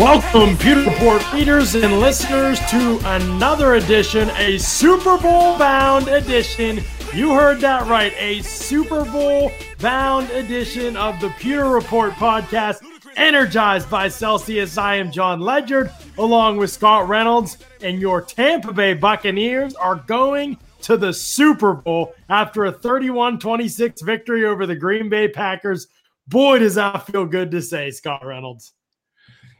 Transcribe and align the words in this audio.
Welcome, 0.00 0.56
Pewter 0.56 0.88
Report 0.88 1.30
readers 1.34 1.74
and 1.74 2.00
listeners, 2.00 2.58
to 2.70 2.98
another 3.04 3.74
edition, 3.74 4.30
a 4.30 4.56
Super 4.56 5.18
Bowl 5.18 5.58
bound 5.58 6.08
edition. 6.08 6.80
You 7.12 7.34
heard 7.34 7.60
that 7.60 7.86
right, 7.86 8.14
a 8.16 8.40
Super 8.40 9.04
Bowl 9.04 9.52
bound 9.78 10.30
edition 10.30 10.96
of 10.96 11.20
the 11.20 11.28
Pewter 11.38 11.68
Report 11.68 12.12
podcast, 12.12 12.80
energized 13.16 13.90
by 13.90 14.08
Celsius. 14.08 14.78
I 14.78 14.94
am 14.94 15.12
John 15.12 15.38
Ledyard, 15.38 15.92
along 16.16 16.56
with 16.56 16.70
Scott 16.70 17.06
Reynolds, 17.06 17.58
and 17.82 18.00
your 18.00 18.22
Tampa 18.22 18.72
Bay 18.72 18.94
Buccaneers 18.94 19.74
are 19.74 19.96
going 19.96 20.56
to 20.80 20.96
the 20.96 21.12
Super 21.12 21.74
Bowl 21.74 22.14
after 22.30 22.64
a 22.64 22.72
31 22.72 23.38
26 23.38 24.00
victory 24.00 24.46
over 24.46 24.64
the 24.64 24.74
Green 24.74 25.10
Bay 25.10 25.28
Packers. 25.28 25.88
Boy, 26.26 26.58
does 26.58 26.76
that 26.76 27.06
feel 27.06 27.26
good 27.26 27.50
to 27.50 27.60
say, 27.60 27.90
Scott 27.90 28.24
Reynolds. 28.24 28.72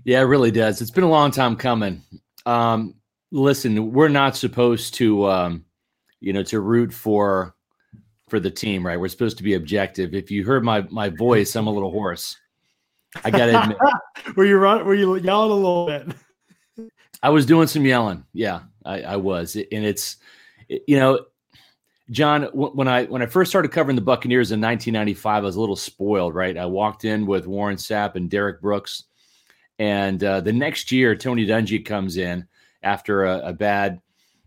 Yeah, 0.05 0.21
it 0.21 0.25
really 0.25 0.51
does. 0.51 0.81
It's 0.81 0.91
been 0.91 1.05
a 1.05 1.11
long 1.11 1.31
time 1.31 1.57
coming. 1.57 2.03
Um, 2.47 2.95
listen, 3.31 3.93
we're 3.93 4.09
not 4.09 4.37
supposed 4.37 4.95
to, 4.95 5.29
um, 5.29 5.65
you 6.21 6.33
know, 6.33 6.43
to 6.45 6.61
root 6.61 6.93
for 6.93 7.55
for 8.29 8.41
the 8.41 8.51
team, 8.51 8.87
right? 8.87 8.99
We're 8.99 9.09
supposed 9.09 9.37
to 9.39 9.43
be 9.43 9.55
objective. 9.55 10.15
If 10.15 10.31
you 10.31 10.45
heard 10.45 10.65
my 10.65 10.83
my 10.91 11.09
voice, 11.11 11.55
I'm 11.57 11.67
a 11.67 11.73
little 11.73 11.91
hoarse. 11.91 12.37
I 13.25 13.31
gotta 13.31 13.63
admit. 13.63 13.79
were 14.37 14.45
you 14.45 14.57
run, 14.57 14.85
Were 14.85 14.95
you 14.95 15.17
yelling 15.17 15.51
a 15.51 15.55
little 15.55 15.87
bit? 15.87 16.91
I 17.23 17.29
was 17.31 17.45
doing 17.45 17.67
some 17.67 17.85
yelling. 17.85 18.25
Yeah, 18.33 18.61
I, 18.85 19.03
I 19.03 19.17
was, 19.17 19.55
and 19.57 19.85
it's, 19.85 20.17
you 20.69 20.97
know, 20.97 21.27
John, 22.11 22.45
when 22.55 22.89
I 22.89 23.05
when 23.05 23.21
I 23.21 23.27
first 23.27 23.51
started 23.51 23.73
covering 23.73 23.97
the 23.97 24.03
Buccaneers 24.03 24.53
in 24.53 24.61
1995, 24.61 25.43
I 25.43 25.47
was 25.47 25.57
a 25.57 25.61
little 25.61 25.77
spoiled, 25.77 26.35
right? 26.35 26.57
I 26.57 26.67
walked 26.67 27.05
in 27.05 27.27
with 27.27 27.47
Warren 27.47 27.77
Sapp 27.77 28.15
and 28.15 28.31
Derrick 28.31 28.63
Brooks 28.63 29.05
and 29.81 30.23
uh, 30.23 30.43
the 30.43 30.53
next 30.53 30.93
year, 30.93 31.17
Tony 31.17 31.47
Dungy 31.47 31.83
comes 31.83 32.19
in 32.19 32.47
after 32.83 33.25
a, 33.25 33.49
a, 33.49 33.53
bad 33.55 33.99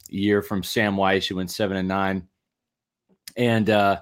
year 0.08 0.44
from 0.44 0.62
Sam 0.62 0.95
Wyche, 0.95 1.28
who 1.28 1.38
went 1.38 1.50
seven 1.50 1.75
and 1.75 1.88
nine, 1.88 2.28
and 3.36 3.67
uh, 3.67 4.00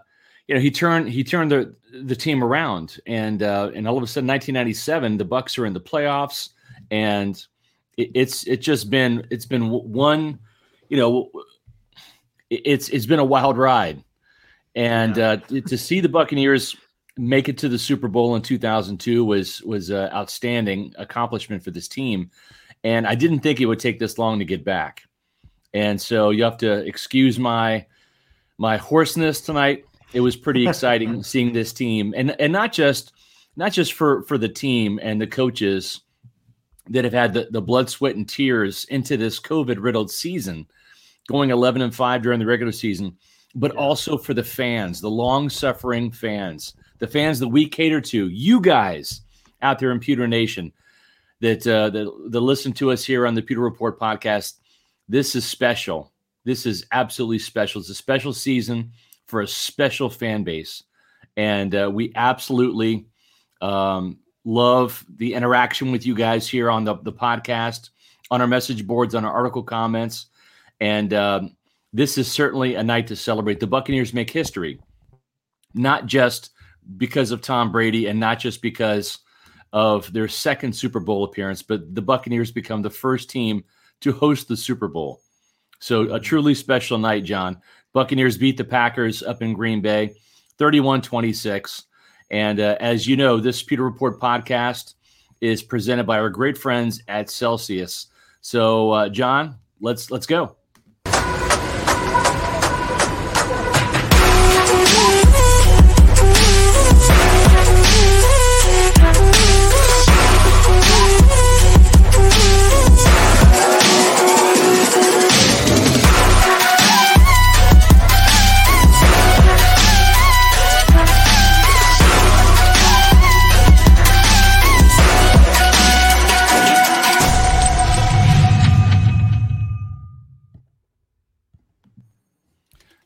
you 0.47 0.55
know 0.55 0.59
he 0.59 0.69
turned 0.69 1.07
he 1.07 1.23
turned 1.23 1.49
the 1.49 1.73
the 2.03 2.17
team 2.17 2.43
around, 2.43 2.99
and 3.07 3.41
uh, 3.41 3.71
and 3.73 3.87
all 3.87 3.95
of 3.95 4.03
a 4.03 4.07
sudden, 4.07 4.27
1997, 4.27 5.17
the 5.17 5.23
Bucks 5.23 5.57
are 5.57 5.65
in 5.65 5.71
the 5.71 5.79
playoffs, 5.79 6.49
and 6.91 7.41
it, 7.95 8.11
it's 8.13 8.45
it's 8.45 8.65
just 8.65 8.89
been 8.89 9.25
it's 9.31 9.45
been 9.45 9.69
one, 9.69 10.37
you 10.89 10.97
know, 10.97 11.31
it's 12.49 12.89
it's 12.89 13.05
been 13.05 13.19
a 13.19 13.25
wild 13.25 13.57
ride, 13.57 14.03
and 14.75 15.15
yeah. 15.15 15.37
uh, 15.49 15.61
to 15.61 15.77
see 15.77 16.01
the 16.01 16.09
Buccaneers 16.09 16.75
make 17.17 17.49
it 17.49 17.57
to 17.59 17.69
the 17.69 17.79
Super 17.79 18.07
Bowl 18.07 18.35
in 18.35 18.41
2002 18.41 19.23
was 19.23 19.61
was 19.63 19.89
an 19.89 20.09
outstanding 20.11 20.93
accomplishment 20.97 21.63
for 21.63 21.71
this 21.71 21.87
team, 21.87 22.31
and 22.83 23.05
I 23.05 23.15
didn't 23.15 23.39
think 23.39 23.59
it 23.59 23.65
would 23.65 23.79
take 23.79 23.99
this 23.99 24.17
long 24.17 24.39
to 24.39 24.45
get 24.45 24.63
back. 24.63 25.03
And 25.73 26.01
so 26.01 26.29
you 26.31 26.43
have 26.43 26.57
to 26.57 26.85
excuse 26.85 27.39
my 27.39 27.85
my 28.57 28.77
hoarseness 28.77 29.41
tonight. 29.41 29.85
It 30.13 30.21
was 30.21 30.35
pretty 30.35 30.67
exciting 30.67 31.23
seeing 31.23 31.53
this 31.53 31.73
team, 31.73 32.13
and 32.15 32.39
and 32.39 32.53
not 32.53 32.73
just 32.73 33.13
not 33.55 33.71
just 33.71 33.93
for 33.93 34.23
for 34.23 34.37
the 34.37 34.49
team 34.49 34.99
and 35.01 35.19
the 35.19 35.27
coaches 35.27 36.01
that 36.89 37.03
have 37.03 37.13
had 37.13 37.33
the, 37.33 37.47
the 37.51 37.61
blood, 37.61 37.89
sweat, 37.89 38.15
and 38.15 38.27
tears 38.27 38.85
into 38.85 39.15
this 39.15 39.39
COVID 39.39 39.77
riddled 39.79 40.11
season, 40.11 40.67
going 41.27 41.51
11 41.51 41.81
and 41.81 41.93
5 41.93 42.21
during 42.21 42.39
the 42.39 42.45
regular 42.45 42.71
season, 42.71 43.15
but 43.53 43.73
yeah. 43.73 43.79
also 43.79 44.17
for 44.17 44.33
the 44.33 44.43
fans, 44.43 44.99
the 44.99 45.09
long 45.09 45.47
suffering 45.47 46.11
fans 46.11 46.73
the 47.01 47.07
fans 47.07 47.39
that 47.39 47.47
we 47.47 47.67
cater 47.67 47.99
to, 47.99 48.29
you 48.29 48.61
guys 48.61 49.21
out 49.63 49.79
there 49.79 49.91
in 49.91 49.99
Pewter 49.99 50.27
Nation 50.27 50.71
that, 51.41 51.65
uh, 51.65 51.89
that, 51.89 52.29
that 52.29 52.39
listen 52.39 52.71
to 52.73 52.91
us 52.91 53.03
here 53.03 53.25
on 53.25 53.33
the 53.33 53.41
Pewter 53.41 53.59
Report 53.59 53.99
podcast. 53.99 54.59
This 55.09 55.35
is 55.35 55.43
special. 55.43 56.13
This 56.45 56.67
is 56.67 56.85
absolutely 56.91 57.39
special. 57.39 57.81
It's 57.81 57.89
a 57.89 57.95
special 57.95 58.33
season 58.33 58.91
for 59.25 59.41
a 59.41 59.47
special 59.47 60.11
fan 60.11 60.43
base. 60.43 60.83
And 61.35 61.73
uh, 61.73 61.89
we 61.91 62.11
absolutely 62.15 63.07
um, 63.61 64.19
love 64.45 65.03
the 65.15 65.33
interaction 65.33 65.91
with 65.91 66.05
you 66.05 66.13
guys 66.13 66.47
here 66.47 66.69
on 66.69 66.83
the, 66.83 66.97
the 66.97 67.11
podcast, 67.11 67.89
on 68.29 68.41
our 68.41 68.47
message 68.47 68.85
boards, 68.85 69.15
on 69.15 69.25
our 69.25 69.33
article 69.33 69.63
comments. 69.63 70.27
And 70.79 71.15
um, 71.15 71.55
this 71.93 72.19
is 72.19 72.31
certainly 72.31 72.75
a 72.75 72.83
night 72.83 73.07
to 73.07 73.15
celebrate. 73.15 73.59
The 73.59 73.65
Buccaneers 73.65 74.13
make 74.13 74.29
history, 74.29 74.79
not 75.73 76.05
just 76.05 76.51
because 76.97 77.31
of 77.31 77.41
Tom 77.41 77.71
Brady 77.71 78.07
and 78.07 78.19
not 78.19 78.39
just 78.39 78.61
because 78.61 79.19
of 79.73 80.11
their 80.11 80.27
second 80.27 80.73
Super 80.73 80.99
Bowl 80.99 81.23
appearance, 81.23 81.61
but 81.61 81.93
the 81.95 82.01
Buccaneers 82.01 82.51
become 82.51 82.81
the 82.81 82.89
first 82.89 83.29
team 83.29 83.63
to 84.01 84.11
host 84.11 84.47
the 84.47 84.57
Super 84.57 84.87
Bowl. 84.87 85.21
So 85.79 86.13
a 86.13 86.19
truly 86.19 86.55
special 86.55 86.97
night, 86.97 87.23
John. 87.23 87.61
Buccaneers 87.93 88.37
beat 88.37 88.57
the 88.57 88.63
Packers 88.63 89.23
up 89.23 89.41
in 89.41 89.53
Green 89.53 89.81
Bay 89.81 90.15
31 90.57 91.01
26. 91.01 91.85
And 92.29 92.59
uh, 92.59 92.77
as 92.79 93.07
you 93.07 93.17
know, 93.17 93.39
this 93.39 93.61
Pewter 93.61 93.83
Report 93.83 94.19
podcast 94.19 94.93
is 95.41 95.63
presented 95.63 96.05
by 96.05 96.19
our 96.19 96.29
great 96.29 96.57
friends 96.57 97.01
at 97.07 97.29
Celsius. 97.29 98.07
So, 98.41 98.91
uh, 98.91 99.09
John, 99.09 99.57
let's 99.81 100.09
let's 100.11 100.25
go. 100.25 100.55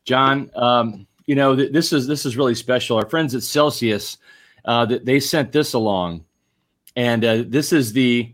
John, 0.06 0.50
um, 0.56 1.08
you 1.26 1.36
know 1.36 1.56
th- 1.56 1.72
this 1.72 1.92
is 1.92 2.08
this 2.08 2.26
is 2.26 2.38
really 2.38 2.56
special. 2.56 2.98
Our 2.98 3.10
friends 3.10 3.36
at 3.36 3.44
Celsius, 3.44 4.18
uh, 4.64 4.86
they 4.86 5.20
sent 5.20 5.52
this 5.52 5.74
along, 5.74 6.24
and 6.96 7.26
uh, 7.26 7.44
this 7.48 7.74
is 7.74 7.94
the 7.94 8.34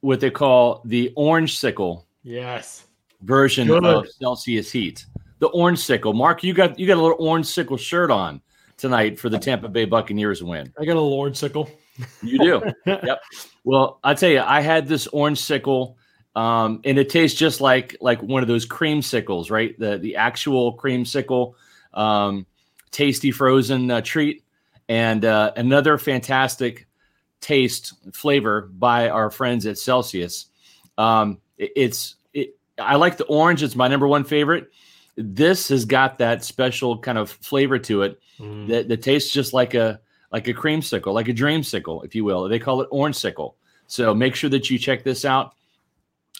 what 0.00 0.20
they 0.20 0.30
call 0.30 0.82
the 0.84 1.12
orange 1.16 1.58
sickle. 1.58 2.06
Yes. 2.22 2.86
Version 3.22 3.68
Good. 3.68 3.84
of 3.84 4.08
Celsius 4.08 4.72
heat. 4.72 5.04
The 5.38 5.48
orange 5.48 5.78
sickle. 5.78 6.12
Mark, 6.12 6.42
you 6.42 6.54
got 6.54 6.78
you 6.78 6.86
got 6.86 6.96
a 6.96 7.02
little 7.02 7.16
orange 7.20 7.46
sickle 7.46 7.76
shirt 7.76 8.10
on 8.10 8.40
tonight 8.76 9.18
for 9.18 9.28
the 9.28 9.38
Tampa 9.38 9.68
Bay 9.68 9.84
Buccaneers 9.84 10.42
win. 10.42 10.72
I 10.78 10.84
got 10.84 10.92
a 10.92 11.00
little 11.00 11.12
orange 11.12 11.36
sickle. 11.36 11.70
You 12.22 12.38
do. 12.38 12.62
yep. 12.86 13.20
Well, 13.64 14.00
I 14.02 14.14
tell 14.14 14.30
you, 14.30 14.40
I 14.40 14.60
had 14.60 14.88
this 14.88 15.06
orange 15.08 15.38
sickle 15.38 15.98
um, 16.36 16.80
and 16.84 16.98
it 16.98 17.08
tastes 17.08 17.38
just 17.38 17.60
like 17.60 17.96
like 18.00 18.22
one 18.22 18.42
of 18.42 18.48
those 18.48 18.66
creamsicles, 18.66 19.50
right? 19.50 19.78
The 19.78 19.98
the 19.98 20.16
actual 20.16 20.76
creamsicle, 20.76 21.54
um, 21.92 22.46
tasty 22.90 23.30
frozen 23.30 23.90
uh, 23.90 24.00
treat, 24.00 24.44
and 24.88 25.24
uh, 25.24 25.52
another 25.56 25.98
fantastic 25.98 26.86
taste 27.40 27.94
flavor 28.12 28.62
by 28.72 29.08
our 29.08 29.30
friends 29.30 29.66
at 29.66 29.78
Celsius. 29.78 30.46
Um, 30.98 31.38
it, 31.58 31.72
it's 31.74 32.14
it, 32.32 32.56
I 32.78 32.96
like 32.96 33.16
the 33.16 33.24
orange; 33.24 33.62
it's 33.62 33.74
my 33.74 33.88
number 33.88 34.06
one 34.06 34.24
favorite. 34.24 34.70
This 35.16 35.68
has 35.68 35.84
got 35.84 36.18
that 36.18 36.44
special 36.44 36.98
kind 36.98 37.18
of 37.18 37.30
flavor 37.30 37.78
to 37.80 38.02
it 38.02 38.20
mm. 38.38 38.68
that, 38.68 38.88
that 38.88 39.02
tastes 39.02 39.32
just 39.32 39.52
like 39.52 39.74
a 39.74 40.00
like 40.30 40.46
a 40.46 40.54
creamsicle, 40.54 41.12
like 41.12 41.28
a 41.28 41.34
dreamsicle, 41.34 42.04
if 42.04 42.14
you 42.14 42.24
will. 42.24 42.48
They 42.48 42.60
call 42.60 42.82
it 42.82 42.88
orange 42.92 43.16
sickle. 43.16 43.56
So 43.88 44.14
make 44.14 44.36
sure 44.36 44.50
that 44.50 44.70
you 44.70 44.78
check 44.78 45.02
this 45.02 45.24
out 45.24 45.54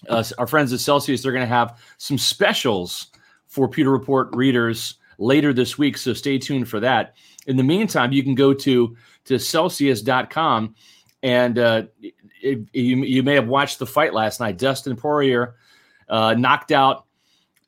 uh, 0.09 0.25
our 0.39 0.47
friends 0.47 0.73
at 0.73 0.81
Celsius, 0.81 1.23
they're 1.23 1.33
going 1.33 1.43
to 1.43 1.47
have 1.47 1.79
some 1.99 2.19
specials 2.19 3.09
for 3.47 3.69
Pewter 3.69 3.91
Report 3.91 4.35
readers 4.35 4.95
later 5.19 5.53
this 5.53 5.77
week. 5.77 5.99
So 5.99 6.15
stay 6.15 6.39
tuned 6.39 6.69
for 6.69 6.81
that. 6.81 7.17
In 7.47 7.57
the 7.57 7.63
meantime, 7.63 8.13
you 8.13 8.23
can 8.23 8.35
go 8.35 8.55
to, 8.55 8.97
to 9.27 9.39
Celsius.com 9.39 10.75
and 11.23 11.59
uh, 11.59 11.83
it, 12.01 12.61
you, 12.73 13.05
you 13.05 13.23
may 13.23 13.35
have 13.35 13.49
watched 13.49 13.79
the 13.79 13.87
fight 13.87 14.15
last 14.15 14.41
night. 14.41 14.57
Dustin 14.57 14.97
Poirier 14.97 15.57
uh, 16.09 16.35
knocked 16.35 16.73
out 16.73 17.05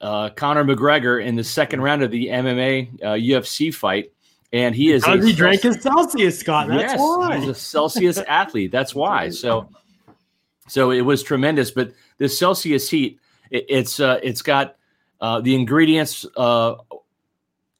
uh, 0.00 0.30
Conor 0.30 0.64
McGregor 0.64 1.24
in 1.24 1.36
the 1.36 1.44
second 1.44 1.80
round 1.80 2.02
of 2.02 2.10
the 2.10 2.26
MMA 2.28 3.02
uh, 3.02 3.06
UFC 3.12 3.72
fight. 3.74 4.12
And 4.52 4.74
he 4.74 4.92
is. 4.92 5.02
Because 5.02 5.24
he 5.24 5.32
drank 5.32 5.62
his 5.62 5.80
Celsius, 5.80 6.38
Scott. 6.38 6.68
That's 6.68 6.92
yes, 6.92 7.00
why. 7.00 7.38
He's 7.38 7.48
a 7.48 7.54
Celsius 7.54 8.18
athlete. 8.18 8.70
That's 8.70 8.94
why. 8.94 9.30
So, 9.30 9.70
so 10.72 10.90
it 10.90 11.02
was 11.02 11.22
tremendous. 11.22 11.70
But 11.70 11.92
this 12.16 12.38
Celsius 12.38 12.88
heat, 12.88 13.20
it, 13.50 13.66
it's 13.68 14.00
uh, 14.00 14.18
it's 14.22 14.40
got 14.40 14.76
uh, 15.20 15.40
the 15.42 15.54
ingredients 15.54 16.24
uh, 16.36 16.76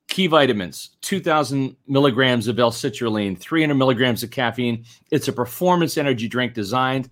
key 0.09 0.27
vitamins, 0.27 0.91
2,000 1.01 1.75
milligrams 1.89 2.47
of 2.47 2.59
L-citrulline, 2.59 3.39
300 3.39 3.75
milligrams 3.75 4.23
of 4.23 4.31
caffeine. 4.31 4.85
It's 5.11 5.29
a 5.29 5.33
performance 5.33 5.97
energy 5.97 6.29
drink 6.29 6.53
designed 6.53 7.09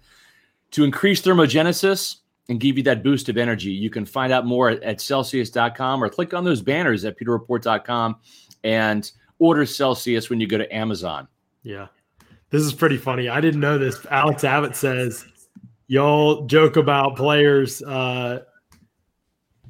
to 0.73 0.85
increase 0.85 1.23
thermogenesis 1.23 2.17
and 2.51 2.61
give 2.61 2.77
you 2.77 2.83
that 2.83 3.03
boost 3.03 3.31
of 3.31 3.39
energy. 3.39 3.71
You 3.71 3.89
can 3.89 4.05
find 4.05 4.35
out 4.35 4.45
more 4.45 4.69
at, 4.69 4.83
at 4.83 5.01
Celsius.com 5.01 6.05
or 6.05 6.11
click 6.11 6.35
on 6.35 6.45
those 6.45 6.61
banners 6.61 7.07
at 7.07 7.19
PewterReport.com 7.19 8.17
and 8.65 9.11
order 9.39 9.65
Celsius 9.65 10.29
when 10.29 10.39
you 10.39 10.47
go 10.47 10.59
to 10.59 10.75
Amazon. 10.75 11.27
Yeah. 11.63 11.87
This 12.51 12.65
is 12.65 12.75
pretty 12.75 12.99
funny. 12.99 13.31
I 13.31 13.41
didn't 13.41 13.61
know 13.61 13.79
this. 13.79 14.05
Alex 14.11 14.45
Abbott 14.45 14.77
says, 14.77 15.25
Y'all 15.91 16.47
joke 16.47 16.77
about 16.77 17.17
players 17.17 17.83
uh, 17.83 18.39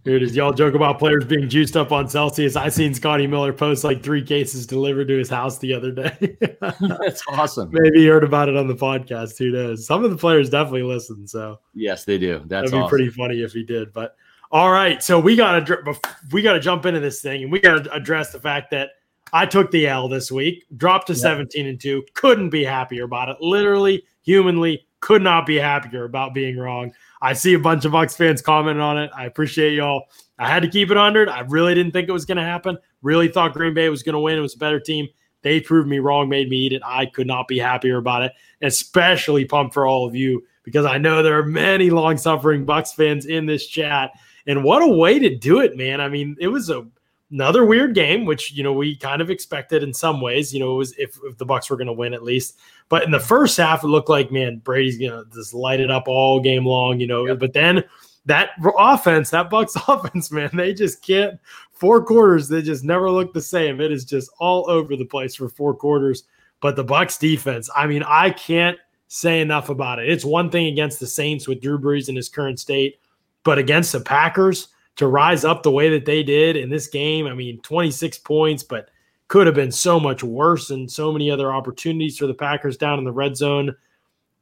here 0.04 0.16
it 0.16 0.22
is. 0.22 0.34
Y'all 0.34 0.52
joke 0.52 0.74
about 0.74 0.98
players 0.98 1.24
being 1.24 1.48
juiced 1.48 1.76
up 1.76 1.92
on 1.92 2.08
Celsius. 2.08 2.56
I 2.56 2.70
seen 2.70 2.94
Scotty 2.94 3.26
Miller 3.26 3.52
post 3.52 3.84
like 3.84 4.02
three 4.02 4.22
cases 4.22 4.66
delivered 4.66 5.08
to 5.08 5.18
his 5.18 5.28
house 5.28 5.58
the 5.58 5.74
other 5.74 5.92
day. 5.92 6.36
That's 6.60 7.22
awesome. 7.28 7.70
Maybe 7.72 8.02
you 8.02 8.10
heard 8.10 8.24
about 8.24 8.48
it 8.48 8.56
on 8.56 8.66
the 8.66 8.74
podcast. 8.74 9.38
Who 9.38 9.50
knows? 9.50 9.86
Some 9.86 10.04
of 10.04 10.10
the 10.10 10.16
players 10.16 10.48
definitely 10.48 10.84
listen. 10.84 11.26
So 11.26 11.60
yes, 11.74 12.04
they 12.04 12.16
do. 12.16 12.38
That's 12.38 12.48
that'd 12.48 12.70
be 12.70 12.76
awesome. 12.78 12.88
pretty 12.88 13.10
funny 13.10 13.42
if 13.42 13.52
he 13.52 13.62
did. 13.62 13.92
But 13.92 14.14
all 14.50 14.70
right, 14.70 15.02
so 15.02 15.20
we 15.20 15.36
got 15.36 15.66
to 15.66 16.00
we 16.32 16.40
got 16.40 16.54
to 16.54 16.60
jump 16.60 16.86
into 16.86 17.00
this 17.00 17.20
thing, 17.20 17.42
and 17.42 17.52
we 17.52 17.60
got 17.60 17.84
to 17.84 17.92
address 17.92 18.32
the 18.32 18.40
fact 18.40 18.70
that 18.72 18.90
I 19.34 19.44
took 19.44 19.70
the 19.70 19.86
L 19.86 20.08
this 20.08 20.32
week, 20.32 20.64
dropped 20.76 21.08
to 21.08 21.14
17 21.14 21.66
and 21.66 21.78
two. 21.78 22.04
Couldn't 22.14 22.50
be 22.50 22.64
happier 22.64 23.04
about 23.04 23.28
it. 23.28 23.36
Literally, 23.40 24.02
humanly, 24.22 24.86
could 25.00 25.22
not 25.22 25.46
be 25.46 25.56
happier 25.56 26.04
about 26.04 26.34
being 26.34 26.56
wrong. 26.56 26.92
I 27.22 27.32
see 27.32 27.54
a 27.54 27.58
bunch 27.58 27.84
of 27.84 27.92
Bucks 27.92 28.16
fans 28.16 28.40
commenting 28.40 28.82
on 28.82 28.98
it. 28.98 29.10
I 29.14 29.24
appreciate 29.24 29.74
y'all. 29.74 30.04
I 30.38 30.48
had 30.48 30.62
to 30.62 30.68
keep 30.68 30.90
it 30.90 30.96
under. 30.96 31.28
I 31.28 31.40
really 31.40 31.74
didn't 31.74 31.92
think 31.92 32.08
it 32.08 32.12
was 32.12 32.24
going 32.24 32.38
to 32.38 32.44
happen. 32.44 32.78
Really 33.02 33.28
thought 33.28 33.52
Green 33.52 33.74
Bay 33.74 33.88
was 33.88 34.02
going 34.02 34.14
to 34.14 34.20
win. 34.20 34.38
It 34.38 34.42
was 34.42 34.54
a 34.54 34.58
better 34.58 34.80
team. 34.80 35.08
They 35.42 35.60
proved 35.60 35.88
me 35.88 35.98
wrong, 35.98 36.28
made 36.28 36.48
me 36.48 36.58
eat 36.58 36.72
it. 36.72 36.82
I 36.84 37.06
could 37.06 37.26
not 37.26 37.48
be 37.48 37.58
happier 37.58 37.96
about 37.96 38.22
it. 38.22 38.32
Especially 38.62 39.44
pumped 39.44 39.74
for 39.74 39.86
all 39.86 40.06
of 40.06 40.14
you 40.14 40.44
because 40.64 40.84
I 40.84 40.98
know 40.98 41.22
there 41.22 41.38
are 41.38 41.46
many 41.46 41.90
long 41.90 42.16
suffering 42.16 42.64
Bucks 42.64 42.92
fans 42.92 43.26
in 43.26 43.46
this 43.46 43.66
chat. 43.66 44.12
And 44.46 44.64
what 44.64 44.82
a 44.82 44.88
way 44.88 45.18
to 45.18 45.34
do 45.36 45.60
it, 45.60 45.76
man. 45.76 46.00
I 46.00 46.08
mean, 46.08 46.36
it 46.38 46.48
was 46.48 46.70
a 46.70 46.86
another 47.30 47.64
weird 47.64 47.94
game, 47.94 48.24
which 48.24 48.52
you 48.52 48.62
know 48.62 48.72
we 48.72 48.96
kind 48.96 49.22
of 49.22 49.30
expected 49.30 49.82
in 49.82 49.92
some 49.94 50.20
ways. 50.20 50.52
You 50.52 50.60
know, 50.60 50.74
it 50.74 50.78
was 50.78 50.92
if, 50.98 51.18
if 51.24 51.38
the 51.38 51.44
Bucks 51.44 51.70
were 51.70 51.76
going 51.76 51.86
to 51.86 51.92
win 51.92 52.14
at 52.14 52.22
least. 52.22 52.58
But 52.88 53.04
in 53.04 53.10
the 53.10 53.20
first 53.20 53.56
half, 53.56 53.84
it 53.84 53.88
looked 53.88 54.08
like 54.08 54.32
man, 54.32 54.58
Brady's 54.58 54.98
going 54.98 55.12
to 55.12 55.30
just 55.34 55.54
light 55.54 55.80
it 55.80 55.90
up 55.90 56.04
all 56.06 56.40
game 56.40 56.66
long. 56.66 57.00
You 57.00 57.06
know, 57.06 57.26
yep. 57.26 57.38
but 57.38 57.52
then 57.52 57.84
that 58.26 58.50
offense, 58.78 59.30
that 59.30 59.50
Bucks 59.50 59.76
offense, 59.88 60.30
man, 60.30 60.50
they 60.52 60.74
just 60.74 61.02
can't. 61.02 61.38
Four 61.72 62.04
quarters, 62.04 62.48
they 62.48 62.60
just 62.60 62.84
never 62.84 63.10
look 63.10 63.32
the 63.32 63.40
same. 63.40 63.80
It 63.80 63.90
is 63.90 64.04
just 64.04 64.30
all 64.38 64.68
over 64.68 64.96
the 64.96 65.04
place 65.06 65.34
for 65.34 65.48
four 65.48 65.74
quarters. 65.74 66.24
But 66.60 66.76
the 66.76 66.84
Bucks 66.84 67.16
defense, 67.16 67.70
I 67.74 67.86
mean, 67.86 68.02
I 68.02 68.30
can't 68.30 68.76
say 69.08 69.40
enough 69.40 69.70
about 69.70 69.98
it. 69.98 70.10
It's 70.10 70.24
one 70.24 70.50
thing 70.50 70.66
against 70.66 71.00
the 71.00 71.06
Saints 71.06 71.48
with 71.48 71.62
Drew 71.62 71.78
Brees 71.78 72.10
in 72.10 72.16
his 72.16 72.28
current 72.28 72.60
state, 72.60 73.00
but 73.44 73.58
against 73.58 73.92
the 73.92 74.00
Packers 74.00 74.68
to 75.00 75.06
rise 75.06 75.46
up 75.46 75.62
the 75.62 75.70
way 75.70 75.88
that 75.88 76.04
they 76.04 76.22
did 76.22 76.56
in 76.56 76.68
this 76.68 76.86
game. 76.86 77.26
I 77.26 77.32
mean, 77.32 77.58
26 77.62 78.18
points, 78.18 78.62
but 78.62 78.90
could 79.28 79.46
have 79.46 79.56
been 79.56 79.72
so 79.72 79.98
much 79.98 80.22
worse 80.22 80.68
and 80.68 80.90
so 80.90 81.10
many 81.10 81.30
other 81.30 81.50
opportunities 81.50 82.18
for 82.18 82.26
the 82.26 82.34
Packers 82.34 82.76
down 82.76 82.98
in 82.98 83.06
the 83.06 83.10
red 83.12 83.34
zone. 83.34 83.74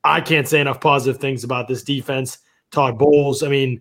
I 0.03 0.21
can't 0.21 0.49
say 0.49 0.61
enough 0.61 0.81
positive 0.81 1.21
things 1.21 1.45
about 1.45 1.69
this 1.69 1.85
defense. 1.85 2.39
Todd 2.73 2.99
Bowles, 2.99 3.45
I 3.45 3.49
mean, 3.49 3.81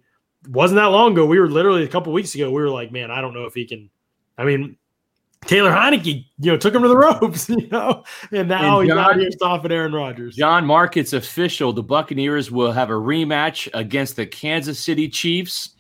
wasn't 0.50 0.76
that 0.76 0.92
long 0.92 1.14
ago. 1.14 1.26
We 1.26 1.40
were 1.40 1.50
literally 1.50 1.84
a 1.84 1.88
couple 1.88 2.14
weeks 2.14 2.36
ago, 2.36 2.52
we 2.52 2.62
were 2.62 2.70
like, 2.70 2.92
man, 2.92 3.10
I 3.10 3.22
don't 3.22 3.34
know 3.34 3.46
if 3.46 3.56
he 3.56 3.66
can. 3.66 3.90
I 4.38 4.44
mean, 4.44 4.78
Taylor 5.48 5.72
Heinicke, 5.72 6.26
you 6.38 6.52
know, 6.52 6.58
took 6.58 6.76
him 6.76 6.84
to 6.84 6.90
the 6.90 6.96
ropes, 7.22 7.50
you 7.50 7.68
know, 7.70 8.04
and 8.32 8.50
now 8.50 8.82
and 8.82 8.88
John, 8.88 8.98
he's 8.98 9.08
out 9.08 9.20
here 9.20 9.32
stopping 9.32 9.72
Aaron 9.72 9.94
Rodgers. 9.94 10.36
John 10.36 10.64
Markets 10.64 11.14
official. 11.14 11.74
The 11.74 11.82
Buccaneers 11.82 12.52
will 12.52 12.72
have 12.72 12.92
a 12.92 12.94
rematch 12.94 13.68
against 13.74 14.16
the 14.16 14.28
Kansas 14.28 14.80
City 14.80 15.10
Chiefs 15.10 15.72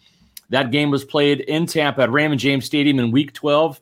that 0.49 0.71
game 0.71 0.91
was 0.91 1.03
played 1.03 1.41
in 1.41 1.65
Tampa 1.65 2.01
at 2.01 2.11
Raymond 2.11 2.39
James 2.39 2.65
Stadium 2.65 2.99
in 2.99 3.11
Week 3.11 3.33
12. 3.33 3.81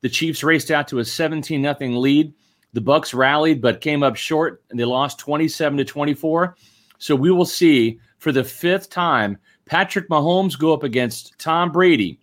The 0.00 0.08
Chiefs 0.08 0.42
raced 0.42 0.70
out 0.70 0.88
to 0.88 0.98
a 0.98 1.04
17 1.04 1.62
0 1.62 1.90
lead. 1.92 2.32
The 2.72 2.80
Bucks 2.80 3.14
rallied 3.14 3.60
but 3.60 3.80
came 3.80 4.02
up 4.02 4.16
short 4.16 4.62
and 4.70 4.78
they 4.78 4.84
lost 4.84 5.18
27 5.18 5.78
to 5.78 5.84
24. 5.84 6.56
So 6.98 7.14
we 7.14 7.30
will 7.30 7.46
see 7.46 7.98
for 8.18 8.32
the 8.32 8.44
fifth 8.44 8.90
time 8.90 9.38
Patrick 9.66 10.08
Mahomes 10.08 10.58
go 10.58 10.72
up 10.72 10.82
against 10.82 11.38
Tom 11.38 11.72
Brady. 11.72 12.20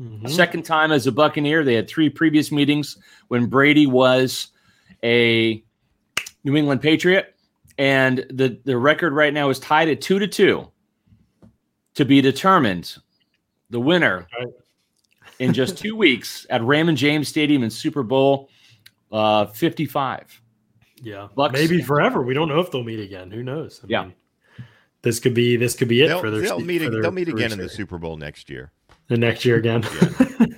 Mm-hmm. 0.00 0.28
Second 0.28 0.64
time 0.64 0.92
as 0.92 1.06
a 1.06 1.12
Buccaneer. 1.12 1.64
They 1.64 1.74
had 1.74 1.88
three 1.88 2.10
previous 2.10 2.52
meetings 2.52 2.98
when 3.28 3.46
Brady 3.46 3.86
was 3.86 4.48
a 5.02 5.62
New 6.44 6.56
England 6.56 6.82
Patriot. 6.82 7.34
And 7.78 8.24
the, 8.30 8.58
the 8.64 8.76
record 8.76 9.12
right 9.12 9.32
now 9.32 9.50
is 9.50 9.58
tied 9.58 9.88
at 9.88 10.00
two 10.00 10.18
to 10.18 10.26
two 10.26 10.70
to 11.94 12.04
be 12.04 12.20
determined 12.20 12.96
the 13.70 13.80
winner 13.80 14.26
right. 14.38 14.48
in 15.38 15.52
just 15.52 15.78
two 15.78 15.96
weeks 16.06 16.46
at 16.50 16.64
Raymond 16.64 16.98
James 16.98 17.28
Stadium 17.28 17.62
in 17.62 17.70
Super 17.70 18.02
Bowl 18.02 18.48
uh, 19.12 19.46
55. 19.46 20.42
Yeah, 21.02 21.28
Bucs. 21.36 21.52
maybe 21.52 21.82
forever. 21.82 22.22
We 22.22 22.34
don't 22.34 22.48
know 22.48 22.60
if 22.60 22.70
they'll 22.70 22.82
meet 22.82 23.00
again. 23.00 23.30
Who 23.30 23.42
knows? 23.42 23.80
I 23.82 23.86
yeah, 23.88 24.02
mean, 24.04 24.14
this 25.02 25.20
could 25.20 25.34
be 25.34 25.56
this 25.56 25.74
could 25.74 25.88
be 25.88 26.02
it 26.02 26.08
they'll, 26.08 26.20
for 26.20 26.30
their. 26.30 26.40
They'll 26.40 26.58
meet. 26.58 26.78
Their, 26.78 27.02
they'll 27.02 27.10
meet 27.10 27.28
again 27.28 27.52
in 27.52 27.58
the 27.58 27.68
Super 27.68 27.98
Bowl 27.98 28.16
next 28.16 28.48
year. 28.48 28.72
The 29.08 29.16
next 29.16 29.44
year 29.44 29.56
again. 29.56 29.84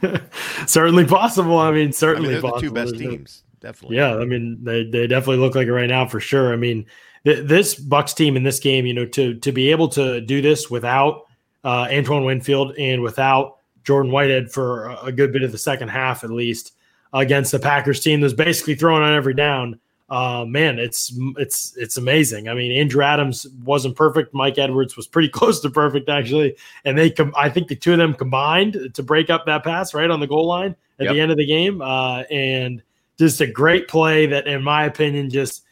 Yeah. 0.03 0.21
certainly 0.67 1.05
possible. 1.05 1.59
I 1.59 1.73
mean, 1.73 1.93
certainly 1.93 2.31
I 2.31 2.33
mean, 2.35 2.43
possible. 2.43 2.61
The 2.61 2.67
two 2.69 2.73
best 2.73 2.91
There's 2.97 3.11
teams, 3.11 3.43
no, 3.63 3.69
definitely. 3.69 3.97
Yeah, 3.97 4.17
I 4.17 4.25
mean, 4.25 4.59
they 4.63 4.85
they 4.85 5.07
definitely 5.09 5.39
look 5.39 5.55
like 5.55 5.67
it 5.67 5.73
right 5.73 5.89
now 5.89 6.07
for 6.07 6.21
sure. 6.21 6.53
I 6.53 6.57
mean, 6.57 6.87
th- 7.25 7.47
this 7.47 7.75
Bucks 7.75 8.15
team 8.15 8.37
in 8.37 8.45
this 8.45 8.61
game, 8.61 8.87
you 8.87 8.95
know, 8.95 9.07
to 9.07 9.35
to 9.35 9.53
be 9.53 9.71
able 9.71 9.89
to 9.89 10.21
do 10.21 10.41
this 10.41 10.71
without 10.71 11.28
uh, 11.65 11.89
Antoine 11.91 12.25
Winfield 12.25 12.75
and 12.79 13.03
without 13.03 13.59
Jordan 13.85 14.13
Whitehead 14.13 14.51
for 14.51 14.97
a 15.03 15.13
good 15.13 15.33
bit 15.33 15.43
of 15.43 15.53
the 15.53 15.59
second 15.59 15.89
half, 15.89 16.25
at 16.25 16.31
least 16.31 16.75
against 17.13 17.53
the 17.53 17.59
Packers 17.59 18.01
team 18.01 18.21
that's 18.21 18.35
basically 18.35 18.75
throwing 18.75 19.03
on 19.03 19.15
every 19.15 19.35
down. 19.35 19.81
Uh, 20.11 20.45
man, 20.47 20.79
it's 20.79 21.13
it's 21.37 21.77
it's 21.77 21.99
amazing. 21.99 22.49
I 22.49 22.55
mean, 22.55 22.73
Andrew 22.73 23.03
Adams 23.03 23.47
wasn't 23.63 23.95
perfect. 23.95 24.33
Mike 24.33 24.57
Edwards 24.57 24.97
was 24.97 25.07
pretty 25.07 25.29
close 25.39 25.61
to 25.61 25.71
perfect 25.71 26.09
actually, 26.09 26.57
and 26.85 26.97
they 26.97 27.11
com- 27.11 27.35
I 27.37 27.51
think 27.51 27.69
the 27.69 27.77
two 27.77 27.93
of 27.93 27.99
them 27.99 28.15
combined 28.15 28.91
to 28.95 29.03
break 29.03 29.29
up 29.29 29.45
that 29.47 29.65
pass 29.65 29.93
right 29.93 30.11
on 30.11 30.21
the 30.21 30.27
goal 30.27 30.47
line 30.47 30.75
at 30.99 31.05
yep. 31.05 31.15
the 31.15 31.21
end 31.21 31.31
of 31.31 31.37
the 31.37 31.47
game, 31.47 31.83
uh, 31.83 32.23
and 32.31 32.83
just 33.19 33.41
a 33.41 33.47
great 33.47 33.89
play 33.89 34.27
that, 34.27 34.47
in 34.47 34.63
my 34.63 34.85
opinion, 34.85 35.29
just 35.29 35.65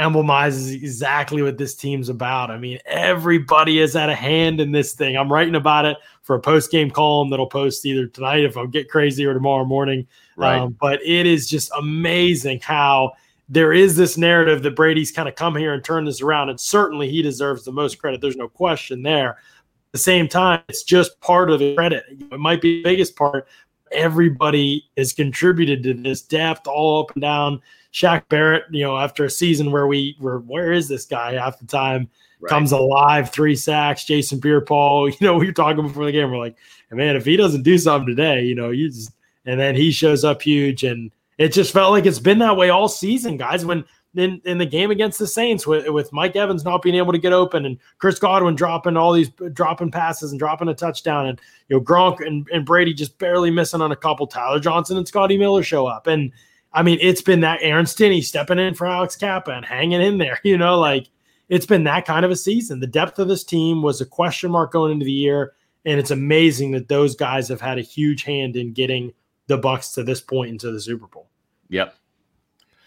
emblemizes 0.00 0.70
exactly 0.70 1.42
what 1.42 1.58
this 1.58 1.74
team's 1.74 2.08
about. 2.08 2.50
I 2.50 2.58
mean, 2.58 2.78
everybody 2.86 3.78
has 3.80 3.92
had 3.92 4.08
a 4.08 4.14
hand 4.14 4.60
in 4.60 4.72
this 4.72 4.94
thing. 4.94 5.16
I'm 5.16 5.30
writing 5.30 5.54
about 5.54 5.84
it 5.84 5.98
for 6.22 6.34
a 6.36 6.40
post 6.40 6.70
game 6.70 6.90
column 6.90 7.28
that'll 7.28 7.46
post 7.46 7.84
either 7.84 8.06
tonight 8.06 8.44
if 8.44 8.56
I 8.56 8.64
get 8.66 8.88
crazy 8.88 9.26
or 9.26 9.34
tomorrow 9.34 9.64
morning. 9.64 10.06
Right. 10.36 10.58
Um, 10.58 10.76
but 10.80 11.00
it 11.02 11.26
is 11.26 11.48
just 11.48 11.70
amazing 11.78 12.60
how 12.60 13.12
there 13.48 13.72
is 13.72 13.96
this 13.96 14.16
narrative 14.16 14.62
that 14.62 14.76
Brady's 14.76 15.12
kind 15.12 15.28
of 15.28 15.34
come 15.34 15.54
here 15.54 15.74
and 15.74 15.84
turned 15.84 16.06
this 16.08 16.22
around, 16.22 16.48
and 16.48 16.58
certainly 16.58 17.10
he 17.10 17.20
deserves 17.20 17.64
the 17.64 17.72
most 17.72 17.98
credit. 17.98 18.20
There's 18.20 18.36
no 18.36 18.48
question 18.48 19.02
there. 19.02 19.30
At 19.30 19.92
the 19.92 19.98
same 19.98 20.28
time, 20.28 20.62
it's 20.68 20.84
just 20.84 21.20
part 21.20 21.50
of 21.50 21.58
the 21.58 21.74
credit. 21.74 22.04
It 22.08 22.38
might 22.38 22.62
be 22.62 22.76
the 22.76 22.84
biggest 22.84 23.16
part. 23.16 23.48
Everybody 23.90 24.88
has 24.96 25.12
contributed 25.12 25.82
to 25.82 25.94
this 25.94 26.22
depth 26.22 26.68
all 26.68 27.02
up 27.02 27.10
and 27.16 27.22
down 27.22 27.60
Shaq 27.92 28.28
Barrett, 28.28 28.64
you 28.70 28.84
know, 28.84 28.96
after 28.96 29.24
a 29.24 29.30
season 29.30 29.72
where 29.72 29.86
we 29.86 30.16
were, 30.20 30.40
where 30.40 30.72
is 30.72 30.88
this 30.88 31.06
guy 31.06 31.34
half 31.34 31.58
the 31.58 31.66
time? 31.66 32.08
Right. 32.40 32.48
Comes 32.48 32.72
alive, 32.72 33.30
three 33.30 33.56
sacks. 33.56 34.04
Jason 34.04 34.40
Pierre-Paul, 34.40 35.08
you 35.10 35.16
know, 35.20 35.36
we 35.36 35.46
were 35.46 35.52
talking 35.52 35.86
before 35.86 36.06
the 36.06 36.12
game. 36.12 36.30
We're 36.30 36.38
like, 36.38 36.56
man, 36.90 37.16
if 37.16 37.24
he 37.24 37.36
doesn't 37.36 37.62
do 37.62 37.78
something 37.78 38.06
today, 38.06 38.42
you 38.42 38.54
know, 38.54 38.70
you 38.70 38.88
just, 38.88 39.12
and 39.44 39.58
then 39.58 39.74
he 39.74 39.90
shows 39.90 40.24
up 40.24 40.42
huge, 40.42 40.84
and 40.84 41.10
it 41.38 41.52
just 41.52 41.72
felt 41.72 41.92
like 41.92 42.06
it's 42.06 42.18
been 42.18 42.38
that 42.38 42.56
way 42.56 42.70
all 42.70 42.88
season, 42.88 43.36
guys. 43.36 43.64
When 43.64 43.84
in, 44.14 44.40
in 44.44 44.58
the 44.58 44.66
game 44.66 44.90
against 44.90 45.18
the 45.18 45.26
Saints, 45.26 45.66
with, 45.66 45.88
with 45.88 46.12
Mike 46.12 46.36
Evans 46.36 46.64
not 46.64 46.82
being 46.82 46.96
able 46.96 47.12
to 47.12 47.18
get 47.18 47.32
open, 47.32 47.64
and 47.64 47.78
Chris 47.98 48.18
Godwin 48.18 48.54
dropping 48.54 48.96
all 48.96 49.12
these 49.12 49.30
dropping 49.52 49.90
passes 49.90 50.30
and 50.32 50.38
dropping 50.38 50.68
a 50.68 50.74
touchdown, 50.74 51.26
and 51.26 51.40
you 51.68 51.76
know 51.76 51.82
Gronk 51.82 52.24
and, 52.26 52.46
and 52.52 52.66
Brady 52.66 52.92
just 52.92 53.18
barely 53.18 53.50
missing 53.50 53.80
on 53.80 53.92
a 53.92 53.96
couple. 53.96 54.26
Tyler 54.26 54.60
Johnson 54.60 54.96
and 54.96 55.06
Scotty 55.06 55.38
Miller 55.38 55.62
show 55.62 55.86
up, 55.86 56.06
and 56.06 56.32
I 56.72 56.82
mean, 56.82 56.98
it's 57.00 57.22
been 57.22 57.40
that 57.40 57.60
Aaron 57.62 57.86
Stinnie 57.86 58.22
stepping 58.22 58.58
in 58.58 58.74
for 58.74 58.86
Alex 58.86 59.16
Cappa 59.16 59.50
and 59.50 59.64
hanging 59.64 60.00
in 60.00 60.18
there, 60.18 60.38
you 60.44 60.56
know, 60.56 60.78
like 60.78 61.08
it's 61.48 61.66
been 61.66 61.84
that 61.84 62.06
kind 62.06 62.24
of 62.24 62.30
a 62.30 62.36
season. 62.36 62.80
The 62.80 62.86
depth 62.86 63.18
of 63.18 63.28
this 63.28 63.44
team 63.44 63.82
was 63.82 64.00
a 64.00 64.06
question 64.06 64.50
mark 64.50 64.72
going 64.72 64.92
into 64.92 65.04
the 65.04 65.12
year. 65.12 65.54
And 65.84 65.98
it's 65.98 66.10
amazing 66.10 66.72
that 66.72 66.88
those 66.88 67.16
guys 67.16 67.48
have 67.48 67.60
had 67.60 67.78
a 67.78 67.82
huge 67.82 68.22
hand 68.22 68.54
in 68.54 68.72
getting 68.72 69.12
the 69.46 69.56
Bucks 69.56 69.92
to 69.94 70.04
this 70.04 70.20
point 70.20 70.50
into 70.50 70.70
the 70.70 70.80
Super 70.80 71.06
Bowl. 71.06 71.28
Yep. 71.70 71.94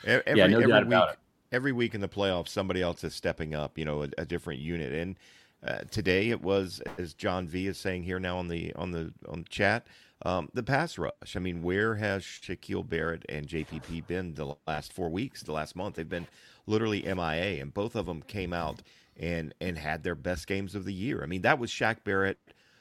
Every, 0.06 0.38
yeah, 0.38 0.48
no 0.48 0.60
every 0.60 0.72
doubt 0.72 0.84
week, 0.84 0.88
about 0.88 1.10
it. 1.14 1.20
Every 1.52 1.72
week 1.72 1.96
in 1.96 2.02
the 2.02 2.08
playoffs, 2.08 2.50
somebody 2.50 2.82
else 2.82 3.04
is 3.04 3.16
stepping 3.16 3.56
up, 3.56 3.78
you 3.78 3.86
know, 3.86 4.04
a, 4.04 4.10
a 4.20 4.26
different 4.26 4.60
unit. 4.60 4.94
And 4.94 5.18
uh, 5.66 5.80
today 5.90 6.30
it 6.30 6.42
was, 6.42 6.82
as 6.98 7.14
John 7.14 7.48
V 7.48 7.68
is 7.68 7.78
saying 7.78 8.04
here 8.04 8.20
now 8.20 8.38
on 8.38 8.48
the 8.48 8.74
on 8.76 8.92
the 8.92 9.12
on 9.28 9.44
the 9.44 9.50
chat, 9.50 9.88
um, 10.24 10.50
the 10.54 10.64
pass 10.64 10.98
rush. 10.98 11.36
I 11.36 11.40
mean, 11.40 11.62
where 11.62 11.96
has 11.96 12.24
Shaquil 12.24 12.88
Barrett 12.88 13.26
and 13.28 13.48
JPP 13.48 14.08
been 14.08 14.34
the 14.34 14.56
last 14.66 14.94
four 14.94 15.10
weeks, 15.10 15.44
the 15.44 15.52
last 15.52 15.76
month? 15.76 15.96
They've 15.96 16.08
been 16.08 16.28
literally 16.66 17.02
MIA, 17.02 17.62
and 17.62 17.74
both 17.74 17.96
of 17.96 18.06
them 18.06 18.22
came 18.22 18.54
out 18.54 18.82
and 19.18 19.54
and 19.60 19.78
had 19.78 20.04
their 20.04 20.16
best 20.16 20.48
games 20.48 20.76
of 20.76 20.86
the 20.86 20.94
year. 20.94 21.22
I 21.24 21.26
mean, 21.26 21.42
that 21.42 21.60
was 21.60 21.70
Shaq 21.70 22.04
Barrett 22.04 22.40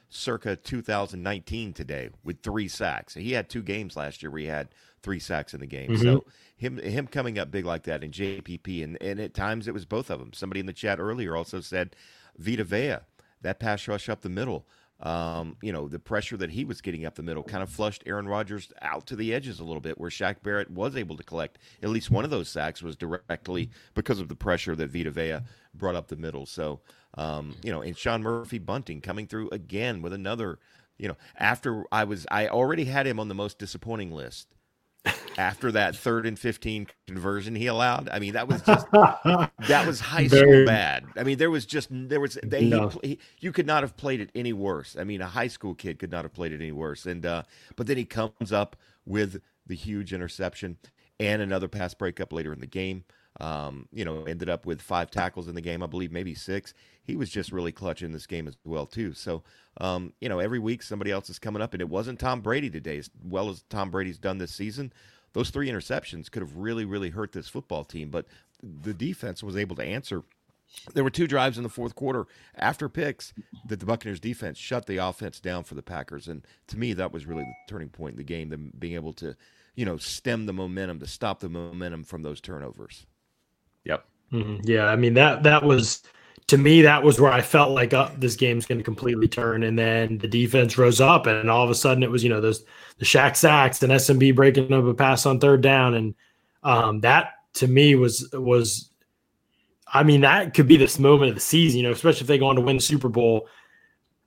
circa 0.09 0.57
2019 0.57 1.73
today 1.73 2.11
with 2.23 2.43
three 2.43 2.69
sacks. 2.69 3.15
He 3.15 3.33
had 3.33 3.49
two 3.49 3.63
games 3.63 3.97
last 3.97 4.23
year 4.23 4.31
where 4.31 4.43
he 4.43 4.47
had 4.47 4.69
three 5.03 5.19
sacks 5.19 5.55
in 5.55 5.61
the 5.61 5.67
game. 5.67 5.91
Mm-hmm. 5.91 6.03
So 6.03 6.25
him 6.57 6.79
him 6.79 7.07
coming 7.07 7.39
up 7.39 7.51
big 7.51 7.65
like 7.65 7.85
that 7.85 8.05
in 8.05 8.11
JPP 8.11 8.85
and, 8.85 9.01
and 9.03 9.19
at 9.19 9.35
times 9.35 9.67
it 9.67 9.75
was 9.75 9.85
both 9.85 10.11
of 10.11 10.21
them. 10.21 10.33
Somebody 10.33 10.61
in 10.61 10.67
the 10.67 10.73
chat 10.73 11.01
earlier 11.01 11.35
also 11.35 11.61
said 11.61 11.97
Vita 12.37 12.65
Vea, 12.65 12.99
that 13.41 13.59
pass 13.59 13.89
rush 13.89 14.09
up 14.09 14.21
the 14.21 14.29
middle. 14.29 14.67
Um, 15.03 15.57
you 15.61 15.73
know, 15.73 15.89
the 15.89 15.99
pressure 15.99 16.37
that 16.37 16.51
he 16.51 16.65
was 16.65 16.81
getting 16.81 17.05
up 17.05 17.17
the 17.17 17.25
middle 17.25 17.43
kind 17.43 17.63
of 17.63 17.69
flushed 17.69 18.05
Aaron 18.07 18.29
Rodgers 18.29 18.73
out 18.83 19.07
to 19.09 19.17
the 19.17 19.35
edges 19.35 19.59
a 19.59 19.65
little 19.65 19.81
bit, 19.81 19.99
where 19.99 20.11
Shaq 20.11 20.43
Barrett 20.45 20.71
was 20.71 20.97
able 20.97 21.17
to 21.17 21.25
collect 21.25 21.59
at 21.83 21.89
least 21.89 22.11
one 22.11 22.25
of 22.25 22.31
those 22.31 22.49
sacks 22.49 22.83
was 22.83 22.95
directly 22.95 23.71
because 23.95 24.21
of 24.21 24.29
the 24.29 24.37
pressure 24.37 24.77
that 24.77 24.91
Vita 24.91 25.11
Vea 25.11 25.39
brought 25.75 25.97
up 25.97 26.07
the 26.07 26.17
middle. 26.17 26.47
So, 26.47 26.81
um, 27.15 27.57
you 27.65 27.73
know, 27.73 27.83
and 27.83 27.99
Sean 27.99 28.23
Murphy 28.23 28.59
Bunting 28.59 29.01
coming 29.01 29.27
through 29.27 29.51
again 29.51 30.03
with 30.03 30.13
another, 30.13 30.61
you 30.99 31.09
know, 31.09 31.17
after 31.37 31.85
I 31.91 32.05
was, 32.05 32.25
I 32.31 32.47
already 32.47 32.85
had 32.85 33.07
him 33.07 33.19
on 33.19 33.27
the 33.27 33.35
most 33.35 33.59
disappointing 33.59 34.13
list 34.13 34.55
after 35.39 35.73
that 35.73 35.97
third 35.97 36.27
and 36.27 36.39
15 36.39 36.87
conversion 37.07 37.55
he 37.55 37.67
allowed. 37.67 38.09
I 38.11 38.19
mean, 38.19 38.35
that 38.35 38.49
was 38.49 38.63
just 38.63 38.87
that 38.93 39.87
was 39.87 40.01
high 40.01 40.27
school 40.27 40.65
bad. 40.67 41.05
I 41.17 41.25
mean, 41.25 41.39
there 41.39 41.51
was 41.51 41.67
just 41.67 41.89
there 41.91 42.21
was 42.21 42.39
they, 42.43 42.65
no. 42.67 42.89
he, 42.89 43.09
he, 43.09 43.19
you 43.41 43.53
could 43.53 43.67
not 43.67 43.83
have 43.83 43.97
played 43.97 44.21
it 44.21 44.31
any 44.35 44.53
worse. 44.53 44.97
I 44.99 45.05
mean, 45.05 45.21
a 45.21 45.27
high 45.27 45.49
school 45.49 45.75
kid 45.75 45.99
could 45.99 46.11
not 46.11 46.25
have 46.25 46.33
played 46.33 46.53
it 46.53 46.61
any 46.61 46.73
worse. 46.73 47.07
And 47.07 47.25
uh 47.27 47.43
but 47.77 47.87
then 47.87 47.97
he 47.97 48.05
comes 48.05 48.53
up 48.53 48.77
with 49.05 49.41
the 49.67 49.75
huge 49.75 50.13
interception 50.13 50.79
and 51.19 51.43
another 51.43 51.69
pass 51.69 51.95
breakup 51.95 52.33
later 52.33 52.53
in 52.53 52.61
the 52.61 52.67
game. 52.67 53.05
Um, 53.41 53.89
you 53.93 54.05
know, 54.05 54.25
ended 54.25 54.51
up 54.51 54.67
with 54.67 54.83
five 54.83 55.11
tackles 55.11 55.49
in 55.49 55.55
the 55.55 55.63
game, 55.63 55.83
I 55.83 55.87
believe, 55.87 56.13
maybe 56.13 56.35
six. 56.35 56.75
He 57.03 57.17
was 57.17 57.31
just 57.31 57.51
really 57.51 57.73
clutch 57.73 58.03
in 58.03 58.13
this 58.13 58.27
game 58.27 58.47
as 58.47 58.57
well, 58.65 58.87
too. 58.87 59.15
So, 59.15 59.43
um, 59.81 60.13
you 60.21 60.29
know, 60.29 60.39
every 60.39 60.59
week 60.59 60.83
somebody 60.83 61.11
else 61.11 61.31
is 61.31 61.39
coming 61.39 61.63
up, 61.63 61.73
and 61.73 61.81
it 61.81 61.89
wasn't 61.89 62.21
Tom 62.21 62.43
Brady 62.43 62.69
today, 62.69 62.99
as 62.99 63.11
well 63.25 63.49
as 63.49 63.65
Tom 63.71 63.91
Brady's 63.91 64.19
done 64.19 64.39
this 64.39 64.55
season. 64.55 64.93
Those 65.33 65.51
three 65.51 65.71
interceptions 65.71 66.31
could 66.31 66.43
have 66.43 66.57
really, 66.57 66.85
really 66.85 67.11
hurt 67.11 67.33
this 67.33 67.49
football 67.49 67.85
team, 67.85 68.11
but 68.11 68.27
the 68.63 68.93
defense 68.93 69.43
was 69.43 69.57
able 69.57 69.77
to 69.77 69.85
answer. 69.85 70.23
There 70.95 71.05
were 71.05 71.11
two 71.11 71.27
drives 71.27 71.57
in 71.57 71.63
the 71.63 71.69
fourth 71.69 71.95
quarter 71.95 72.27
after 72.55 72.89
picks 72.89 73.33
that 73.67 73.81
the 73.81 73.87
Buccaneers 73.87 74.21
defense 74.21 74.59
shut 74.59 74.87
the 74.87 74.99
offense 74.99 75.41
down 75.41 75.65
for 75.65 75.75
the 75.75 75.83
Packers, 75.83 76.29
and 76.29 76.47
to 76.69 76.79
me, 76.79 76.93
that 76.93 77.13
was 77.13 77.27
really 77.27 77.45
the 77.45 77.55
turning 77.67 77.89
point 77.89 78.13
in 78.13 78.19
the 78.19 78.25
game. 78.25 78.51
Them 78.51 78.73
being 78.79 78.95
able 78.95 79.15
to, 79.15 79.37
you 79.75 79.85
know, 79.85 79.97
stem 79.97 80.47
the 80.47 80.53
momentum 80.53 81.01
to 81.01 81.07
stop 81.07 81.41
the 81.41 81.49
momentum 81.49 82.05
from 82.05 82.23
those 82.23 82.41
turnovers. 82.41 83.07
Yep. 83.85 84.05
Mm-hmm. 84.33 84.57
Yeah, 84.65 84.87
I 84.87 84.97
mean 84.97 85.15
that 85.15 85.43
that 85.43 85.63
was 85.63 86.03
to 86.49 86.59
me 86.59 86.83
that 86.83 87.03
was 87.03 87.21
where 87.21 87.33
I 87.33 87.41
felt 87.41 87.71
like 87.71 87.93
uh, 87.93 88.11
this 88.17 88.37
game's 88.37 88.67
going 88.67 88.79
to 88.79 88.85
completely 88.85 89.29
turn, 89.29 89.63
and 89.63 89.79
then 89.79 90.19
the 90.19 90.29
defense 90.29 90.77
rose 90.79 91.01
up, 91.01 91.27
and 91.27 91.51
all 91.51 91.65
of 91.65 91.71
a 91.71 91.75
sudden 91.75 92.03
it 92.03 92.11
was 92.11 92.23
you 92.23 92.31
know 92.31 92.41
those 92.41 92.65
the 92.99 93.05
Shaq 93.05 93.37
sacks 93.37 93.83
and 93.83 93.93
SMB 93.93 94.35
breaking 94.35 94.73
up 94.73 94.85
a 94.85 94.95
pass 94.95 95.27
on 95.27 95.41
third 95.41 95.61
down, 95.63 95.95
and 95.95 96.15
um, 96.63 97.01
that 97.01 97.35
to 97.55 97.69
me 97.69 97.95
was 97.95 98.29
was. 98.33 98.89
I 99.95 100.05
mean, 100.05 100.23
that 100.23 100.55
could 100.55 100.67
be 100.67 100.79
this 100.79 100.99
moment 100.99 101.29
of 101.29 101.35
the 101.35 101.43
season, 101.43 101.81
you 101.81 101.83
know, 101.85 101.93
especially 101.93 102.23
if 102.23 102.27
they 102.27 102.39
go 102.39 102.47
on 102.47 102.57
to 102.57 102.63
win 102.63 102.77
the 102.77 102.83
Super 102.83 103.11
Bowl. 103.11 103.47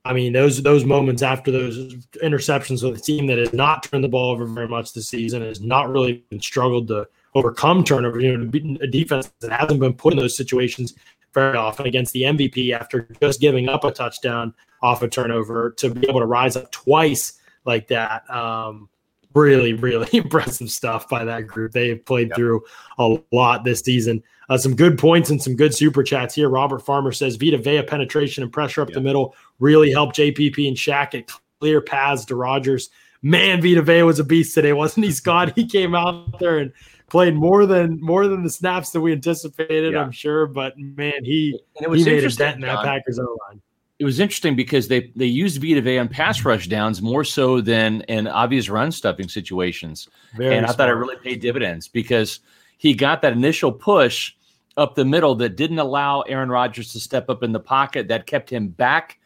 I 0.04 0.14
mean, 0.14 0.32
those 0.32 0.62
those 0.62 0.86
moments 0.86 1.24
after 1.24 1.50
those 1.50 1.96
interceptions 2.24 2.84
with 2.84 3.00
a 3.00 3.02
team 3.02 3.26
that 3.28 3.40
has 3.40 3.52
not 3.52 3.82
turned 3.82 4.04
the 4.04 4.08
ball 4.08 4.32
over 4.32 4.46
very 4.46 4.68
much 4.68 4.94
this 4.94 5.10
season, 5.10 5.42
has 5.42 5.62
not 5.62 5.90
really 5.90 6.24
struggled 6.40 6.88
to 6.90 7.08
overcome 7.36 7.84
turnover. 7.84 8.20
You 8.20 8.38
know, 8.38 8.78
a 8.82 8.88
defense 8.88 9.32
that 9.42 9.52
hasn't 9.52 9.80
been 9.80 9.94
put 9.94 10.14
in 10.14 10.20
those 10.20 10.36
situations 10.36 10.96
very 11.34 11.58
often 11.58 11.86
against 11.86 12.14
the 12.14 12.24
MVP 12.24 12.72
after 12.72 13.08
just 13.22 13.42
giving 13.42 13.70
up 13.70 13.84
a 13.84 13.92
touchdown 13.92 14.54
off 14.82 15.04
a 15.04 15.08
turnover 15.08 15.72
to 15.78 15.90
be 15.90 16.08
able 16.08 16.22
to 16.22 16.26
rise 16.26 16.56
up 16.56 16.72
twice 16.72 17.34
like 17.66 17.88
that. 17.90 18.28
Um, 18.30 18.90
really, 19.36 19.74
really 19.74 20.08
impressive 20.18 20.72
stuff 20.72 21.08
by 21.08 21.26
that 21.26 21.46
group. 21.46 21.74
They 21.74 21.90
have 21.90 22.06
played 22.06 22.30
yep. 22.30 22.38
through 22.38 22.64
a 22.98 23.18
lot 23.32 23.64
this 23.64 23.82
season. 23.82 24.24
Uh, 24.48 24.58
some 24.58 24.76
good 24.76 24.98
points 24.98 25.30
and 25.30 25.42
some 25.42 25.56
good 25.56 25.76
super 25.76 26.04
chats 26.04 26.34
here. 26.34 26.50
Robert 26.50 26.80
Farmer 26.80 27.12
says 27.12 27.36
Vita 27.36 27.58
Vea 27.58 27.84
penetration 27.84 28.44
and 28.44 28.54
pressure 28.54 28.82
up 28.82 28.90
yep. 28.90 28.96
the 28.96 29.02
middle 29.02 29.36
really 29.60 29.92
helped 29.92 30.16
JPP 30.16 30.68
and 30.68 30.78
Shaq 30.78 31.12
get 31.12 31.32
clear 31.60 31.82
paths 31.82 32.26
to 32.26 32.36
Rodgers. 32.36 32.90
Man, 33.22 33.62
Vita 33.62 33.82
Vea 33.82 34.04
was 34.04 34.20
a 34.20 34.24
beast 34.24 34.54
today, 34.54 34.74
wasn't 34.74 35.06
he, 35.06 35.12
Scott? 35.12 35.54
He 35.56 35.68
came 35.68 35.96
out 35.96 36.40
there 36.40 36.60
and 36.60 36.72
played 37.10 37.36
more 37.36 37.66
than 37.66 38.00
more 38.02 38.28
than 38.28 38.44
the 38.44 38.50
snaps 38.50 38.92
that 38.92 39.02
we 39.02 39.12
anticipated, 39.12 39.94
yeah. 39.94 40.02
I'm 40.02 40.12
sure. 40.12 40.48
But 40.48 40.78
man, 40.78 41.24
he 41.24 41.60
he 41.80 41.88
made 41.88 42.24
a 42.24 42.30
dent 42.30 42.56
in 42.56 42.62
that 42.62 42.84
Packers 42.84 43.20
O 43.20 43.38
line. 43.48 43.62
It 43.98 44.06
was 44.06 44.20
interesting 44.20 44.56
because 44.56 44.88
they 44.88 45.12
they 45.16 45.26
used 45.26 45.62
Vita 45.62 45.82
Vea 45.82 46.00
on 46.00 46.10
pass 46.10 46.44
rush 46.44 46.68
downs 46.68 47.02
more 47.02 47.24
so 47.24 47.62
than 47.62 48.02
in 48.02 48.28
obvious 48.28 48.70
run 48.70 48.92
stuffing 48.92 49.30
situations, 49.30 50.10
Very 50.36 50.58
and 50.58 50.66
I 50.66 50.74
thought 50.74 50.90
it 50.90 50.94
really 50.94 51.18
paid 51.18 51.40
dividends 51.40 51.88
because 51.88 52.42
he 52.78 52.94
got 52.94 53.22
that 53.22 53.34
initial 53.34 53.72
push 53.72 54.34
up 54.78 54.96
the 54.96 55.06
middle 55.06 55.36
that 55.36 55.56
didn't 55.56 55.80
allow 55.80 56.22
Aaron 56.22 56.50
Rodgers 56.50 56.92
to 56.92 57.00
step 57.00 57.30
up 57.30 57.44
in 57.44 57.54
the 57.54 57.60
pocket 57.60 58.10
that 58.10 58.26
kept 58.26 58.50
him 58.50 58.68
back 58.68 59.20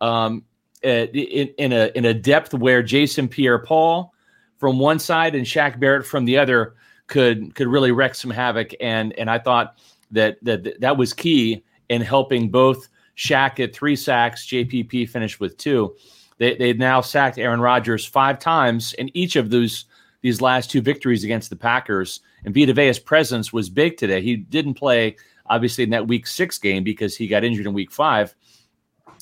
um, 0.00 0.44
in, 0.82 1.48
in 1.58 1.72
a 1.72 1.92
in 1.94 2.04
a 2.04 2.14
depth 2.14 2.52
where 2.52 2.82
Jason 2.82 3.28
Pierre-Paul 3.28 4.12
from 4.58 4.78
one 4.80 4.98
side 4.98 5.34
and 5.34 5.46
Shaq 5.46 5.78
Barrett 5.78 6.06
from 6.06 6.24
the 6.24 6.38
other 6.38 6.74
could 7.06 7.54
could 7.54 7.68
really 7.68 7.92
wreck 7.92 8.14
some 8.14 8.30
havoc. 8.30 8.72
And 8.80 9.12
and 9.14 9.30
I 9.30 9.38
thought 9.38 9.78
that 10.10 10.38
that 10.42 10.80
that 10.80 10.96
was 10.96 11.12
key 11.12 11.64
in 11.88 12.02
helping 12.02 12.50
both 12.50 12.88
Shaq 13.16 13.60
at 13.60 13.74
three 13.74 13.96
sacks, 13.96 14.46
JPP 14.46 15.08
finished 15.08 15.40
with 15.40 15.56
two. 15.56 15.96
They 16.38 16.56
they 16.56 16.72
now 16.72 17.00
sacked 17.00 17.38
Aaron 17.38 17.60
Rodgers 17.60 18.04
five 18.04 18.38
times, 18.38 18.92
in 18.94 19.14
each 19.16 19.36
of 19.36 19.50
those 19.50 19.86
these 20.22 20.40
last 20.40 20.70
two 20.70 20.80
victories 20.80 21.24
against 21.24 21.50
the 21.50 21.56
Packers. 21.56 22.20
And 22.44 22.54
Vita 22.54 22.72
Vea's 22.72 22.98
presence 22.98 23.52
was 23.52 23.68
big 23.68 23.96
today. 23.96 24.20
He 24.20 24.36
didn't 24.36 24.74
play 24.74 25.16
obviously 25.46 25.84
in 25.84 25.90
that 25.90 26.08
Week 26.08 26.26
Six 26.26 26.58
game 26.58 26.84
because 26.84 27.16
he 27.16 27.28
got 27.28 27.44
injured 27.44 27.66
in 27.66 27.72
Week 27.72 27.92
Five. 27.92 28.34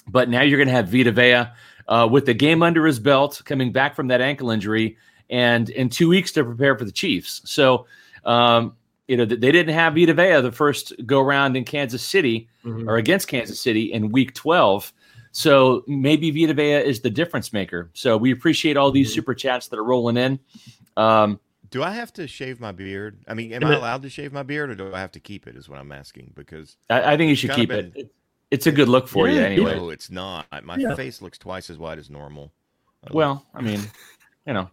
But 0.08 0.28
now 0.28 0.42
you're 0.42 0.58
going 0.58 0.68
to 0.68 0.74
have 0.74 0.88
Vita 0.88 1.12
Vea 1.12 1.46
uh, 1.88 2.08
with 2.10 2.26
the 2.26 2.34
game 2.34 2.62
under 2.62 2.84
his 2.86 2.98
belt, 2.98 3.40
coming 3.44 3.72
back 3.72 3.94
from 3.94 4.08
that 4.08 4.20
ankle 4.20 4.50
injury 4.50 4.96
and 5.30 5.70
in 5.70 5.88
two 5.88 6.08
weeks 6.08 6.32
to 6.32 6.44
prepare 6.44 6.76
for 6.76 6.84
the 6.84 6.92
Chiefs. 6.92 7.42
So, 7.44 7.86
um, 8.24 8.74
you 9.08 9.16
know, 9.16 9.24
they 9.24 9.52
didn't 9.52 9.74
have 9.74 9.94
Vita 9.94 10.14
Vea 10.14 10.40
the 10.40 10.52
first 10.52 10.92
go 11.04 11.20
round 11.20 11.56
in 11.56 11.64
Kansas 11.64 12.02
City 12.02 12.48
mm-hmm. 12.64 12.88
or 12.88 12.96
against 12.96 13.28
Kansas 13.28 13.60
City 13.60 13.92
in 13.92 14.10
week 14.10 14.34
12. 14.34 14.92
So 15.32 15.82
maybe 15.86 16.30
Vita 16.30 16.54
Vea 16.54 16.76
is 16.76 17.00
the 17.00 17.10
difference 17.10 17.52
maker. 17.52 17.90
So 17.92 18.16
we 18.16 18.30
appreciate 18.30 18.76
all 18.76 18.90
these 18.90 19.08
mm-hmm. 19.08 19.14
super 19.14 19.34
chats 19.34 19.68
that 19.68 19.78
are 19.78 19.84
rolling 19.84 20.16
in. 20.16 20.38
Um, 20.96 21.40
do 21.70 21.82
I 21.82 21.90
have 21.90 22.12
to 22.14 22.28
shave 22.28 22.60
my 22.60 22.70
beard? 22.70 23.18
I 23.26 23.34
mean, 23.34 23.52
am 23.52 23.64
I 23.64 23.74
allowed 23.74 24.02
to 24.02 24.08
shave 24.08 24.32
my 24.32 24.44
beard 24.44 24.70
or 24.70 24.76
do 24.76 24.94
I 24.94 25.00
have 25.00 25.10
to 25.12 25.20
keep 25.20 25.48
it? 25.48 25.56
Is 25.56 25.68
what 25.68 25.80
I'm 25.80 25.90
asking 25.90 26.32
because 26.36 26.76
I, 26.88 27.14
I 27.14 27.16
think 27.16 27.30
you 27.30 27.34
should 27.34 27.50
keep 27.50 27.70
been, 27.70 27.92
it. 27.96 28.14
It's 28.52 28.68
a 28.68 28.72
good 28.72 28.88
look 28.88 29.08
for 29.08 29.26
yeah, 29.26 29.34
you 29.34 29.40
anyway. 29.40 29.76
No, 29.76 29.90
it's 29.90 30.08
not. 30.08 30.46
My 30.62 30.76
yeah. 30.76 30.94
face 30.94 31.20
looks 31.20 31.36
twice 31.36 31.70
as 31.70 31.76
wide 31.76 31.98
as 31.98 32.08
normal. 32.08 32.52
I 33.02 33.12
well, 33.12 33.44
I 33.52 33.60
mean, 33.60 33.80
you 34.46 34.52
know, 34.52 34.70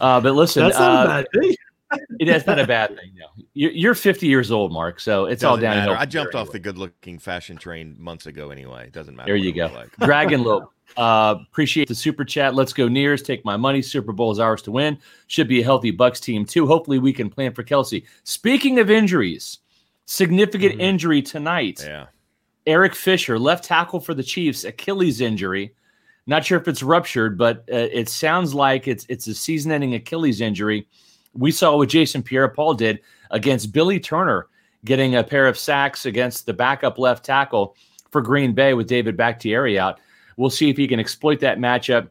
uh, 0.00 0.20
but 0.20 0.34
listen, 0.34 0.64
that's 0.64 0.78
not 0.78 1.06
uh, 1.06 1.10
a 1.10 1.22
bad 1.22 1.26
thing. 1.32 1.56
it 2.20 2.28
is 2.28 2.46
not 2.46 2.58
a 2.58 2.66
bad 2.66 2.96
thing. 2.96 3.12
No, 3.16 3.26
you're 3.54 3.94
50 3.94 4.26
years 4.26 4.50
old, 4.50 4.72
Mark. 4.72 5.00
So 5.00 5.26
it's 5.26 5.42
Doesn't 5.42 5.64
all 5.64 5.74
downhill. 5.74 5.96
I 5.98 6.06
jumped 6.06 6.34
off 6.34 6.42
anyway. 6.42 6.52
the 6.52 6.58
good-looking 6.60 7.18
fashion 7.18 7.56
train 7.56 7.96
months 7.98 8.26
ago. 8.26 8.50
Anyway, 8.50 8.86
it 8.86 8.92
doesn't 8.92 9.16
matter. 9.16 9.28
There 9.28 9.36
you 9.36 9.52
go, 9.52 9.66
like. 9.74 9.94
Dragon 9.98 10.42
Lope. 10.42 10.72
Uh, 10.96 11.36
appreciate 11.48 11.86
the 11.86 11.94
super 11.94 12.24
chat. 12.24 12.56
Let's 12.56 12.72
go 12.72 12.88
Nears. 12.88 13.22
Take 13.22 13.44
my 13.44 13.56
money. 13.56 13.80
Super 13.80 14.12
Bowl 14.12 14.32
is 14.32 14.40
ours 14.40 14.60
to 14.62 14.72
win. 14.72 14.98
Should 15.28 15.46
be 15.46 15.60
a 15.60 15.64
healthy 15.64 15.92
Bucks 15.92 16.18
team 16.18 16.44
too. 16.44 16.66
Hopefully, 16.66 16.98
we 16.98 17.12
can 17.12 17.30
plan 17.30 17.54
for 17.54 17.62
Kelce. 17.62 18.04
Speaking 18.24 18.80
of 18.80 18.90
injuries, 18.90 19.60
significant 20.06 20.72
mm-hmm. 20.72 20.80
injury 20.80 21.22
tonight. 21.22 21.80
Yeah. 21.86 22.06
Eric 22.66 22.96
Fisher, 22.96 23.38
left 23.38 23.62
tackle 23.62 24.00
for 24.00 24.14
the 24.14 24.22
Chiefs, 24.24 24.64
Achilles 24.64 25.20
injury. 25.20 25.72
Not 26.26 26.44
sure 26.44 26.60
if 26.60 26.68
it's 26.68 26.82
ruptured, 26.82 27.36
but 27.36 27.58
uh, 27.72 27.88
it 27.92 28.08
sounds 28.08 28.54
like 28.54 28.86
it's 28.86 29.06
it's 29.08 29.26
a 29.26 29.34
season-ending 29.34 29.94
Achilles 29.94 30.40
injury. 30.40 30.86
We 31.32 31.50
saw 31.50 31.76
what 31.76 31.88
Jason 31.88 32.22
Pierre-Paul 32.22 32.74
did 32.74 33.00
against 33.30 33.72
Billy 33.72 33.98
Turner, 33.98 34.46
getting 34.84 35.16
a 35.16 35.24
pair 35.24 35.46
of 35.48 35.58
sacks 35.58 36.06
against 36.06 36.46
the 36.46 36.52
backup 36.52 36.98
left 36.98 37.24
tackle 37.24 37.76
for 38.10 38.20
Green 38.20 38.52
Bay 38.52 38.74
with 38.74 38.86
David 38.86 39.16
Bakhtiari 39.16 39.78
out. 39.78 40.00
We'll 40.36 40.50
see 40.50 40.70
if 40.70 40.76
he 40.76 40.88
can 40.88 41.00
exploit 41.00 41.40
that 41.40 41.58
matchup 41.58 42.08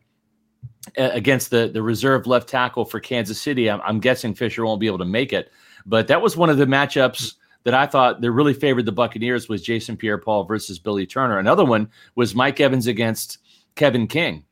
uh, 0.97 1.09
against 1.13 1.49
the 1.49 1.69
the 1.73 1.81
reserve 1.81 2.27
left 2.27 2.49
tackle 2.49 2.85
for 2.85 2.99
Kansas 2.99 3.41
City. 3.41 3.69
I'm, 3.69 3.81
I'm 3.81 3.99
guessing 3.99 4.33
Fisher 4.33 4.65
won't 4.65 4.79
be 4.79 4.87
able 4.87 4.97
to 4.99 5.05
make 5.05 5.33
it, 5.33 5.51
but 5.85 6.07
that 6.07 6.21
was 6.21 6.35
one 6.35 6.49
of 6.49 6.57
the 6.57 6.65
matchups 6.65 7.35
that 7.63 7.73
I 7.73 7.85
thought 7.85 8.21
that 8.21 8.31
really 8.31 8.53
favored 8.53 8.85
the 8.85 8.91
Buccaneers 8.91 9.49
was 9.49 9.61
Jason 9.61 9.97
Pierre-Paul 9.97 10.45
versus 10.45 10.79
Billy 10.79 11.05
Turner. 11.05 11.39
Another 11.39 11.65
one 11.65 11.89
was 12.15 12.33
Mike 12.33 12.61
Evans 12.61 12.87
against 12.87 13.39
Kevin 13.75 14.07
King. 14.07 14.45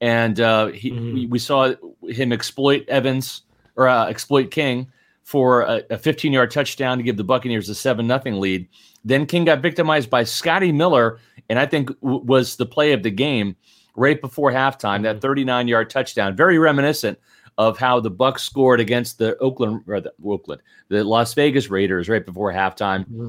and 0.00 0.40
uh, 0.40 0.66
he 0.68 0.90
mm-hmm. 0.90 1.14
we, 1.14 1.26
we, 1.26 1.38
saw 1.38 1.74
him 2.08 2.32
exploit 2.32 2.88
Evans 2.88 3.42
or 3.76 3.88
uh, 3.88 4.06
exploit 4.06 4.50
King 4.50 4.90
for 5.24 5.62
a, 5.62 5.82
a 5.90 5.98
15 5.98 6.32
yard 6.32 6.50
touchdown 6.50 6.98
to 6.98 7.04
give 7.04 7.16
the 7.16 7.24
Buccaneers 7.24 7.68
a 7.68 7.74
seven 7.74 8.06
nothing 8.06 8.40
lead. 8.40 8.68
Then 9.04 9.26
King 9.26 9.44
got 9.44 9.60
victimized 9.60 10.10
by 10.10 10.24
Scotty 10.24 10.72
Miller, 10.72 11.18
and 11.48 11.58
I 11.58 11.66
think 11.66 11.88
w- 12.00 12.24
was 12.24 12.56
the 12.56 12.66
play 12.66 12.92
of 12.92 13.02
the 13.02 13.10
game 13.10 13.56
right 13.96 14.20
before 14.20 14.50
halftime. 14.50 15.02
That 15.02 15.16
mm-hmm. 15.16 15.20
39 15.20 15.68
yard 15.68 15.90
touchdown, 15.90 16.36
very 16.36 16.58
reminiscent 16.58 17.18
of 17.58 17.78
how 17.78 18.00
the 18.00 18.10
Bucks 18.10 18.42
scored 18.42 18.80
against 18.80 19.18
the 19.18 19.36
Oakland 19.38 19.82
or 19.86 20.00
the 20.00 20.12
Oakland, 20.24 20.62
the 20.88 21.04
Las 21.04 21.34
Vegas 21.34 21.68
Raiders 21.68 22.08
right 22.08 22.24
before 22.24 22.52
halftime. 22.52 23.00
Mm-hmm. 23.00 23.28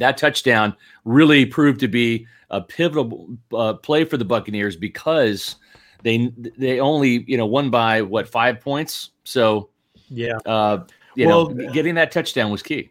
That 0.00 0.18
touchdown 0.18 0.74
really 1.04 1.46
proved 1.46 1.80
to 1.80 1.88
be 1.88 2.26
a 2.50 2.60
pivotal 2.60 3.28
uh, 3.54 3.74
play 3.74 4.04
for 4.04 4.16
the 4.16 4.24
Buccaneers 4.24 4.76
because 4.76 5.56
they 6.02 6.32
they 6.58 6.80
only 6.80 7.24
you 7.28 7.36
know 7.36 7.46
won 7.46 7.70
by 7.70 8.02
what 8.02 8.28
five 8.28 8.60
points. 8.60 9.10
So 9.24 9.70
yeah, 10.08 10.38
uh, 10.46 10.84
you 11.14 11.26
well, 11.26 11.50
know, 11.50 11.70
getting 11.72 11.94
that 11.94 12.12
touchdown 12.12 12.50
was 12.50 12.62
key. 12.62 12.90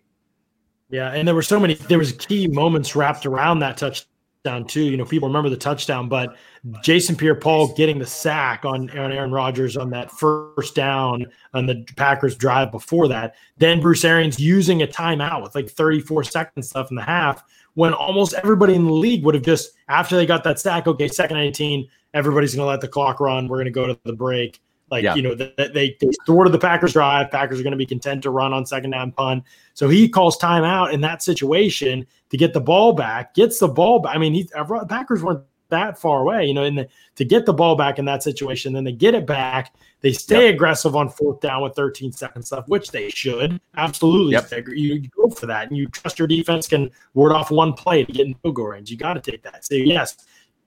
Yeah, 0.90 1.12
and 1.12 1.28
there 1.28 1.36
were 1.36 1.44
so 1.44 1.60
many. 1.60 1.76
There 1.76 2.00
was 2.00 2.14
key 2.14 2.48
moments 2.48 2.96
wrapped 2.96 3.26
around 3.26 3.60
that 3.60 3.78
touchdown 3.78 4.09
too. 4.44 4.84
You 4.84 4.98
know, 4.98 5.06
people 5.06 5.28
remember 5.28 5.50
the 5.50 5.58
touchdown, 5.58 6.08
but 6.08 6.38
Jason 6.82 7.16
Pierre-Paul 7.16 7.74
getting 7.76 8.00
the 8.00 8.06
sack 8.06 8.64
on, 8.64 8.90
on 8.98 9.12
Aaron 9.12 9.32
Rodgers 9.32 9.76
on 9.76 9.90
that 9.90 10.12
first 10.12 10.76
down 10.76 11.28
on 11.54 11.66
the 11.66 11.86
Packers 11.98 12.36
drive 12.36 12.72
before 12.72 13.08
that. 13.10 13.36
Then 13.58 13.82
Bruce 13.82 14.06
Arians 14.06 14.40
using 14.40 14.82
a 14.82 14.88
timeout 14.88 15.44
with 15.44 15.56
like 15.56 15.70
34 15.70 16.24
seconds 16.24 16.74
left 16.74 16.90
in 16.90 16.96
the 16.96 17.04
half 17.04 17.44
when 17.74 17.94
almost 17.94 18.34
everybody 18.34 18.76
in 18.76 18.86
the 18.86 18.94
league 18.94 19.24
would 19.24 19.36
have 19.36 19.44
just 19.44 19.72
after 19.90 20.16
they 20.16 20.26
got 20.26 20.44
that 20.46 20.60
sack, 20.60 20.88
okay, 20.88 21.08
second 21.08 21.38
18, 21.38 21.88
everybody's 22.14 22.56
going 22.56 22.66
to 22.66 22.70
let 22.70 22.82
the 22.82 22.88
clock 22.88 23.20
run. 23.20 23.48
We're 23.48 23.58
going 23.58 23.66
to 23.66 23.72
go 23.72 23.88
to 23.88 24.00
the 24.06 24.14
break. 24.14 24.62
Like, 24.92 25.04
yeah. 25.04 25.16
you 25.16 25.22
know, 25.22 25.36
they, 25.36 25.54
they, 25.58 25.98
they 26.00 26.10
thwarted 26.26 26.54
the 26.54 26.60
Packers 26.60 26.94
drive. 26.94 27.32
Packers 27.32 27.60
are 27.60 27.64
going 27.64 27.72
to 27.72 27.78
be 27.78 27.86
content 27.86 28.24
to 28.24 28.32
run 28.32 28.54
on 28.54 28.66
second 28.66 28.92
down 28.92 29.12
punt. 29.12 29.44
So 29.74 29.90
he 29.90 30.10
calls 30.10 30.38
timeout 30.38 30.94
in 30.94 31.02
that 31.02 31.22
situation 31.22 32.06
to 32.30 32.38
get 32.38 32.54
the 32.54 32.62
ball 32.62 32.94
back, 32.94 33.34
gets 33.34 33.60
the 33.60 33.68
ball 33.68 34.00
back. 34.00 34.16
I 34.16 34.20
mean, 34.20 34.34
he, 34.34 34.50
uh, 34.56 34.86
Packers 34.86 35.24
weren't 35.24 35.44
that 35.70 35.98
far 35.98 36.22
away, 36.22 36.46
you 36.46 36.54
know, 36.54 36.64
and 36.64 36.88
to 37.16 37.26
get 37.26 37.46
the 37.46 37.54
ball 37.54 37.76
back 37.76 38.00
in 38.00 38.06
that 38.06 38.24
situation, 38.24 38.74
then 38.74 38.84
they 38.84 38.92
get 38.92 39.14
it 39.14 39.26
back. 39.26 39.76
They 40.02 40.12
stay 40.12 40.46
yep. 40.46 40.56
aggressive 40.56 40.96
on 40.96 41.10
fourth 41.10 41.42
down 41.42 41.62
with 41.62 41.76
13 41.76 42.12
seconds 42.12 42.52
left, 42.52 42.70
which 42.70 42.92
they 42.92 43.10
should 43.10 43.60
absolutely. 43.78 44.34
Yep. 44.34 44.68
You, 44.70 44.96
you, 44.96 45.10
go 45.10 45.30
for 45.30 45.46
that, 45.46 45.68
and 45.68 45.78
you 45.78 45.88
trust 45.88 46.20
your 46.20 46.28
defense 46.28 46.68
can 46.68 46.90
ward 47.14 47.32
off 47.32 47.52
one 47.52 47.74
play 47.74 48.04
to 48.04 48.12
get 48.12 48.28
in 48.28 48.34
field 48.36 48.56
goal 48.56 48.68
range. 48.68 48.90
You 48.90 48.98
got 48.98 49.14
to 49.14 49.32
take 49.32 49.44
that. 49.44 49.66
So 49.66 49.76
yes, 49.76 50.18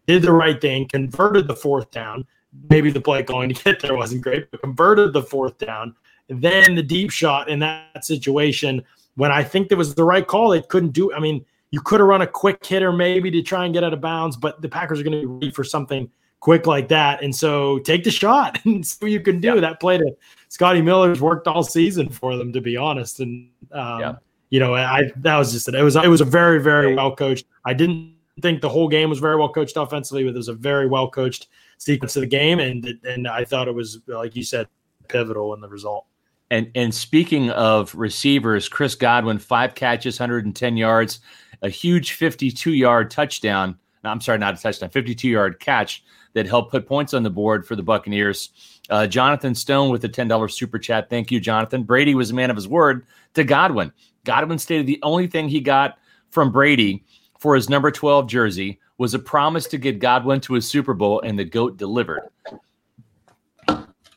did 0.07 0.23
the 0.23 0.33
right 0.33 0.61
thing, 0.61 0.89
converted 0.89 1.49
the 1.49 1.57
fourth 1.57 1.91
down. 1.91 2.27
Maybe 2.69 2.91
the 2.91 3.01
play 3.01 3.23
going 3.23 3.49
to 3.53 3.63
get 3.65 3.81
there 3.81 3.97
wasn't 3.97 4.23
great, 4.23 4.51
but 4.51 4.61
converted 4.61 5.13
the 5.13 5.23
fourth 5.23 5.59
down. 5.59 5.95
Then 6.29 6.75
the 6.75 6.83
deep 6.83 7.11
shot 7.11 7.49
in 7.49 7.59
that 7.61 8.05
situation 8.05 8.83
when 9.15 9.31
I 9.31 9.43
think 9.43 9.69
there 9.69 9.79
was 9.79 9.95
the 9.95 10.05
right 10.05 10.27
call, 10.27 10.51
they 10.51 10.63
couldn't 10.63 10.93
do. 10.93 11.13
I 11.13 11.21
mean, 11.21 11.45
you 11.71 11.81
could 11.81 12.01
have 12.01 12.09
run 12.09 12.23
a 12.23 12.27
quick 12.27 12.65
hitter 12.65 12.93
maybe 12.93 13.31
to 13.31 13.43
try 13.43 13.65
and 13.65 13.75
get 13.75 13.85
out 13.85 13.93
of 13.93 14.01
bounds, 14.01 14.37
but 14.37 14.61
the 14.63 14.69
Packers 14.69 15.01
are 15.01 15.03
going 15.03 15.21
to 15.21 15.21
be 15.21 15.27
ready 15.27 15.51
for 15.51 15.65
something 15.65 16.11
quick 16.41 16.67
like 16.67 16.89
that. 16.89 17.23
And 17.23 17.35
so 17.35 17.79
take 17.81 18.05
the 18.05 18.11
shot 18.11 18.59
and 18.65 18.87
see 18.87 18.99
what 19.01 19.11
you 19.13 19.21
can 19.21 19.41
do. 19.41 19.55
Yeah. 19.55 19.61
That 19.61 19.81
play 19.81 19.99
to 19.99 20.17
Scotty 20.49 20.83
Miller's 20.83 21.21
worked 21.21 21.47
all 21.47 21.63
season 21.63 22.09
for 22.09 22.37
them, 22.37 22.53
to 22.53 22.61
be 22.61 22.77
honest. 22.77 23.21
And 23.21 23.49
um, 23.73 24.01
yeah. 24.01 24.15
you 24.51 24.61
know, 24.61 24.75
I 24.75 25.11
that 25.17 25.37
was 25.37 25.53
just 25.53 25.69
it. 25.69 25.75
It 25.75 25.83
was 25.83 25.97
it 25.97 26.09
was 26.09 26.21
a 26.21 26.27
very 26.27 26.63
very 26.63 26.95
well 26.95 27.15
coached. 27.15 27.47
I 27.65 27.75
didn't 27.75 28.15
think 28.41 28.61
the 28.61 28.69
whole 28.69 28.89
game 28.89 29.09
was 29.09 29.19
very 29.19 29.37
well 29.37 29.51
coached 29.51 29.77
offensively, 29.77 30.25
but 30.25 30.31
it 30.31 30.37
was 30.37 30.49
a 30.49 30.55
very 30.55 30.87
well 30.87 31.09
coached 31.11 31.49
sequence 31.83 32.17
of 32.17 32.21
the 32.21 32.27
game, 32.27 32.61
and 32.61 32.87
and 33.05 33.27
I 33.27 33.45
thought 33.45 33.69
it 33.69 33.75
was 33.75 34.01
like 34.07 34.37
you 34.37 34.45
said, 34.45 34.69
pivotal 35.09 35.55
in 35.55 35.61
the 35.61 35.69
result. 35.69 36.07
And 36.51 36.71
and 36.75 36.95
speaking 36.95 37.51
of 37.51 37.95
receivers, 37.95 38.69
Chris 38.69 38.95
Godwin, 38.95 39.39
five 39.39 39.75
catches, 39.75 40.19
110 40.19 40.77
yards, 40.77 41.21
a 41.63 41.69
huge 41.69 42.13
52 42.13 42.73
yard 42.73 43.11
touchdown. 43.11 43.79
No, 44.05 44.11
I'm 44.11 44.21
sorry, 44.21 44.39
not 44.39 44.59
a 44.59 44.63
touchdown, 44.63 44.91
52 44.91 45.29
yard 45.29 45.61
catch 45.61 46.05
that 46.35 46.47
helped 46.47 46.71
put 46.71 46.87
points 46.87 47.15
on 47.15 47.23
the 47.23 47.31
board 47.31 47.67
for 47.67 47.77
the 47.77 47.83
Buccaneers. 47.83 48.51
Uh, 48.91 49.07
Jonathan 49.07 49.55
Stone 49.55 49.91
with 49.91 50.05
a 50.05 50.09
$10 50.09 50.51
super 50.51 50.79
chat. 50.79 51.09
Thank 51.09 51.31
you, 51.31 51.39
Jonathan. 51.41 51.83
Brady 51.83 52.15
was 52.15 52.31
a 52.31 52.35
man 52.35 52.51
of 52.51 52.57
his 52.57 52.67
word 52.67 53.07
to 53.35 53.45
Godwin. 53.45 53.93
Godwin 54.25 54.59
stated 54.59 54.87
the 54.87 54.99
only 55.03 55.27
thing 55.27 55.49
he 55.49 55.61
got 55.61 55.99
from 56.31 56.51
Brady 56.51 57.05
for 57.43 57.57
his 57.57 57.69
number 57.69 57.91
12 57.91 58.29
jersey 58.29 58.79
was 58.99 59.15
a 59.15 59.19
promise 59.19 59.67
to 59.67 59.77
get 59.77 59.99
Godwin 59.99 60.41
to 60.43 60.55
a 60.55 60.61
Super 60.61 60.95
Bowl, 60.95 61.21
and 61.23 61.37
the 61.37 61.45
GOAT 61.45 61.77
delivered. 61.77 62.21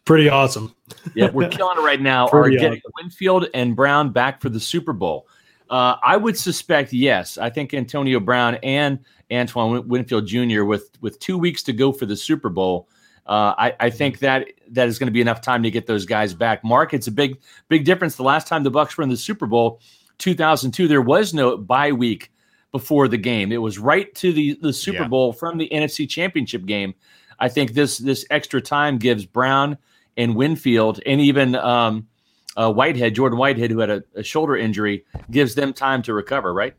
Pretty 0.06 0.30
awesome. 0.30 0.76
yeah, 1.16 1.32
we're 1.32 1.50
killing 1.50 1.80
it 1.80 1.82
right 1.82 2.00
now. 2.00 2.28
Are 2.28 2.48
getting 2.52 2.80
Winfield 3.02 3.48
and 3.56 3.76
Brown 3.76 4.12
back 4.12 4.44
for 4.44 4.50
the 4.50 4.60
Super 4.60 4.94
Bowl. 4.94 5.28
Uh, 5.72 5.96
I 6.04 6.18
would 6.18 6.38
suspect 6.38 6.94
yes. 6.94 7.40
I 7.40 7.50
think 7.50 7.74
Antonio 7.74 8.20
Brown 8.20 8.60
and 8.62 9.00
Antoine 9.34 9.88
Winfield 9.88 10.28
Jr. 10.28 10.64
with 10.64 10.92
with 11.02 11.18
two 11.18 11.40
weeks 11.40 11.64
to 11.64 11.74
go 11.74 11.92
for 11.92 12.06
the 12.06 12.16
Super 12.16 12.50
Bowl. 12.50 12.88
Uh, 13.26 13.56
I, 13.58 13.74
I, 13.80 13.90
think 13.90 14.20
that 14.20 14.50
that 14.70 14.88
is 14.88 15.00
going 15.00 15.08
to 15.08 15.12
be 15.12 15.20
enough 15.20 15.42
time 15.42 15.64
to 15.64 15.72
get 15.72 15.88
those 15.88 16.06
guys 16.06 16.36
back. 16.36 16.64
Mark, 16.64 16.94
it's 16.94 17.08
a 17.08 17.12
big 17.12 17.40
big 17.70 17.86
difference. 17.86 18.18
The 18.18 18.22
last 18.22 18.48
time 18.48 18.62
the 18.62 18.70
Bucks 18.70 18.96
were 18.96 19.04
in 19.04 19.10
the 19.10 19.18
Super 19.18 19.48
Bowl, 19.48 19.82
2002, 20.20 20.88
there 20.88 21.02
was 21.02 21.34
no 21.34 21.58
bye 21.58 21.92
week 21.92 22.30
before 22.72 23.08
the 23.08 23.18
game. 23.18 23.52
It 23.52 23.62
was 23.62 23.80
right 23.80 24.14
to 24.16 24.34
the 24.34 24.58
the 24.62 24.74
Super 24.74 25.04
yeah. 25.04 25.08
Bowl 25.08 25.34
from 25.34 25.58
the 25.58 25.70
NFC 25.72 26.08
Championship 26.10 26.66
game. 26.66 26.94
I 27.40 27.50
think 27.50 27.74
this 27.74 27.98
this 27.98 28.26
extra 28.30 28.62
time 28.62 28.98
gives 28.98 29.26
Brown 29.26 29.78
and 30.18 30.36
Winfield 30.36 31.00
and 31.06 31.20
even 31.20 31.56
um, 31.56 32.08
uh, 32.56 32.72
Whitehead, 32.72 33.16
Jordan 33.16 33.38
Whitehead, 33.38 33.72
who 33.72 33.80
had 33.80 33.90
a, 33.90 34.04
a, 34.16 34.24
shoulder 34.24 34.56
injury, 34.56 35.06
gives 35.30 35.56
them 35.56 35.74
time 35.74 36.02
to 36.04 36.14
recover, 36.14 36.54
right? 36.54 36.74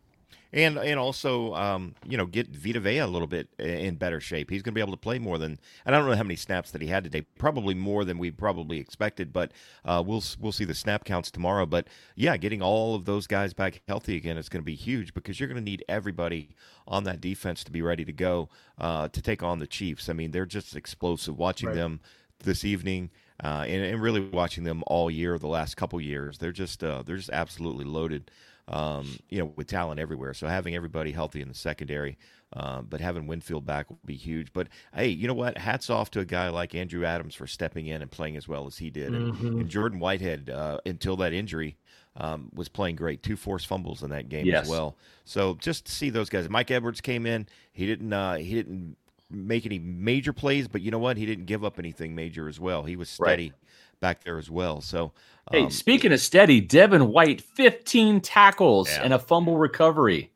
And 0.52 0.78
and 0.78 0.98
also, 0.98 1.54
um, 1.54 1.94
you 2.06 2.16
know, 2.16 2.26
get 2.26 2.48
Vita 2.48 2.80
Vea 2.80 2.98
a 2.98 3.06
little 3.06 3.26
bit 3.26 3.48
in 3.58 3.96
better 3.96 4.20
shape. 4.20 4.48
He's 4.48 4.62
going 4.62 4.72
to 4.72 4.76
be 4.76 4.80
able 4.80 4.92
to 4.92 4.98
play 4.98 5.18
more 5.18 5.38
than, 5.38 5.58
and 5.84 5.94
I 5.94 5.98
don't 5.98 6.08
know 6.08 6.16
how 6.16 6.22
many 6.22 6.36
snaps 6.36 6.70
that 6.70 6.80
he 6.80 6.88
had 6.88 7.04
today. 7.04 7.22
Probably 7.38 7.74
more 7.74 8.04
than 8.04 8.18
we 8.18 8.30
probably 8.30 8.78
expected, 8.78 9.32
but 9.32 9.52
uh, 9.84 10.02
we'll 10.06 10.22
we'll 10.40 10.52
see 10.52 10.64
the 10.64 10.74
snap 10.74 11.04
counts 11.04 11.30
tomorrow. 11.30 11.66
But 11.66 11.88
yeah, 12.14 12.36
getting 12.36 12.62
all 12.62 12.94
of 12.94 13.04
those 13.04 13.26
guys 13.26 13.54
back 13.54 13.82
healthy 13.88 14.16
again 14.16 14.38
is 14.38 14.48
going 14.48 14.62
to 14.62 14.66
be 14.66 14.76
huge 14.76 15.14
because 15.14 15.40
you're 15.40 15.48
going 15.48 15.62
to 15.62 15.70
need 15.70 15.84
everybody 15.88 16.50
on 16.86 17.04
that 17.04 17.20
defense 17.20 17.64
to 17.64 17.72
be 17.72 17.82
ready 17.82 18.04
to 18.04 18.12
go 18.12 18.48
uh, 18.78 19.08
to 19.08 19.20
take 19.20 19.42
on 19.42 19.58
the 19.58 19.66
Chiefs. 19.66 20.08
I 20.08 20.12
mean, 20.12 20.30
they're 20.30 20.46
just 20.46 20.76
explosive. 20.76 21.36
Watching 21.36 21.68
right. 21.68 21.74
them 21.74 22.00
this 22.40 22.64
evening 22.64 23.10
uh, 23.42 23.64
and, 23.66 23.84
and, 23.84 24.00
really 24.00 24.20
watching 24.20 24.64
them 24.64 24.82
all 24.86 25.10
year, 25.10 25.38
the 25.38 25.46
last 25.46 25.76
couple 25.76 26.00
years, 26.00 26.38
they're 26.38 26.52
just 26.52 26.82
uh, 26.82 27.02
they're 27.02 27.18
just 27.18 27.30
absolutely 27.30 27.84
loaded, 27.84 28.30
um, 28.68 29.18
you 29.28 29.38
know, 29.38 29.52
with 29.56 29.66
talent 29.66 30.00
everywhere. 30.00 30.34
So 30.34 30.46
having 30.46 30.74
everybody 30.74 31.12
healthy 31.12 31.40
in 31.40 31.48
the 31.48 31.54
secondary, 31.54 32.18
uh, 32.52 32.82
but 32.82 33.00
having 33.00 33.26
Winfield 33.26 33.64
back 33.64 33.88
will 33.88 33.98
be 34.04 34.16
huge. 34.16 34.52
But 34.52 34.68
hey, 34.94 35.08
you 35.08 35.28
know 35.28 35.34
what? 35.34 35.58
Hats 35.58 35.90
off 35.90 36.10
to 36.12 36.20
a 36.20 36.24
guy 36.24 36.48
like 36.48 36.74
Andrew 36.74 37.04
Adams 37.04 37.34
for 37.34 37.46
stepping 37.46 37.86
in 37.86 38.02
and 38.02 38.10
playing 38.10 38.36
as 38.36 38.48
well 38.48 38.66
as 38.66 38.78
he 38.78 38.90
did, 38.90 39.14
and, 39.14 39.34
mm-hmm. 39.34 39.60
and 39.60 39.68
Jordan 39.68 39.98
Whitehead 39.98 40.50
uh, 40.50 40.78
until 40.86 41.16
that 41.16 41.32
injury. 41.32 41.76
Um, 42.18 42.48
was 42.54 42.70
playing 42.70 42.96
great. 42.96 43.22
Two 43.22 43.36
forced 43.36 43.66
fumbles 43.66 44.02
in 44.02 44.08
that 44.08 44.30
game 44.30 44.46
yes. 44.46 44.62
as 44.62 44.70
well. 44.70 44.96
So 45.26 45.54
just 45.60 45.84
to 45.84 45.92
see 45.92 46.08
those 46.08 46.30
guys. 46.30 46.48
Mike 46.48 46.70
Edwards 46.70 47.02
came 47.02 47.26
in. 47.26 47.46
He 47.74 47.84
didn't. 47.84 48.10
Uh, 48.10 48.36
he 48.36 48.54
didn't 48.54 48.96
make 49.30 49.66
any 49.66 49.78
major 49.78 50.32
plays, 50.32 50.66
but 50.66 50.80
you 50.80 50.90
know 50.90 50.98
what? 50.98 51.16
He 51.16 51.26
didn't 51.26 51.44
give 51.44 51.62
up 51.62 51.78
anything 51.78 52.14
major 52.14 52.48
as 52.48 52.58
well. 52.58 52.84
He 52.84 52.96
was 52.96 53.10
steady 53.10 53.50
right. 53.50 53.52
Back 54.00 54.24
there 54.24 54.38
as 54.38 54.50
well. 54.50 54.80
So, 54.80 55.12
um, 55.48 55.52
hey, 55.52 55.68
speaking 55.70 56.12
of 56.12 56.20
steady, 56.20 56.60
Devin 56.60 57.08
White, 57.08 57.40
15 57.40 58.20
tackles 58.20 58.88
yeah. 58.88 59.02
and 59.02 59.12
a 59.12 59.18
fumble 59.18 59.58
recovery. 59.58 60.30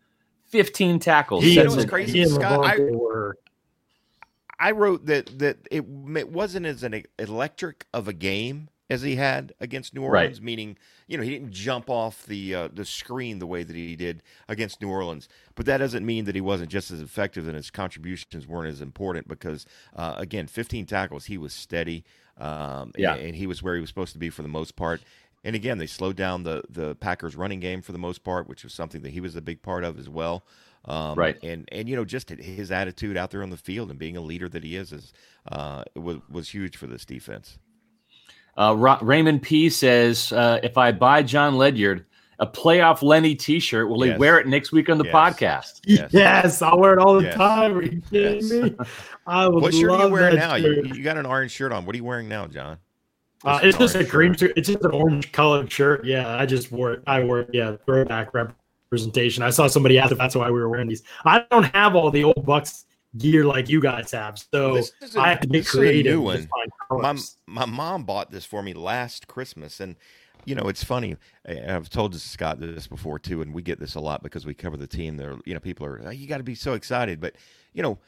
15 0.47 0.99
tackles. 0.99 1.45
He, 1.45 1.59
was 1.61 1.85
crazy. 1.87 2.25
Scott, 2.25 2.65
I, 2.65 2.77
I, 4.59 4.73
wrote 4.73 5.07
that 5.07 5.39
that 5.39 5.59
it, 5.71 5.85
it 6.17 6.31
wasn't 6.31 6.67
as 6.67 6.83
an 6.83 7.05
electric 7.19 7.87
of 7.95 8.09
a 8.09 8.13
game 8.13 8.69
as 8.91 9.03
he 9.03 9.15
had 9.15 9.55
against 9.61 9.95
New 9.95 10.03
Orleans, 10.03 10.39
right. 10.39 10.45
meaning 10.45 10.77
you 11.07 11.17
know 11.17 11.23
he 11.23 11.31
didn't 11.31 11.53
jump 11.53 11.89
off 11.89 12.27
the 12.27 12.55
uh, 12.55 12.69
the 12.73 12.85
screen 12.85 13.39
the 13.39 13.47
way 13.47 13.63
that 13.63 13.77
he 13.77 13.95
did 13.95 14.23
against 14.49 14.83
New 14.83 14.91
Orleans. 14.91 15.29
But 15.55 15.67
that 15.67 15.79
doesn't 15.79 16.05
mean 16.05 16.25
that 16.25 16.35
he 16.35 16.41
wasn't 16.41 16.71
just 16.71 16.91
as 16.91 17.01
effective 17.01 17.47
and 17.47 17.57
his 17.57 17.71
contributions 17.71 18.49
weren't 18.49 18.69
as 18.69 18.81
important 18.81 19.29
because 19.29 19.65
uh, 19.95 20.15
again, 20.19 20.49
15 20.49 20.87
tackles, 20.87 21.27
he 21.27 21.39
was 21.39 21.53
steady, 21.53 22.05
um, 22.39 22.93
yeah. 22.97 23.15
and, 23.15 23.27
and 23.27 23.37
he 23.37 23.47
was 23.47 23.63
where 23.63 23.75
he 23.75 23.81
was 23.81 23.89
supposed 23.89 24.13
to 24.13 24.19
be 24.19 24.31
for 24.31 24.43
the 24.43 24.49
most 24.49 24.77
part. 24.77 25.01
And 25.43 25.57
again, 25.57 25.79
they 25.79 25.87
slowed 25.87 26.17
down 26.17 26.43
the 26.43 26.63
the 26.69 26.95
Packers 26.97 27.35
running 27.35 27.61
game 27.61 27.83
for 27.83 27.93
the 27.93 27.99
most 27.99 28.23
part, 28.25 28.49
which 28.49 28.63
was 28.63 28.75
something 28.75 29.03
that 29.03 29.11
he 29.11 29.21
was 29.21 29.37
a 29.37 29.41
big 29.41 29.63
part 29.63 29.85
of 29.85 29.99
as 29.99 30.09
well. 30.09 30.45
Um, 30.85 31.15
right. 31.15 31.43
And 31.43 31.69
and 31.73 31.89
you 31.89 31.97
know 31.97 32.05
just 32.05 32.31
his 32.31 32.71
attitude 32.71 33.17
out 33.17 33.31
there 33.31 33.43
on 33.43 33.51
the 33.51 33.57
field 33.57 33.91
and 33.91 33.99
being 33.99 34.17
a 34.17 34.21
leader 34.21 34.49
that 34.49 34.65
he 34.65 34.77
is 34.77 34.93
is 34.93 35.13
uh, 35.51 35.85
was 35.95 36.19
was 36.31 36.49
huge 36.51 36.77
for 36.77 36.87
this 36.87 37.05
defense. 37.05 37.59
Uh, 38.57 38.75
Ra- 38.77 38.99
Raymond 39.01 39.43
P 39.43 39.71
says, 39.71 40.33
uh, 40.33 40.59
if 40.63 40.77
I 40.77 40.93
buy 40.93 41.23
John 41.23 41.57
Ledyard 41.57 42.05
a 42.41 42.47
playoff 42.47 43.03
Lenny 43.03 43.35
T-shirt. 43.35 43.89
Will 43.89 44.05
Yes. 44.05 44.15
he 44.17 44.19
wear 44.19 44.39
it 44.39 44.47
next 44.49 44.73
week 44.73 44.89
on 44.89 44.99
the 44.99 45.05
Yes. 45.05 45.15
podcast? 45.15 45.81
Yes. 45.85 46.11
Yes, 46.13 46.63
I 46.63 46.75
wear 46.75 46.95
it 46.95 46.99
all 46.99 47.15
the 47.15 47.25
Yes. 47.25 47.35
time. 47.37 47.77
Are 47.79 47.83
you 47.83 48.03
kidding 48.11 48.41
Yes. 48.41 48.51
me? 48.51 48.75
I 49.27 49.47
would 49.47 49.63
What 49.63 49.75
shirt 49.75 49.91
are 49.91 49.97
you 49.97 49.99
love 50.05 50.11
wearing 50.13 50.37
that 50.37 50.49
now? 50.49 50.55
You, 50.57 50.83
you 50.95 51.03
got 51.05 51.17
an 51.19 51.27
orange 51.27 51.53
shirt 51.53 51.71
on. 51.73 51.87
What 51.87 51.95
are 51.95 51.99
you 51.99 52.05
wearing 52.05 52.29
now, 52.29 52.47
John? 52.47 52.79
Uh, 53.45 53.61
it's 53.63 53.79
just 53.79 53.95
a 53.95 53.99
orange 53.99 54.11
cream. 54.11 54.33
shirt. 54.33 54.41
shirt. 54.41 54.53
It's 54.59 54.69
just 54.69 54.85
an 54.85 54.91
orange 54.91 55.33
colored 55.33 55.71
shirt. 55.71 56.05
Yeah, 56.05 56.29
I 56.37 56.47
just 56.47 56.73
wore 56.73 56.93
it. 56.95 57.03
I 57.07 57.23
wore 57.23 57.41
it. 57.41 57.51
Yeah, 57.53 57.77
throwback 57.87 58.33
representation. 58.35 59.43
I 59.43 59.51
saw 59.51 59.67
somebody 59.67 59.99
ask 59.99 60.13
if 60.13 60.19
that's 60.19 60.35
why 60.35 60.47
we 60.51 60.59
were 60.61 60.69
wearing 60.69 60.89
these. 60.89 61.03
I 61.25 61.45
don't 61.51 61.65
have 61.75 61.95
all 61.95 62.11
the 62.11 62.25
old 62.25 62.45
Bucks 62.45 62.87
gear 63.19 63.45
like 63.45 63.69
you 63.69 63.81
guys 63.81 64.11
have, 64.13 64.39
so 64.53 64.75
This 64.75 64.93
is 65.03 65.17
a- 65.17 65.21
I 65.21 65.29
have 65.31 65.41
to 65.41 65.47
get 65.49 65.53
this 65.65 65.69
is 65.69 65.75
a 65.75 65.79
creative. 65.79 66.13
new 66.13 66.21
one. 66.23 66.49
my 66.91 67.17
my 67.47 67.65
mom 67.67 68.05
bought 68.05 68.31
this 68.31 68.45
for 68.45 68.63
me 68.63 68.73
last 68.73 69.27
Christmas, 69.27 69.81
and 69.81 69.97
you 70.45 70.55
know 70.55 70.69
it's 70.69 70.85
funny. 70.85 71.17
I've 71.47 71.89
told 71.91 72.15
Scott 72.15 72.61
this 72.61 72.87
before 72.87 73.19
too, 73.19 73.43
and 73.43 73.53
we 73.55 73.63
get 73.63 73.79
this 73.81 73.95
a 73.95 74.01
lot 74.01 74.23
because 74.23 74.47
we 74.47 74.55
cover 74.55 74.77
the 74.77 74.87
team. 74.87 75.17
There, 75.17 75.37
you 75.45 75.55
know, 75.55 75.61
people 75.61 75.87
are 75.87 76.01
"Oh, 76.05 76.11
you 76.11 76.27
got 76.27 76.39
to 76.39 76.43
be 76.45 76.55
so 76.55 76.75
excited, 76.75 77.21
but 77.21 77.35
you 77.73 77.83
know. 77.83 77.99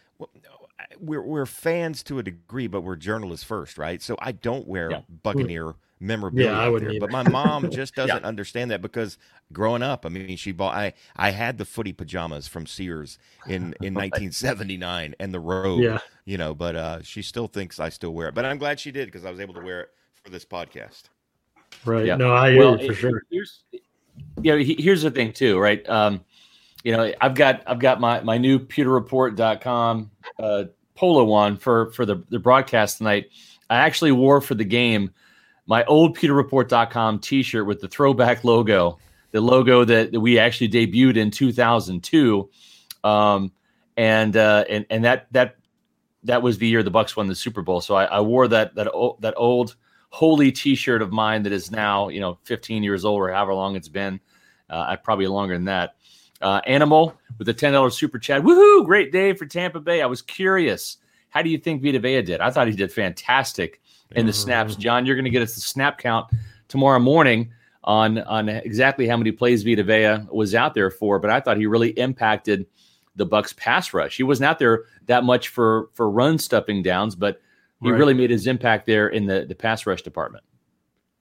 We're, 0.98 1.22
we're 1.22 1.46
fans 1.46 2.02
to 2.04 2.18
a 2.18 2.22
degree, 2.24 2.66
but 2.66 2.80
we're 2.80 2.96
journalists 2.96 3.44
first, 3.44 3.78
right? 3.78 4.02
So 4.02 4.16
I 4.20 4.32
don't 4.32 4.66
wear 4.66 4.90
Yeah. 4.90 5.00
Buccaneer 5.22 5.74
memorabilia, 6.00 6.50
Yeah, 6.50 6.58
I 6.58 6.68
wouldn't 6.68 6.90
there, 6.90 7.00
but 7.00 7.10
my 7.10 7.22
mom 7.22 7.70
just 7.70 7.94
doesn't 7.94 8.24
understand 8.24 8.72
that 8.72 8.82
because 8.82 9.16
growing 9.52 9.82
up, 9.82 10.04
I 10.04 10.08
mean, 10.08 10.36
she 10.36 10.50
bought. 10.50 10.74
I 10.74 10.94
I 11.14 11.30
had 11.30 11.56
the 11.58 11.64
footy 11.64 11.92
pajamas 11.92 12.48
from 12.48 12.66
Sears 12.66 13.18
in 13.46 13.74
in 13.80 13.94
1979 13.94 15.14
and 15.20 15.32
the 15.32 15.38
robe, 15.40 15.82
Yeah. 15.82 15.98
you 16.24 16.36
know, 16.36 16.52
but 16.52 16.74
uh, 16.74 17.02
she 17.02 17.22
still 17.22 17.46
thinks 17.46 17.78
I 17.78 17.88
still 17.88 18.12
wear 18.12 18.28
it. 18.28 18.34
But 18.34 18.44
I'm 18.44 18.58
glad 18.58 18.80
she 18.80 18.90
did 18.90 19.06
because 19.06 19.24
I 19.24 19.30
was 19.30 19.38
able 19.38 19.54
to 19.54 19.60
wear 19.60 19.82
it 19.82 19.90
for 20.24 20.30
this 20.30 20.44
podcast. 20.44 21.04
Right. 21.84 22.06
Yeah. 22.06 22.16
No, 22.16 22.32
I 22.32 22.56
well, 22.56 22.78
for 22.78 22.94
sure. 22.94 23.22
Here's, 23.30 23.64
you 23.72 24.52
know, 24.52 24.58
here's 24.58 25.02
the 25.02 25.10
thing 25.10 25.32
too, 25.32 25.58
right? 25.58 25.86
Um, 25.88 26.24
you 26.84 26.92
know, 26.92 27.12
I've 27.20 27.34
got 27.34 27.62
I've 27.66 27.78
got 27.78 28.00
my 28.00 28.20
my 28.20 28.38
new 28.38 28.58
pewterreport.com 28.58 30.10
uh, 30.38 30.64
polo 30.94 31.32
on 31.32 31.56
for 31.56 31.90
for 31.92 32.04
the 32.06 32.22
the 32.28 32.38
broadcast 32.38 32.98
tonight. 32.98 33.30
I 33.70 33.76
actually 33.76 34.12
wore 34.12 34.40
for 34.40 34.54
the 34.54 34.64
game 34.64 35.12
my 35.66 35.84
old 35.84 36.18
pewterreport.com 36.18 37.20
t-shirt 37.20 37.66
with 37.66 37.80
the 37.80 37.88
throwback 37.88 38.44
logo, 38.44 38.98
the 39.30 39.40
logo 39.40 39.84
that, 39.84 40.12
that 40.12 40.20
we 40.20 40.38
actually 40.38 40.68
debuted 40.68 41.16
in 41.16 41.30
2002. 41.30 42.50
Um, 43.04 43.52
and 43.96 44.36
uh, 44.36 44.64
and 44.68 44.86
and 44.90 45.04
that 45.04 45.28
that 45.32 45.56
that 46.24 46.42
was 46.42 46.58
the 46.58 46.66
year 46.66 46.82
the 46.82 46.90
Bucks 46.90 47.16
won 47.16 47.26
the 47.26 47.34
Super 47.34 47.62
Bowl. 47.62 47.80
So 47.80 47.94
I, 47.94 48.04
I 48.04 48.20
wore 48.20 48.48
that 48.48 48.74
that 48.74 48.92
old, 48.92 49.20
that 49.22 49.34
old 49.36 49.76
holy 50.12 50.52
T-shirt 50.52 51.00
of 51.00 51.10
mine 51.10 51.42
that 51.42 51.52
is 51.52 51.70
now 51.70 52.08
you 52.08 52.20
know 52.20 52.38
15 52.44 52.82
years 52.82 53.04
old 53.04 53.18
or 53.18 53.32
however 53.32 53.54
long 53.54 53.74
it's 53.76 53.88
been. 53.88 54.20
Uh, 54.68 54.84
I 54.88 54.96
probably 54.96 55.26
longer 55.26 55.54
than 55.54 55.64
that. 55.64 55.96
Uh, 56.40 56.60
Animal 56.66 57.14
with 57.38 57.48
a 57.48 57.54
ten 57.54 57.72
dollars 57.72 57.96
super 57.96 58.18
chat. 58.18 58.42
Woohoo! 58.42 58.84
Great 58.84 59.12
day 59.12 59.32
for 59.32 59.46
Tampa 59.46 59.80
Bay. 59.80 60.02
I 60.02 60.06
was 60.06 60.22
curious. 60.22 60.98
How 61.30 61.40
do 61.40 61.48
you 61.48 61.58
think 61.58 61.82
Vita 61.82 61.98
Vea 61.98 62.22
did? 62.22 62.40
I 62.40 62.50
thought 62.50 62.68
he 62.68 62.74
did 62.74 62.92
fantastic 62.92 63.80
in 64.14 64.26
the 64.26 64.32
snaps. 64.32 64.76
John, 64.76 65.06
you're 65.06 65.16
going 65.16 65.24
to 65.24 65.30
get 65.30 65.42
us 65.42 65.54
the 65.54 65.60
snap 65.60 65.98
count 65.98 66.26
tomorrow 66.68 66.98
morning 66.98 67.50
on 67.84 68.18
on 68.18 68.48
exactly 68.48 69.06
how 69.06 69.16
many 69.16 69.32
plays 69.32 69.62
Vita 69.62 69.82
Vea 69.82 70.26
was 70.30 70.54
out 70.54 70.74
there 70.74 70.90
for. 70.90 71.18
But 71.18 71.30
I 71.30 71.40
thought 71.40 71.56
he 71.56 71.66
really 71.66 71.90
impacted 71.90 72.66
the 73.16 73.24
Bucks 73.24 73.52
pass 73.54 73.94
rush. 73.94 74.16
He 74.16 74.22
wasn't 74.22 74.48
out 74.48 74.58
there 74.58 74.84
that 75.06 75.24
much 75.24 75.48
for 75.48 75.88
for 75.94 76.10
run 76.10 76.38
stuffing 76.38 76.82
downs, 76.82 77.14
but 77.14 77.40
he 77.82 77.90
Right. 77.90 77.98
really 77.98 78.14
made 78.14 78.30
his 78.30 78.46
impact 78.46 78.86
there 78.86 79.08
in 79.08 79.26
the 79.26 79.44
the 79.46 79.54
pass 79.54 79.86
rush 79.86 80.02
department. 80.02 80.44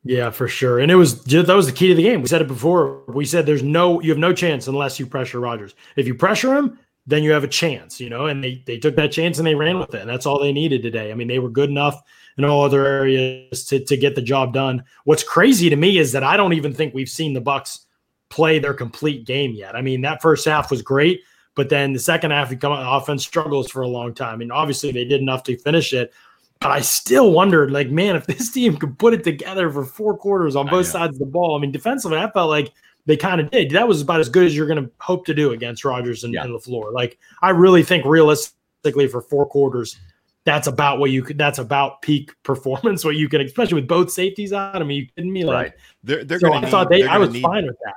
Yeah, 0.03 0.31
for 0.31 0.47
sure. 0.47 0.79
And 0.79 0.91
it 0.91 0.95
was 0.95 1.23
that 1.25 1.47
was 1.47 1.67
the 1.67 1.71
key 1.71 1.87
to 1.89 1.95
the 1.95 2.03
game. 2.03 2.21
We 2.21 2.27
said 2.27 2.41
it 2.41 2.47
before. 2.47 3.03
We 3.07 3.25
said 3.25 3.45
there's 3.45 3.63
no 3.63 4.01
you 4.01 4.09
have 4.09 4.17
no 4.17 4.33
chance 4.33 4.67
unless 4.67 4.99
you 4.99 5.05
pressure 5.05 5.39
Rodgers. 5.39 5.75
If 5.95 6.07
you 6.07 6.15
pressure 6.15 6.55
him, 6.55 6.79
then 7.05 7.23
you 7.23 7.31
have 7.31 7.43
a 7.43 7.47
chance, 7.47 7.99
you 7.99 8.09
know. 8.09 8.25
And 8.27 8.43
they 8.43 8.63
they 8.65 8.77
took 8.77 8.95
that 8.95 9.11
chance 9.11 9.37
and 9.37 9.45
they 9.45 9.55
ran 9.55 9.79
with 9.79 9.93
it. 9.93 10.01
And 10.01 10.09
that's 10.09 10.25
all 10.25 10.39
they 10.39 10.53
needed 10.53 10.81
today. 10.81 11.11
I 11.11 11.15
mean, 11.15 11.27
they 11.27 11.39
were 11.39 11.49
good 11.49 11.69
enough 11.69 12.01
in 12.37 12.45
all 12.45 12.63
other 12.63 12.85
areas 12.85 13.65
to 13.65 13.83
to 13.85 13.97
get 13.97 14.15
the 14.15 14.21
job 14.21 14.53
done. 14.53 14.83
What's 15.03 15.23
crazy 15.23 15.69
to 15.69 15.75
me 15.75 15.99
is 15.99 16.11
that 16.13 16.23
I 16.23 16.35
don't 16.35 16.53
even 16.53 16.73
think 16.73 16.93
we've 16.93 17.09
seen 17.09 17.33
the 17.33 17.41
Bucks 17.41 17.85
play 18.29 18.57
their 18.57 18.73
complete 18.73 19.25
game 19.25 19.51
yet. 19.51 19.75
I 19.75 19.81
mean, 19.81 20.01
that 20.01 20.21
first 20.21 20.45
half 20.45 20.71
was 20.71 20.81
great, 20.81 21.21
but 21.53 21.69
then 21.69 21.93
the 21.93 21.99
second 21.99 22.31
half, 22.31 22.57
come 22.59 22.71
offense 22.71 23.23
struggles 23.23 23.69
for 23.69 23.81
a 23.81 23.87
long 23.87 24.13
time. 24.13 24.39
Mean, 24.39 24.51
obviously 24.51 24.91
they 24.91 25.03
did 25.05 25.21
enough 25.21 25.43
to 25.43 25.57
finish 25.57 25.91
it, 25.93 26.13
but 26.61 26.71
I 26.71 26.81
still 26.81 27.31
wondered, 27.31 27.71
like, 27.71 27.89
man, 27.89 28.15
if 28.15 28.27
this 28.27 28.51
team 28.53 28.77
could 28.77 28.97
put 28.97 29.13
it 29.13 29.23
together 29.23 29.69
for 29.69 29.83
four 29.83 30.17
quarters 30.17 30.55
on 30.55 30.67
both 30.67 30.87
sides 30.87 31.15
of 31.15 31.19
the 31.19 31.25
ball. 31.25 31.57
I 31.57 31.59
mean, 31.59 31.71
defensively, 31.71 32.17
I 32.17 32.29
felt 32.31 32.49
like 32.49 32.71
they 33.07 33.17
kind 33.17 33.41
of 33.41 33.49
did. 33.49 33.71
That 33.71 33.87
was 33.87 34.01
about 34.01 34.19
as 34.19 34.29
good 34.29 34.45
as 34.45 34.55
you're 34.55 34.67
going 34.67 34.83
to 34.83 34.91
hope 34.99 35.25
to 35.25 35.33
do 35.33 35.51
against 35.51 35.83
Rodgers 35.83 36.23
and, 36.23 36.33
Yeah. 36.33 36.43
and 36.43 36.53
LaFleur. 36.53 36.93
Like, 36.93 37.17
I 37.41 37.49
really 37.49 37.83
think 37.83 38.05
realistically 38.05 39.07
for 39.07 39.21
four 39.21 39.45
quarters, 39.47 39.97
that's 40.43 40.67
about 40.67 40.99
what 40.99 41.09
you 41.11 41.23
could. 41.23 41.37
That's 41.37 41.57
about 41.59 42.01
peak 42.03 42.31
performance. 42.43 43.03
What 43.03 43.15
you 43.15 43.27
can, 43.27 43.41
especially 43.41 43.75
with 43.75 43.87
both 43.87 44.11
safeties 44.11 44.53
out. 44.53 44.75
I 44.75 44.83
mean, 44.83 45.01
you 45.01 45.07
kidding 45.15 45.33
me? 45.33 45.43
Like, 45.43 45.55
Right. 45.55 45.73
They're 46.03 46.23
they're 46.23 46.39
so 46.39 46.49
going 46.49 46.63
I 46.63 46.65
to 46.65 46.71
thought 46.71 46.89
they. 46.89 47.03
I 47.03 47.17
was 47.17 47.31
need, 47.31 47.41
fine 47.41 47.65
with 47.65 47.77
that. 47.85 47.95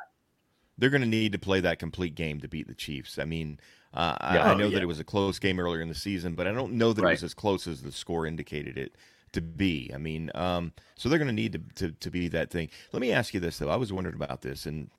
They're 0.79 0.91
going 0.91 1.03
to 1.03 1.09
need 1.09 1.33
to 1.33 1.39
play 1.39 1.61
that 1.61 1.79
complete 1.79 2.15
game 2.15 2.41
to 2.41 2.49
beat 2.49 2.67
the 2.67 2.75
Chiefs. 2.75 3.19
I 3.19 3.25
mean, 3.25 3.61
uh, 3.95 4.17
I, 4.21 4.35
Yeah. 4.35 4.43
I 4.45 4.53
Oh, 4.53 4.57
know 4.57 4.67
yeah. 4.67 4.75
that 4.75 4.83
it 4.83 4.87
was 4.87 5.01
a 5.01 5.05
close 5.05 5.39
game 5.39 5.59
earlier 5.61 5.81
in 5.81 5.89
the 5.89 5.95
season, 5.95 6.35
but 6.35 6.47
I 6.47 6.53
don't 6.53 6.75
know 6.75 6.93
that 6.93 7.03
it 7.03 7.09
was 7.09 7.25
as 7.25 7.35
close 7.35 7.67
as 7.67 7.83
the 7.83 7.93
score 7.93 8.27
indicated 8.27 8.77
it 8.77 8.95
to 9.33 9.41
be. 9.41 9.91
I 9.95 9.99
mean, 9.99 10.31
um, 10.35 10.73
so 10.97 11.09
they're 11.09 11.19
going 11.19 11.29
to 11.29 11.35
need 11.35 11.53
to, 11.53 11.61
to 11.89 11.93
to 11.93 12.11
be 12.11 12.29
that 12.29 12.51
thing. 12.51 12.69
Let 12.93 13.01
me 13.01 13.13
ask 13.13 13.33
you 13.35 13.41
this 13.41 13.59
though. 13.59 13.71
I 13.71 13.77
was 13.77 13.93
wondering 13.93 14.17
about 14.17 14.43
this, 14.43 14.67
and 14.67 14.91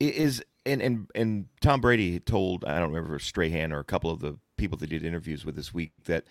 is 0.00 0.42
and 0.66 0.82
and 0.82 1.08
and 1.14 1.46
Tom 1.60 1.80
Brady 1.80 2.18
told 2.20 2.64
I 2.64 2.78
don't 2.78 2.88
remember 2.88 3.08
if 3.08 3.10
it 3.10 3.14
was 3.14 3.24
Strahan 3.24 3.72
or 3.72 3.78
a 3.78 3.84
couple 3.84 4.10
of 4.10 4.20
the 4.20 4.38
people 4.56 4.78
that 4.78 4.90
did 4.90 5.04
interviews 5.04 5.44
with 5.44 5.56
this 5.56 5.72
week 5.74 5.92
that 6.04 6.24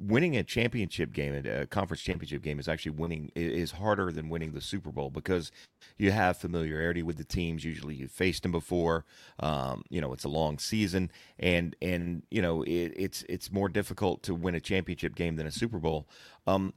winning 0.00 0.36
a 0.36 0.42
championship 0.42 1.12
game, 1.12 1.34
a 1.46 1.66
conference 1.66 2.02
championship 2.02 2.42
game, 2.42 2.58
is 2.58 2.68
actually 2.68 2.92
winning 2.92 3.30
is 3.34 3.72
harder 3.72 4.12
than 4.12 4.28
winning 4.28 4.52
the 4.52 4.60
Super 4.60 4.90
Bowl 4.90 5.10
because 5.10 5.50
you 5.98 6.10
have 6.10 6.36
familiarity 6.36 7.02
with 7.02 7.16
the 7.16 7.24
teams. 7.24 7.64
Usually, 7.64 7.94
you've 7.94 8.10
faced 8.10 8.42
them 8.42 8.52
before. 8.52 9.04
Um, 9.40 9.84
you 9.88 10.00
know, 10.00 10.12
it's 10.12 10.24
a 10.24 10.28
long 10.28 10.58
season, 10.58 11.10
and 11.38 11.76
and 11.82 12.22
you 12.30 12.42
know 12.42 12.62
it, 12.62 12.92
it's 12.96 13.24
it's 13.28 13.52
more 13.52 13.68
difficult 13.68 14.22
to 14.24 14.34
win 14.34 14.54
a 14.54 14.60
championship 14.60 15.14
game 15.14 15.36
than 15.36 15.46
a 15.46 15.52
Super 15.52 15.78
Bowl. 15.78 16.08
Um, 16.46 16.74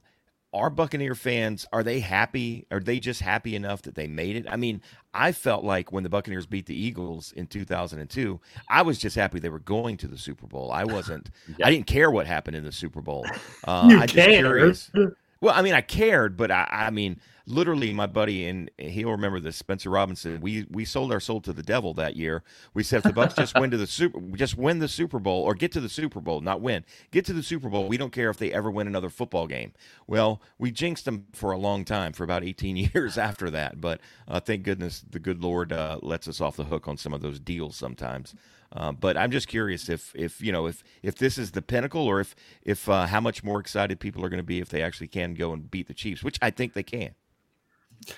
are 0.56 0.70
Buccaneer 0.70 1.14
fans 1.14 1.66
are 1.72 1.82
they 1.82 2.00
happy? 2.00 2.66
Are 2.70 2.80
they 2.80 2.98
just 2.98 3.20
happy 3.20 3.54
enough 3.54 3.82
that 3.82 3.94
they 3.94 4.06
made 4.06 4.36
it? 4.36 4.46
I 4.48 4.56
mean, 4.56 4.80
I 5.14 5.32
felt 5.32 5.64
like 5.64 5.92
when 5.92 6.02
the 6.02 6.08
Buccaneers 6.08 6.46
beat 6.46 6.66
the 6.66 6.74
Eagles 6.74 7.32
in 7.32 7.46
2002, 7.46 8.40
I 8.68 8.82
was 8.82 8.98
just 8.98 9.16
happy 9.16 9.38
they 9.38 9.48
were 9.48 9.58
going 9.60 9.96
to 9.98 10.08
the 10.08 10.18
Super 10.18 10.46
Bowl. 10.46 10.70
I 10.72 10.84
wasn't. 10.84 11.30
Yeah. 11.58 11.66
I 11.68 11.70
didn't 11.70 11.86
care 11.86 12.10
what 12.10 12.26
happened 12.26 12.56
in 12.56 12.64
the 12.64 12.72
Super 12.72 13.00
Bowl. 13.00 13.24
Uh, 13.64 13.86
You 13.90 13.98
I 13.98 14.06
just 14.06 14.14
cared. 14.14 14.44
curious. 14.44 14.90
Well, 15.40 15.54
I 15.54 15.62
mean, 15.62 15.74
I 15.74 15.80
cared, 15.80 16.36
but 16.36 16.50
I, 16.50 16.66
I 16.70 16.90
mean, 16.90 17.20
literally, 17.46 17.92
my 17.92 18.06
buddy 18.06 18.46
and 18.46 18.70
he'll 18.78 19.10
remember 19.10 19.40
this. 19.40 19.56
Spencer 19.56 19.90
Robinson. 19.90 20.40
We 20.40 20.66
we 20.70 20.84
sold 20.84 21.12
our 21.12 21.20
soul 21.20 21.40
to 21.42 21.52
the 21.52 21.62
devil 21.62 21.94
that 21.94 22.16
year. 22.16 22.42
We 22.74 22.82
said 22.82 22.98
if 22.98 23.02
the 23.04 23.12
Bucks 23.12 23.34
just 23.34 23.58
win 23.58 23.70
to 23.70 23.76
the 23.76 23.86
super, 23.86 24.20
just 24.36 24.56
win 24.56 24.78
the 24.78 24.88
Super 24.88 25.18
Bowl 25.18 25.42
or 25.42 25.54
get 25.54 25.72
to 25.72 25.80
the 25.80 25.88
Super 25.88 26.20
Bowl, 26.20 26.40
not 26.40 26.60
win, 26.60 26.84
get 27.10 27.24
to 27.26 27.32
the 27.32 27.42
Super 27.42 27.68
Bowl. 27.68 27.88
We 27.88 27.96
don't 27.96 28.12
care 28.12 28.30
if 28.30 28.36
they 28.36 28.52
ever 28.52 28.70
win 28.70 28.86
another 28.86 29.10
football 29.10 29.46
game. 29.46 29.72
Well, 30.06 30.42
we 30.58 30.70
jinxed 30.70 31.04
them 31.04 31.26
for 31.32 31.52
a 31.52 31.58
long 31.58 31.84
time, 31.84 32.12
for 32.12 32.24
about 32.24 32.44
18 32.44 32.76
years 32.94 33.16
after 33.18 33.50
that. 33.50 33.80
But 33.80 34.00
uh, 34.28 34.40
thank 34.40 34.64
goodness 34.64 35.04
the 35.08 35.20
good 35.20 35.42
Lord 35.42 35.72
uh, 35.72 35.98
lets 36.02 36.28
us 36.28 36.40
off 36.40 36.56
the 36.56 36.64
hook 36.64 36.88
on 36.88 36.96
some 36.96 37.12
of 37.12 37.22
those 37.22 37.40
deals 37.40 37.76
sometimes. 37.76 38.34
Uh, 38.72 38.92
but 38.92 39.16
I'm 39.16 39.30
just 39.30 39.46
curious 39.46 39.88
if, 39.88 40.12
if 40.14 40.40
you 40.40 40.50
know, 40.50 40.66
if 40.66 40.82
if 41.02 41.14
this 41.14 41.38
is 41.38 41.52
the 41.52 41.62
pinnacle, 41.62 42.02
or 42.02 42.20
if 42.20 42.34
if 42.62 42.88
uh, 42.88 43.06
how 43.06 43.20
much 43.20 43.44
more 43.44 43.60
excited 43.60 44.00
people 44.00 44.24
are 44.24 44.28
going 44.28 44.38
to 44.38 44.44
be 44.44 44.58
if 44.60 44.68
they 44.68 44.82
actually 44.82 45.06
can 45.06 45.34
go 45.34 45.52
and 45.52 45.70
beat 45.70 45.86
the 45.86 45.94
Chiefs, 45.94 46.24
which 46.24 46.38
I 46.42 46.50
think 46.50 46.72
they 46.72 46.82
can. 46.82 47.14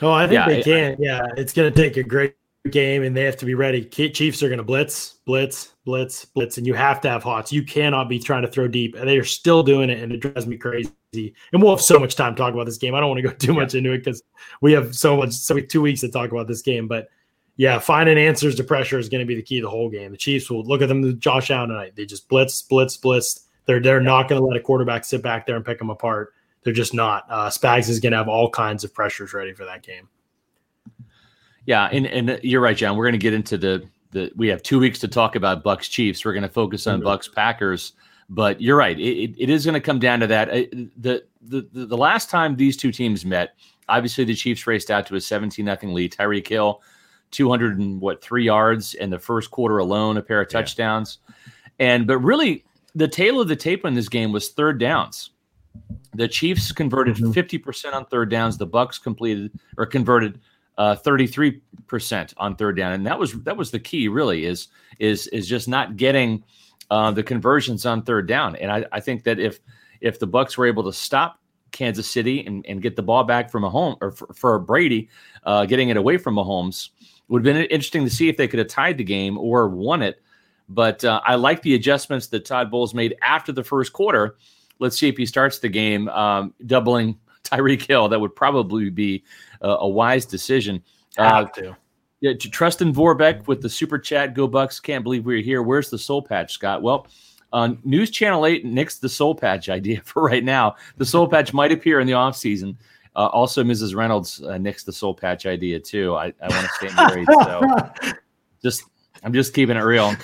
Oh, 0.03 0.11
I 0.13 0.27
think 0.27 0.35
Yeah, 0.35 0.47
they 0.49 0.59
I- 0.61 0.63
can. 0.63 0.97
yeah, 0.99 1.27
it's 1.37 1.53
going 1.53 1.73
to 1.73 1.83
take 1.83 1.97
a 1.97 2.03
great 2.03 2.35
game, 2.71 3.03
and 3.03 3.17
they 3.17 3.25
have 3.25 3.37
to 3.39 3.47
be 3.47 3.55
ready. 3.55 3.85
Chiefs 3.85 4.43
are 4.43 4.49
going 4.49 4.59
to 4.59 4.65
blitz, 4.65 5.15
blitz, 5.25 5.75
blitz, 5.85 6.25
blitz, 6.27 6.59
and 6.59 6.67
you 6.67 6.75
have 6.75 7.01
to 7.03 7.09
have 7.09 7.23
hots. 7.23 7.53
You 7.53 7.63
cannot 7.63 8.09
be 8.09 8.19
trying 8.19 8.43
to 8.43 8.49
throw 8.49 8.69
deep, 8.69 8.95
and 8.97 9.09
they 9.09 9.17
are 9.17 9.25
still 9.25 9.63
doing 9.63 9.89
it, 9.91 10.03
and 10.03 10.13
it 10.13 10.19
drives 10.21 10.47
me 10.47 10.57
crazy. 10.59 10.93
And 11.15 11.63
we'll 11.63 11.71
have 11.71 11.81
so 11.81 11.99
much 11.99 12.15
time 12.17 12.35
to 12.35 12.39
talk 12.39 12.53
about 12.53 12.67
this 12.67 12.77
game. 12.77 12.95
I 12.95 13.01
don't 13.01 13.09
want 13.09 13.23
to 13.23 13.29
go 13.29 13.35
too 13.39 13.55
much 13.55 13.75
into 13.75 13.93
it 13.93 13.99
because 14.05 14.23
we 14.61 14.73
have 14.73 14.95
so 14.95 15.17
much, 15.17 15.33
so 15.33 15.55
we 15.55 15.63
have 15.63 15.69
two 15.71 15.81
weeks 15.83 16.01
to 16.03 16.09
talk 16.11 16.31
about 16.31 16.47
this 16.49 16.61
game. 16.63 16.87
But 16.89 17.09
yeah, 17.57 17.79
finding 17.79 18.19
answers 18.19 18.55
to 18.57 18.65
pressure 18.65 18.99
is 18.99 19.09
going 19.09 19.21
to 19.21 19.27
be 19.27 19.35
the 19.35 19.43
key 19.43 19.61
the 19.61 19.71
whole 19.71 19.89
game. 19.89 20.11
The 20.13 20.19
Chiefs 20.19 20.51
will 20.51 20.65
look 20.65 20.83
at 20.83 20.89
them, 20.89 21.19
Josh 21.19 21.51
Allen 21.51 21.71
tonight. 21.71 21.97
They 21.97 22.05
just 22.05 22.29
blitz, 22.29 22.61
blitz, 22.63 22.97
blitz. 22.99 23.47
They're 23.65 23.81
they're 23.81 24.01
not 24.01 24.29
going 24.29 24.41
to 24.41 24.47
let 24.47 24.57
a 24.57 24.61
quarterback 24.61 25.05
sit 25.05 25.23
back 25.23 25.47
there 25.47 25.57
and 25.57 25.65
pick 25.65 25.79
them 25.79 25.91
apart. 25.91 26.35
They're 26.65 26.73
just 26.73 26.95
not. 26.95 27.25
Uh, 27.31 27.49
Spags 27.49 27.89
is 27.89 28.01
going 28.01 28.13
to 28.13 28.19
have 28.19 28.29
all 28.29 28.51
kinds 28.51 28.85
of 28.85 28.93
pressures 28.93 29.33
ready 29.33 29.53
for 29.53 29.65
that 29.65 29.83
game. 29.83 30.09
Yeah, 31.67 31.85
and 31.93 32.07
and 32.07 32.41
you're 32.43 32.61
right, 32.61 32.77
John. 32.77 32.97
We're 32.97 33.05
going 33.05 33.13
to 33.13 33.19
get 33.19 33.35
into 33.35 33.59
the 33.59 33.89
the. 34.11 34.33
We 34.37 34.49
have 34.49 34.63
two 34.63 34.79
weeks 34.79 34.99
to 35.01 35.09
talk 35.09 35.37
about 35.37 35.63
Bucks 35.63 35.89
Chiefs. 35.89 36.25
We're 36.25 36.33
going 36.33 36.43
to 36.43 36.49
focus 36.49 36.87
on 36.87 37.01
Mhm. 37.01 37.05
Bucks 37.05 37.29
Packers. 37.29 37.93
But 38.31 38.61
you're 38.61 38.77
right. 38.77 38.99
It, 38.99 39.35
it, 39.39 39.49
is 39.49 39.65
going 39.65 39.73
to 39.73 39.81
come 39.81 39.99
down 39.99 40.21
to 40.21 40.27
that. 40.27 40.51
Uh, 40.51 40.65
The, 40.97 41.25
the 41.43 41.69
the 41.73 41.87
the 41.87 41.97
last 41.97 42.29
time 42.29 42.57
these 42.57 42.77
two 42.77 42.93
teams 42.93 43.25
met, 43.25 43.55
obviously 43.89 44.25
the 44.25 44.35
Chiefs 44.35 44.67
raced 44.67 44.91
out 44.91 45.07
to 45.07 45.15
a 45.15 45.21
17 45.21 45.65
nothing 45.65 45.95
lead. 45.95 46.13
Tyreek 46.13 46.47
Hill 46.47 46.83
200 47.31 47.79
and 47.79 48.01
what 48.01 48.23
three 48.23 48.45
yards 48.45 48.95
in 48.95 49.11
the 49.11 49.19
first 49.19 49.51
quarter 49.51 49.79
alone, 49.79 50.17
a 50.17 50.23
pair 50.23 50.41
of 50.41 50.49
touchdowns. 50.49 51.19
Yeah. 51.29 51.35
And 51.81 52.07
but 52.07 52.19
really, 52.19 52.65
the 52.95 53.09
tail 53.09 53.41
of 53.41 53.49
the 53.49 53.57
tape 53.57 53.85
in 53.85 53.95
this 53.95 54.09
game 54.09 54.33
was 54.33 54.51
third 54.51 54.79
downs. 54.79 55.31
The 56.15 56.29
Chiefs 56.29 56.73
converted 56.73 57.17
mm-hmm. 57.17 57.31
50% 57.31 57.95
on 57.95 58.05
third 58.07 58.31
downs. 58.31 58.59
The 58.59 58.67
Bucks 58.67 58.99
completed 58.99 59.53
or 59.77 59.87
converted 59.87 60.41
uh, 60.77 60.97
33% 60.97 62.35
on 62.37 62.57
third 62.57 62.77
down, 62.77 62.93
and 62.93 63.07
that 63.07 63.19
was 63.19 63.33
that 63.43 63.57
was 63.57 63.71
the 63.71 63.81
key. 63.81 64.09
Really, 64.09 64.45
is 64.45 64.69
is 64.99 65.27
is 65.29 65.49
just 65.49 65.69
not 65.69 65.97
getting 65.97 66.45
uh, 66.91 67.11
the 67.11 67.23
conversions 67.23 67.85
on 67.85 68.03
third 68.03 68.27
down. 68.27 68.57
And 68.57 68.71
I, 68.71 68.85
I 68.93 69.01
think 69.01 69.25
that 69.25 69.39
if 69.39 69.61
if 70.01 70.19
the 70.19 70.27
Bucks 70.27 70.57
were 70.57 70.67
able 70.67 70.85
to 70.85 70.93
stop 70.93 71.41
Kansas 71.73 72.09
City 72.09 72.47
and, 72.47 72.65
and 72.67 72.81
get 72.81 72.97
the 72.97 73.03
ball 73.03 73.25
back 73.25 73.51
from 73.51 73.65
a 73.65 73.71
home 73.71 73.97
or 74.01 74.13
for, 74.13 74.33
for 74.33 74.59
Brady, 74.59 75.09
uh, 75.45 75.67
getting 75.67 75.89
it 75.89 75.97
away 75.97 76.17
from 76.17 76.37
Mahomes, 76.37 76.91
would 77.29 77.45
have 77.45 77.55
been 77.55 77.65
interesting 77.65 78.05
to 78.05 78.11
see 78.11 78.29
if 78.29 78.37
they 78.37 78.49
could 78.49 78.59
have 78.59 78.69
tied 78.69 78.99
the 78.99 79.05
game 79.05 79.37
or 79.37 79.69
won 79.69 80.03
it. 80.03 80.23
But 80.69 81.05
uh, 81.05 81.21
I 81.25 81.37
like 81.37 81.63
the 81.63 81.75
adjustments 81.75 82.29
that 82.29 82.45
Todd 82.45 82.71
Bowles 82.71 82.95
made 82.95 83.17
after 83.23 83.53
the 83.53 83.65
first 83.65 83.93
quarter. 83.93 84.37
Let's 84.79 84.99
see 84.99 85.09
if 85.09 85.17
he 85.17 85.27
starts 85.27 85.59
the 85.59 85.69
game 85.69 86.09
um, 86.09 86.55
doubling 86.67 87.19
Tyreek 87.45 87.87
Hill. 87.87 88.09
That 88.09 88.21
would 88.21 88.35
probably 88.35 88.91
be 88.91 89.25
a, 89.61 89.69
a 89.69 89.89
wise 89.89 90.27
decision. 90.27 90.83
Uh, 91.17 91.35
Have 91.35 91.53
to. 91.53 91.77
Yeah, 92.21 92.33
Trustin 92.33 92.93
Vorbeck 92.93 93.47
with 93.47 93.63
the 93.63 93.69
super 93.69 93.99
chat. 93.99 94.35
Go 94.35 94.49
Bucks! 94.49 94.81
Can't 94.81 95.05
believe 95.05 95.25
we're 95.25 95.43
here. 95.43 95.63
Where's 95.63 95.89
the 95.89 95.99
soul 95.99 96.21
patch, 96.21 96.53
Scott? 96.53 96.83
Well, 96.83 97.07
uh, 97.53 97.75
News 97.85 98.11
Channel 98.11 98.45
8 98.45 98.67
nixed 98.67 99.01
the 99.01 99.09
soul 99.09 99.35
patch 99.35 99.69
idea 99.69 100.01
for 100.03 100.23
right 100.23 100.45
now. 100.45 100.77
The 100.97 101.07
soul 101.07 101.29
patch 101.29 101.53
might 101.53 101.73
appear 101.73 102.01
in 102.01 102.07
the 102.07 102.15
off 102.15 102.37
season. 102.37 102.77
Uh, 103.15 103.27
also, 103.27 103.65
Mrs. 103.65 103.97
Reynolds 103.97 104.43
uh, 104.43 104.51
nixed 104.53 104.85
the 104.85 104.93
soul 104.93 105.15
patch 105.15 105.47
idea 105.47 105.81
too. 105.81 106.15
I, 106.15 106.27
I 106.43 106.49
want 106.49 106.67
to 106.67 106.73
stay 106.75 106.95
married, 106.95 107.27
so 107.43 108.13
just 108.63 108.85
I'm 109.25 109.33
just 109.33 109.55
keeping 109.55 109.77
it 109.77 109.81
real. 109.81 110.15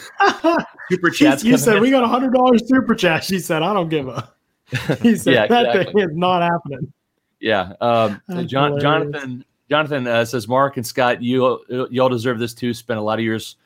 Super 0.90 1.10
chat. 1.10 1.42
You 1.42 1.56
said 1.58 1.76
in. 1.76 1.82
we 1.82 1.90
got 1.90 2.04
a 2.04 2.08
hundred 2.08 2.34
dollars 2.34 2.62
super 2.68 2.94
chat. 2.94 3.24
She 3.24 3.40
said 3.40 3.62
I 3.62 3.72
don't 3.72 3.88
give 3.88 4.06
a. 4.06 4.32
He 5.02 5.16
said 5.16 5.34
yeah, 5.34 5.46
that 5.46 5.66
exactly. 5.66 6.02
thing 6.02 6.10
is 6.10 6.16
not 6.16 6.42
happening. 6.42 6.92
Yeah, 7.40 7.72
um, 7.80 8.20
John, 8.46 8.80
Jonathan. 8.80 9.44
Jonathan 9.70 10.06
uh, 10.06 10.24
says, 10.24 10.46
"Mark 10.46 10.76
and 10.76 10.86
Scott, 10.86 11.22
you 11.22 11.60
you 11.90 12.02
all 12.02 12.08
deserve 12.08 12.38
this 12.38 12.54
too. 12.54 12.74
Spent 12.74 12.98
a 12.98 13.02
lot 13.02 13.18
of 13.18 13.24
years 13.24 13.56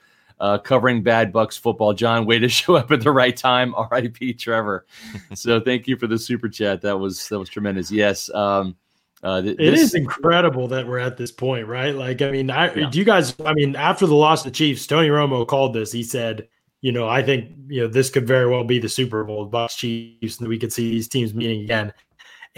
uh, 0.40 0.58
covering 0.58 1.02
bad 1.02 1.32
Bucks 1.32 1.56
football. 1.56 1.92
John, 1.92 2.24
way 2.26 2.38
to 2.38 2.48
show 2.48 2.76
up 2.76 2.90
at 2.90 3.00
the 3.00 3.10
right 3.10 3.36
time. 3.36 3.74
R.I.P. 3.74 4.34
Trevor. 4.34 4.86
so 5.34 5.60
thank 5.60 5.86
you 5.88 5.96
for 5.96 6.06
the 6.06 6.18
super 6.18 6.48
chat. 6.48 6.82
That 6.82 6.98
was 6.98 7.28
that 7.28 7.38
was 7.38 7.48
tremendous. 7.48 7.90
Yes. 7.90 8.30
Um, 8.34 8.76
uh, 9.22 9.42
th- 9.42 9.56
it 9.58 9.70
this, 9.72 9.80
is 9.80 9.94
incredible 9.94 10.68
that 10.68 10.86
we're 10.86 11.00
at 11.00 11.16
this 11.16 11.32
point, 11.32 11.66
right? 11.66 11.92
Like, 11.92 12.22
I 12.22 12.30
mean, 12.30 12.50
I, 12.50 12.72
yeah. 12.72 12.88
do 12.88 12.98
you 12.98 13.04
guys? 13.04 13.34
I 13.44 13.52
mean, 13.52 13.74
after 13.74 14.06
the 14.06 14.14
loss 14.14 14.40
of 14.46 14.52
the 14.52 14.56
Chiefs, 14.56 14.86
Tony 14.86 15.08
Romo 15.08 15.46
called 15.46 15.74
this. 15.74 15.90
He 15.90 16.04
said, 16.04 16.46
you 16.80 16.92
know, 16.92 17.08
I 17.08 17.22
think 17.22 17.50
you 17.68 17.82
know 17.82 17.88
this 17.88 18.10
could 18.10 18.26
very 18.26 18.48
well 18.48 18.64
be 18.64 18.78
the 18.78 18.88
Super 18.88 19.24
Bowl, 19.24 19.44
Bucks 19.46 19.76
Chiefs, 19.76 20.38
and 20.38 20.48
we 20.48 20.58
could 20.58 20.72
see 20.72 20.90
these 20.90 21.08
teams 21.08 21.34
meeting 21.34 21.62
again. 21.62 21.92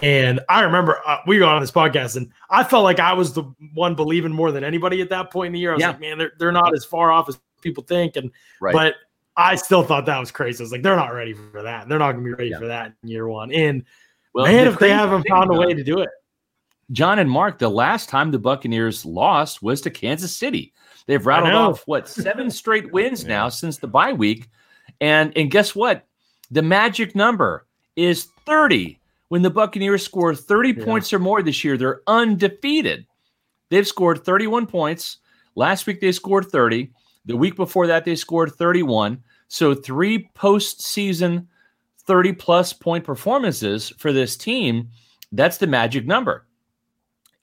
And 0.03 0.41
I 0.49 0.63
remember 0.63 1.01
uh, 1.07 1.19
we 1.27 1.39
were 1.39 1.47
on 1.47 1.61
this 1.61 1.71
podcast, 1.71 2.17
and 2.17 2.31
I 2.49 2.65
felt 2.65 2.85
like 2.85 3.01
I 3.01 3.13
was 3.13 3.33
the 3.33 3.45
one 3.75 3.95
believing 3.95 4.33
more 4.33 4.53
than 4.53 4.65
anybody 4.65 5.01
at 5.01 5.11
that 5.11 5.31
point 5.31 5.49
in 5.49 5.53
the 5.55 5.61
year. 5.61 5.73
I 5.73 5.75
was 5.75 5.81
yeah. 5.81 5.89
like, 5.89 6.01
man, 6.01 6.19
they're 6.19 6.33
they're 6.39 6.53
not 6.53 6.75
as 6.75 6.85
far 6.85 7.11
off 7.11 7.29
as 7.29 7.39
people 7.61 7.85
think, 7.85 8.17
and 8.17 8.31
right. 8.61 8.73
but 8.73 8.95
I 9.37 9.57
still 9.57 9.83
thought 9.83 10.07
that 10.07 10.19
was 10.19 10.31
crazy. 10.31 10.63
I 10.63 10.65
was 10.65 10.73
like, 10.73 10.83
they're 10.83 10.97
not 10.97 11.15
ready 11.15 11.33
for 11.33 11.63
that. 11.63 11.89
They're 11.89 11.99
not 11.99 12.13
going 12.13 12.25
to 12.25 12.29
be 12.29 12.35
ready 12.35 12.51
yeah. 12.51 12.59
for 12.59 12.67
that 12.67 12.93
in 13.03 13.09
year 13.09 13.29
one. 13.29 13.53
And 13.53 13.85
well, 14.35 14.47
man, 14.47 14.67
if 14.67 14.79
they 14.79 14.91
haven't 14.91 15.27
found 15.29 15.51
a 15.51 15.59
way 15.59 15.73
to 15.75 15.83
do 15.83 16.01
it, 16.01 16.09
John 16.93 17.19
and 17.19 17.31
Mark, 17.31 17.59
the 17.59 17.69
last 17.69 18.09
time 18.09 18.31
the 18.31 18.39
Buccaneers 18.39 19.05
lost 19.05 19.63
was 19.63 19.81
to 19.83 19.91
Kansas 19.91 20.37
City. 20.37 20.73
They've 21.07 21.25
rattled 21.25 21.55
off 21.55 21.83
what 21.87 22.09
seven 22.09 22.51
straight 22.51 22.93
wins 22.93 23.23
yeah. 23.23 23.29
now 23.29 23.49
since 23.49 23.79
the 23.79 23.89
bye 23.89 24.13
week. 24.13 24.49
And 25.01 25.33
and 25.37 25.51
guess 25.51 25.75
what? 25.75 26.07
The 26.51 26.63
magic 26.63 27.15
number 27.15 27.67
is 27.97 28.29
30. 28.47 28.99
When 29.29 29.43
the 29.43 29.51
Buccaneers 29.51 30.05
score 30.05 30.35
30 30.35 30.71
yeah. 30.71 30.85
points 30.85 31.13
or 31.13 31.21
more 31.21 31.41
this 31.43 31.63
year, 31.63 31.77
they're 31.77 32.03
undefeated. 32.09 33.07
They've 33.69 33.87
scored 33.87 34.25
31 34.25 34.67
points. 34.67 35.19
Last 35.55 35.87
week 35.87 36.01
they 36.01 36.11
scored 36.13 36.47
30. 36.51 36.91
The 37.27 37.37
week 37.37 37.55
before 37.55 37.87
that 37.87 38.05
they 38.05 38.17
scored 38.17 38.53
31. 38.53 39.23
So 39.47 39.75
three 39.75 40.29
postseason 40.35 41.47
30 42.07 42.33
plus 42.33 42.73
point 42.73 43.05
performances 43.05 43.91
for 43.99 44.13
this 44.13 44.37
team. 44.37 44.89
That's 45.33 45.59
the 45.59 45.67
magic 45.69 46.07
number. 46.07 46.47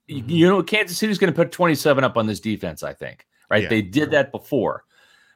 Mm-hmm. 0.09 0.29
You 0.29 0.47
know, 0.47 0.63
Kansas 0.63 0.97
City's 0.97 1.17
going 1.17 1.31
to 1.31 1.35
put 1.35 1.51
27 1.51 2.03
up 2.03 2.17
on 2.17 2.27
this 2.27 2.39
defense, 2.39 2.83
I 2.83 2.93
think, 2.93 3.25
right? 3.49 3.63
Yeah. 3.63 3.69
They 3.69 3.81
did 3.81 4.12
that 4.12 4.31
before. 4.31 4.83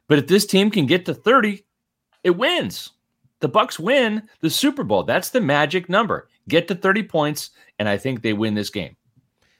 But 0.08 0.18
if 0.18 0.26
this 0.26 0.46
team 0.46 0.70
can 0.70 0.86
get 0.86 1.06
to 1.06 1.14
30, 1.14 1.64
it 2.24 2.36
wins. 2.36 2.90
The 3.40 3.48
Bucks 3.48 3.78
win 3.78 4.22
the 4.40 4.50
Super 4.50 4.84
Bowl. 4.84 5.02
That's 5.02 5.30
the 5.30 5.40
magic 5.40 5.88
number. 5.88 6.28
Get 6.48 6.68
to 6.68 6.74
30 6.74 7.04
points, 7.04 7.50
and 7.78 7.88
I 7.88 7.96
think 7.96 8.22
they 8.22 8.32
win 8.32 8.54
this 8.54 8.70
game. 8.70 8.96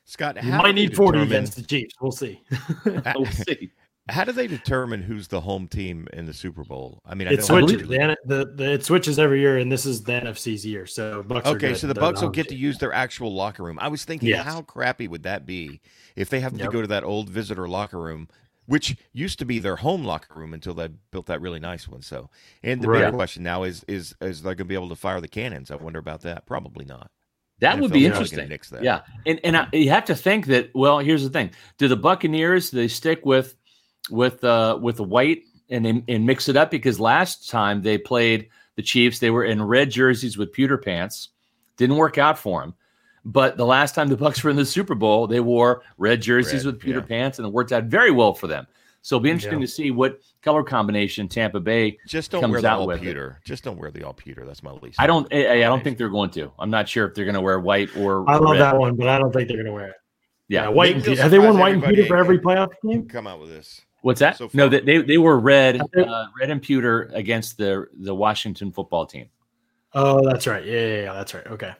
Scott, 0.05 0.43
you 0.43 0.53
might 0.53 0.75
need 0.75 0.97
40 0.97 1.21
against 1.21 1.57
the 1.57 1.63
Chiefs. 1.63 1.95
We'll 2.01 2.13
see. 2.13 2.43
we'll 3.17 3.27
see. 3.27 3.73
How 4.09 4.25
do 4.25 4.33
they 4.33 4.49
determine 4.49 5.01
who's 5.01 5.29
the 5.29 5.41
home 5.41 5.69
team 5.69 6.09
in 6.13 6.27
the 6.27 6.35
Super 6.35 6.65
Bowl? 6.65 7.01
I 7.07 7.15
mean, 7.15 7.29
it 7.29 7.45
switches. 7.45 7.87
The, 7.87 8.17
the, 8.25 8.53
the, 8.57 8.73
it 8.73 8.85
switches 8.85 9.19
every 9.19 9.41
year, 9.41 9.59
and 9.59 9.71
this 9.71 9.87
is 9.87 10.03
the 10.03 10.13
NFC's 10.13 10.67
year. 10.67 10.87
So 10.87 11.23
Bucks. 11.23 11.47
Okay, 11.47 11.75
so 11.75 11.87
the 11.87 11.95
Bucks 11.95 12.21
will 12.21 12.29
get 12.29 12.49
to 12.49 12.57
use 12.57 12.79
their 12.79 12.93
actual 12.93 13.33
locker 13.33 13.63
room. 13.63 13.79
I 13.81 13.87
was 13.89 14.05
thinking, 14.05 14.31
yes. 14.31 14.45
how 14.45 14.63
crappy 14.63 15.07
would 15.07 15.23
that 15.23 15.47
be 15.47 15.81
if 16.17 16.31
they 16.31 16.41
have 16.41 16.53
yep. 16.55 16.67
to 16.67 16.73
go 16.73 16.81
to 16.81 16.89
that 16.89 17.05
old 17.05 17.31
visitor 17.31 17.69
locker 17.69 17.99
room, 18.01 18.29
which 18.67 18.97
used 19.13 19.39
to 19.39 19.45
be 19.45 19.59
their 19.59 19.77
home 19.77 20.05
locker 20.05 20.39
room 20.39 20.55
until 20.55 20.75
they 20.75 20.89
built 21.11 21.27
that 21.27 21.41
really 21.41 21.61
nice 21.61 21.89
one. 21.89 22.03
So, 22.03 22.31
and 22.63 22.81
the 22.81 22.89
right. 22.89 23.07
big 23.07 23.15
question 23.15 23.43
now 23.43 23.65
is 23.65 23.85
is 23.89 24.15
is 24.21 24.43
they 24.43 24.49
going 24.49 24.59
to 24.59 24.65
be 24.65 24.75
able 24.75 24.89
to 24.91 24.97
fire 24.97 25.21
the 25.21 25.29
cannons? 25.29 25.71
I 25.71 25.77
wonder 25.77 25.99
about 25.99 26.23
that. 26.23 26.47
Probably 26.47 26.85
not. 26.85 27.11
That 27.61 27.79
would 27.79 27.93
be 27.93 28.07
interesting. 28.07 28.51
Yeah, 28.81 29.03
and 29.25 29.41
and 29.45 29.57
I, 29.57 29.69
you 29.73 29.91
have 29.91 30.07
to 30.07 30.17
think 30.17 30.47
that. 30.47 30.71
Well, 30.75 30.99
here's 30.99 31.23
the 31.23 31.31
thing: 31.31 31.51
Do 31.79 31.87
the 31.87 31.97
Buccaneers 31.97 32.71
do 32.71 32.77
they 32.77 32.89
stick 32.89 33.25
with 33.25 33.55
with 34.11 34.43
uh, 34.43 34.79
with 34.81 34.97
the 34.97 35.05
white 35.05 35.43
and 35.71 36.05
and 36.09 36.27
mix 36.27 36.49
it 36.49 36.57
up 36.57 36.71
because 36.71 36.99
last 36.99 37.49
time 37.49 37.83
they 37.83 37.99
played 37.99 38.49
the 38.75 38.83
Chiefs, 38.83 39.21
they 39.21 39.31
were 39.31 39.45
in 39.45 39.63
red 39.63 39.91
jerseys 39.91 40.37
with 40.37 40.53
pewter 40.53 40.79
pants. 40.79 41.29
Didn't 41.77 41.97
work 41.97 42.19
out 42.19 42.39
for 42.39 42.61
them. 42.61 42.75
But 43.25 43.57
the 43.57 43.67
last 43.67 43.95
time 43.95 44.09
the 44.09 44.17
Bucks 44.17 44.43
were 44.43 44.51
in 44.51 44.57
the 44.57 44.65
Super 44.65 44.95
Bowl, 44.95 45.27
they 45.27 45.41
wore 45.41 45.83
red 45.97 46.21
jerseys 46.21 46.65
red, 46.65 46.75
with 46.75 46.81
pewter 46.81 46.99
yeah. 46.99 47.07
pants, 47.07 47.39
and 47.39 47.47
it 47.47 47.53
worked 47.53 47.73
out 47.73 47.85
very 47.85 48.11
well 48.11 48.35
for 48.35 48.49
them. 48.49 48.67
So 49.03 49.17
it'll 49.17 49.25
be 49.25 49.31
interesting 49.31 49.61
yeah. 49.61 49.67
to 49.67 49.73
see 49.73 49.91
what 49.91 50.21
color 50.43 50.63
combination 50.63 51.29
Tampa 51.29 51.61
Bay 51.61 51.99
just 52.07 52.31
don't 52.31 52.41
comes 52.41 52.53
wear 52.53 52.63
the 52.63 52.69
out 52.69 52.81
all 52.81 52.87
with. 52.87 53.01
pewter. 53.01 53.41
Just 53.45 53.65
don't 53.65 53.77
wear 53.77 53.91
the 53.91 54.05
all 54.05 54.13
pewter. 54.13 54.45
That's 54.45 54.63
my 54.63 54.73
least. 54.73 55.01
I 55.01 55.07
don't. 55.07 55.33
I, 55.33 55.53
I, 55.53 55.61
don't 55.61 55.83
think 55.83 55.99
they're 55.99 56.09
going 56.09 56.31
to. 56.31 56.53
I'm 56.59 56.71
not 56.71 56.89
sure 56.89 57.07
if 57.07 57.15
they're 57.15 57.25
going 57.25 57.35
to 57.35 57.41
wear 57.41 57.59
white 57.59 57.97
or. 57.97 58.29
I 58.29 58.37
love 58.37 58.53
red. 58.53 58.61
that 58.61 58.77
one, 58.77 58.97
but 58.97 59.09
I 59.09 59.19
don't 59.19 59.33
think 59.33 59.49
they're 59.49 59.57
going 59.57 59.67
to 59.67 59.73
wear 59.73 59.89
it. 59.89 59.97
Yeah, 60.49 60.65
yeah 60.65 60.69
white. 60.69 61.07
And, 61.07 61.19
have 61.19 61.31
they 61.31 61.39
worn 61.39 61.59
white 61.59 61.75
and 61.75 61.83
pewter 61.83 62.07
for 62.07 62.17
every 62.17 62.39
playoff 62.39 62.73
game? 62.87 63.09
Come 63.09 63.27
out 63.27 63.41
with 63.41 63.51
this. 63.51 63.81
What's 64.03 64.21
that? 64.21 64.37
So 64.37 64.51
no, 64.53 64.69
they 64.69 65.03
they 65.03 65.19
were 65.19 65.39
red, 65.39 65.81
uh, 65.81 66.27
red 66.39 66.51
and 66.51 66.61
pewter 66.61 67.11
against 67.13 67.57
the 67.57 67.87
the 67.93 68.15
Washington 68.15 68.73
football 68.73 69.07
team. 69.07 69.29
Oh, 69.95 70.25
that's 70.29 70.47
right. 70.47 70.65
Yeah, 70.65 70.87
yeah, 70.87 71.03
yeah 71.03 71.13
that's 71.13 71.35
right. 71.35 71.47
Okay. 71.47 71.73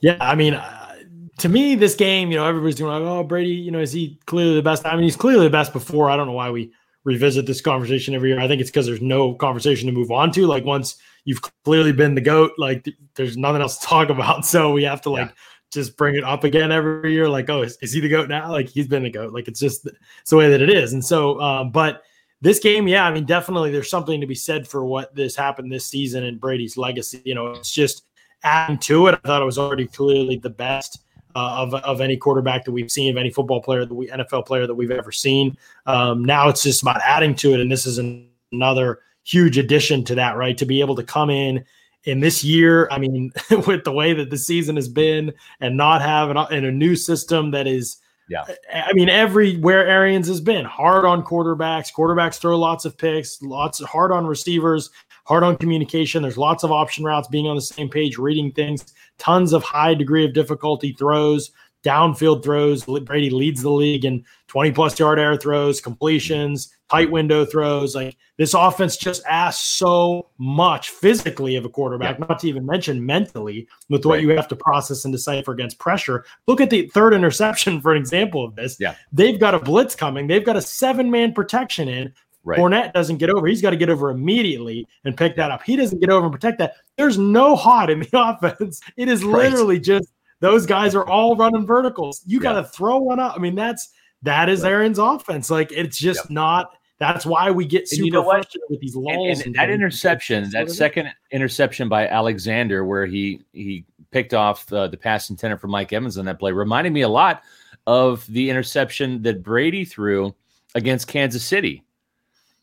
Yeah, 0.00 0.16
I 0.20 0.34
mean, 0.34 0.54
uh, 0.54 0.89
to 1.38 1.48
me, 1.48 1.74
this 1.74 1.94
game, 1.94 2.30
you 2.30 2.36
know, 2.36 2.46
everybody's 2.46 2.76
doing 2.76 2.92
like, 2.92 3.02
oh, 3.02 3.24
Brady, 3.24 3.50
you 3.50 3.70
know, 3.70 3.80
is 3.80 3.92
he 3.92 4.18
clearly 4.26 4.54
the 4.54 4.62
best? 4.62 4.84
I 4.86 4.94
mean, 4.94 5.04
he's 5.04 5.16
clearly 5.16 5.46
the 5.46 5.50
best 5.50 5.72
before. 5.72 6.10
I 6.10 6.16
don't 6.16 6.26
know 6.26 6.32
why 6.32 6.50
we 6.50 6.72
revisit 7.04 7.46
this 7.46 7.60
conversation 7.60 8.14
every 8.14 8.30
year. 8.30 8.40
I 8.40 8.48
think 8.48 8.60
it's 8.60 8.70
because 8.70 8.86
there's 8.86 9.00
no 9.00 9.34
conversation 9.34 9.86
to 9.86 9.92
move 9.92 10.10
on 10.10 10.32
to. 10.32 10.46
Like 10.46 10.64
once 10.64 10.96
you've 11.24 11.40
clearly 11.64 11.92
been 11.92 12.14
the 12.14 12.20
goat, 12.20 12.52
like 12.58 12.86
there's 13.14 13.36
nothing 13.36 13.62
else 13.62 13.78
to 13.78 13.86
talk 13.86 14.08
about. 14.10 14.44
So 14.44 14.72
we 14.72 14.82
have 14.84 15.00
to 15.02 15.10
like 15.10 15.28
yeah 15.28 15.34
just 15.70 15.96
bring 15.96 16.16
it 16.16 16.24
up 16.24 16.44
again 16.44 16.72
every 16.72 17.12
year. 17.12 17.28
Like, 17.28 17.48
oh, 17.48 17.62
is, 17.62 17.78
is, 17.80 17.92
he 17.92 18.00
the 18.00 18.08
goat 18.08 18.28
now? 18.28 18.50
Like 18.50 18.68
he's 18.68 18.88
been 18.88 19.04
the 19.04 19.10
goat. 19.10 19.32
Like 19.32 19.48
it's 19.48 19.60
just 19.60 19.86
it's 19.86 20.30
the 20.30 20.36
way 20.36 20.50
that 20.50 20.60
it 20.60 20.70
is. 20.70 20.92
And 20.92 21.04
so, 21.04 21.40
um, 21.40 21.70
but 21.70 22.02
this 22.40 22.58
game, 22.58 22.88
yeah, 22.88 23.06
I 23.06 23.12
mean, 23.12 23.24
definitely 23.24 23.70
there's 23.70 23.90
something 23.90 24.20
to 24.20 24.26
be 24.26 24.34
said 24.34 24.66
for 24.66 24.84
what 24.84 25.14
this 25.14 25.36
happened 25.36 25.70
this 25.70 25.86
season 25.86 26.24
and 26.24 26.40
Brady's 26.40 26.76
legacy. 26.76 27.22
You 27.24 27.34
know, 27.34 27.48
it's 27.48 27.72
just 27.72 28.04
adding 28.42 28.78
to 28.78 29.06
it. 29.08 29.20
I 29.22 29.28
thought 29.28 29.42
it 29.42 29.46
was 29.46 29.58
already 29.58 29.86
clearly 29.86 30.36
the 30.36 30.50
best. 30.50 31.04
Uh, 31.36 31.62
of, 31.62 31.74
of 31.74 32.00
any 32.00 32.16
quarterback 32.16 32.64
that 32.64 32.72
we've 32.72 32.90
seen, 32.90 33.10
of 33.10 33.16
any 33.16 33.30
football 33.30 33.62
player, 33.62 33.86
that 33.86 33.94
we 33.94 34.08
NFL 34.08 34.46
player 34.46 34.66
that 34.66 34.74
we've 34.74 34.90
ever 34.90 35.12
seen. 35.12 35.56
Um, 35.86 36.24
now 36.24 36.48
it's 36.48 36.62
just 36.62 36.82
about 36.82 37.00
adding 37.04 37.36
to 37.36 37.54
it, 37.54 37.60
and 37.60 37.70
this 37.70 37.86
is 37.86 37.98
an, 37.98 38.28
another 38.50 38.98
huge 39.24 39.58
addition 39.58 40.04
to 40.04 40.14
that, 40.16 40.36
right? 40.36 40.58
To 40.58 40.66
be 40.66 40.80
able 40.80 40.96
to 40.96 41.04
come 41.04 41.30
in 41.30 41.64
in 42.04 42.20
this 42.20 42.42
year, 42.42 42.88
I 42.90 42.98
mean, 42.98 43.32
with 43.66 43.84
the 43.84 43.92
way 43.92 44.12
that 44.12 44.30
the 44.30 44.38
season 44.38 44.76
has 44.76 44.88
been 44.88 45.32
and 45.60 45.76
not 45.76 46.02
have 46.02 46.30
an, 46.30 46.38
in 46.52 46.64
a 46.64 46.72
new 46.72 46.96
system 46.96 47.50
that 47.52 47.66
is, 47.66 47.98
yeah, 48.28 48.44
I 48.72 48.92
mean, 48.92 49.08
everywhere 49.08 49.86
Arians 49.88 50.28
has 50.28 50.40
been 50.40 50.64
hard 50.64 51.04
on 51.04 51.24
quarterbacks. 51.24 51.92
Quarterbacks 51.92 52.38
throw 52.38 52.56
lots 52.56 52.84
of 52.84 52.96
picks, 52.96 53.42
lots 53.42 53.80
of 53.80 53.88
hard 53.88 54.12
on 54.12 54.24
receivers, 54.24 54.90
hard 55.30 55.44
on 55.44 55.56
communication. 55.56 56.22
There's 56.22 56.36
lots 56.36 56.64
of 56.64 56.72
option 56.72 57.04
routes, 57.04 57.28
being 57.28 57.46
on 57.46 57.54
the 57.54 57.62
same 57.62 57.88
page, 57.88 58.18
reading 58.18 58.50
things, 58.50 58.92
tons 59.18 59.52
of 59.52 59.62
high 59.62 59.94
degree 59.94 60.24
of 60.24 60.32
difficulty 60.32 60.92
throws, 60.92 61.52
downfield 61.84 62.42
throws. 62.42 62.84
Brady 62.84 63.30
leads 63.30 63.62
the 63.62 63.70
league 63.70 64.04
in 64.04 64.24
20 64.48 64.72
plus 64.72 64.98
yard 64.98 65.20
air 65.20 65.36
throws, 65.36 65.80
completions, 65.80 66.74
tight 66.90 67.12
window 67.12 67.44
throws. 67.44 67.94
Like 67.94 68.16
this 68.38 68.54
offense 68.54 68.96
just 68.96 69.22
asks 69.24 69.64
so 69.64 70.30
much 70.38 70.90
physically 70.90 71.54
of 71.54 71.64
a 71.64 71.68
quarterback, 71.68 72.18
yeah. 72.18 72.26
not 72.28 72.40
to 72.40 72.48
even 72.48 72.66
mention 72.66 73.06
mentally 73.06 73.68
with 73.88 74.04
what 74.04 74.14
right. 74.14 74.22
you 74.22 74.30
have 74.30 74.48
to 74.48 74.56
process 74.56 75.04
and 75.04 75.12
decipher 75.12 75.52
against 75.52 75.78
pressure. 75.78 76.24
Look 76.48 76.60
at 76.60 76.70
the 76.70 76.88
third 76.88 77.14
interception 77.14 77.80
for 77.80 77.92
an 77.92 77.98
example 77.98 78.44
of 78.44 78.56
this. 78.56 78.78
Yeah. 78.80 78.96
They've 79.12 79.38
got 79.38 79.54
a 79.54 79.60
blitz 79.60 79.94
coming, 79.94 80.26
they've 80.26 80.44
got 80.44 80.56
a 80.56 80.62
seven 80.62 81.08
man 81.08 81.34
protection 81.34 81.88
in. 81.88 82.12
Right. 82.42 82.58
Fournette 82.58 82.92
doesn't 82.94 83.18
get 83.18 83.28
over. 83.28 83.46
He's 83.46 83.60
got 83.60 83.70
to 83.70 83.76
get 83.76 83.90
over 83.90 84.10
immediately 84.10 84.86
and 85.04 85.16
pick 85.16 85.36
that 85.36 85.50
up. 85.50 85.62
He 85.62 85.76
doesn't 85.76 86.00
get 86.00 86.10
over 86.10 86.26
and 86.26 86.32
protect 86.32 86.58
that. 86.58 86.74
There's 86.96 87.18
no 87.18 87.54
hot 87.54 87.90
in 87.90 88.00
the 88.00 88.08
offense. 88.14 88.80
It 88.96 89.08
is 89.08 89.22
right. 89.22 89.50
literally 89.50 89.78
just 89.78 90.08
those 90.40 90.64
guys 90.64 90.94
are 90.94 91.06
all 91.06 91.36
running 91.36 91.66
verticals. 91.66 92.22
You 92.26 92.40
got 92.40 92.54
to 92.54 92.64
throw 92.64 92.98
one 92.98 93.20
up. 93.20 93.34
I 93.36 93.38
mean, 93.38 93.54
that's 93.54 93.90
that 94.22 94.48
is 94.48 94.62
right. 94.62 94.72
Arians' 94.72 94.98
offense. 94.98 95.50
Like 95.50 95.70
it's 95.72 95.98
just 95.98 96.24
yep. 96.24 96.30
not. 96.30 96.72
That's 96.98 97.24
why 97.24 97.50
we 97.50 97.64
get 97.64 97.88
super 97.88 98.04
you 98.04 98.10
know 98.10 98.24
frustrated 98.24 98.68
with 98.68 98.80
these 98.80 98.96
lulls. 98.96 99.38
And, 99.38 99.46
and 99.46 99.54
that 99.56 99.70
interception, 99.70 100.50
that 100.50 100.70
second 100.70 101.10
interception 101.30 101.88
by 101.88 102.08
Alexander, 102.08 102.84
where 102.84 103.06
he 103.06 103.42
he 103.52 103.84
picked 104.10 104.34
off 104.34 104.70
uh, 104.72 104.88
the 104.88 104.96
pass 104.96 105.30
intended 105.30 105.60
for 105.60 105.68
Mike 105.68 105.92
Evans 105.92 106.18
on 106.18 106.24
that 106.24 106.38
play, 106.38 106.52
reminded 106.52 106.92
me 106.92 107.02
a 107.02 107.08
lot 107.08 107.42
of 107.86 108.26
the 108.28 108.50
interception 108.50 109.22
that 109.22 109.42
Brady 109.42 109.84
threw 109.84 110.34
against 110.74 111.06
Kansas 111.06 111.42
City 111.42 111.82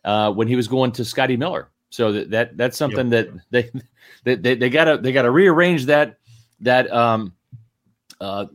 uh, 0.03 0.31
when 0.31 0.47
he 0.47 0.55
was 0.55 0.67
going 0.67 0.91
to 0.93 1.05
Scotty 1.05 1.37
Miller. 1.37 1.69
So 1.89 2.11
that, 2.11 2.29
that 2.31 2.57
that's 2.57 2.77
something 2.77 3.11
yep. 3.11 3.29
that 3.51 3.71
they 4.23 4.35
they 4.35 4.55
they 4.55 4.69
gotta 4.69 4.97
they 4.97 5.11
gotta 5.11 5.31
rearrange 5.31 5.85
that 5.85 6.17
that 6.59 6.91
um 6.91 7.33
uh 8.19 8.45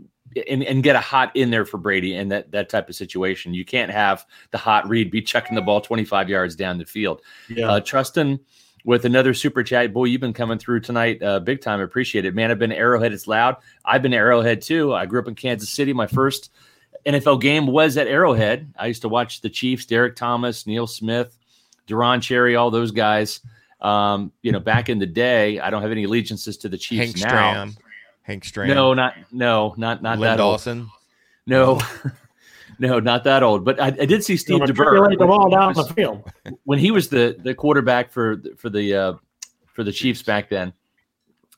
and, 0.49 0.63
and 0.63 0.83
get 0.83 0.97
a 0.97 1.01
hot 1.01 1.35
in 1.37 1.51
there 1.51 1.65
for 1.65 1.79
Brady 1.79 2.15
and 2.17 2.31
that 2.33 2.51
that 2.53 2.69
type 2.69 2.89
of 2.89 2.95
situation. 2.95 3.55
You 3.55 3.65
can't 3.65 3.91
have 3.91 4.27
the 4.51 4.59
hot 4.59 4.89
read 4.89 5.11
be 5.11 5.23
checking 5.23 5.55
the 5.55 5.63
ball 5.63 5.81
25 5.81 6.29
yards 6.29 6.57
down 6.57 6.79
the 6.79 6.85
field. 6.85 7.23
Yeah. 7.49 7.71
Uh, 7.71 7.81
Trustin 7.81 8.41
with 8.85 9.05
another 9.05 9.35
super 9.35 9.63
chat. 9.63 9.93
Boy, 9.93 10.05
you've 10.05 10.21
been 10.21 10.33
coming 10.33 10.59
through 10.59 10.81
tonight, 10.81 11.23
uh, 11.23 11.41
big 11.41 11.61
time. 11.61 11.81
Appreciate 11.81 12.25
it, 12.25 12.35
man. 12.35 12.51
I've 12.51 12.59
been 12.59 12.73
Arrowhead. 12.73 13.13
It's 13.13 13.27
loud. 13.27 13.57
I've 13.85 14.03
been 14.03 14.15
Arrowhead 14.15 14.63
too. 14.63 14.95
I 14.95 15.07
grew 15.07 15.21
up 15.21 15.29
in 15.29 15.35
Kansas 15.35 15.71
City. 15.71 15.93
My 15.93 16.07
first 16.07 16.51
NFL 17.07 17.41
game 17.41 17.67
was 17.67 17.97
at 17.97 18.07
Arrowhead. 18.07 18.73
I 18.79 18.87
used 18.87 19.03
to 19.03 19.09
watch 19.09 19.41
the 19.41 19.51
Chiefs, 19.51 19.87
Derrick 19.87 20.17
Thomas, 20.17 20.67
Neil 20.67 20.87
Smith, 20.87 21.37
Deron 21.89 22.23
Cherry, 22.23 22.57
all 22.57 22.71
those 22.71 22.91
guys. 22.91 23.41
Um, 23.81 24.31
you 24.43 24.53
know, 24.53 24.61
back 24.61 24.89
in 24.89 24.99
the 24.99 25.07
day, 25.07 25.59
I 25.59 25.71
don't 25.71 25.83
have 25.83 25.91
any 25.91 26.05
allegiances 26.05 26.57
to 26.59 26.69
the 26.69 26.79
Chiefs 26.79 27.21
Hank 27.21 27.33
now. 27.33 27.65
Stram. 27.65 27.77
Hank 28.23 28.45
Stram. 28.45 28.69
No, 28.69 28.95
not 28.95 29.15
no, 29.33 29.75
not 29.77 30.03
not 30.03 30.19
Len 30.19 30.31
that 30.31 30.37
Dawson. 30.37 30.81
Old. 30.81 30.89
No, 31.47 31.81
no, 32.79 33.01
not 33.01 33.25
that 33.25 33.43
old. 33.43 33.65
But 33.65 33.81
I, 33.81 33.87
I 33.87 34.07
did 34.07 34.23
see 34.23 34.37
Steve 34.37 34.61
DeBerg 34.61 35.19
the 35.19 35.27
ball 35.27 35.51
down 35.51 35.75
the 35.75 35.85
field 35.85 36.31
when 36.65 36.79
he 36.79 36.93
was 36.93 37.09
the 37.09 37.37
the 37.43 37.55
quarterback 37.55 38.13
for 38.13 38.41
for 38.57 38.71
the 38.71 38.95
uh, 38.95 39.13
for 39.73 39.83
the 39.83 39.93
Chiefs 39.93 40.23
back 40.23 40.49
then. 40.49 40.73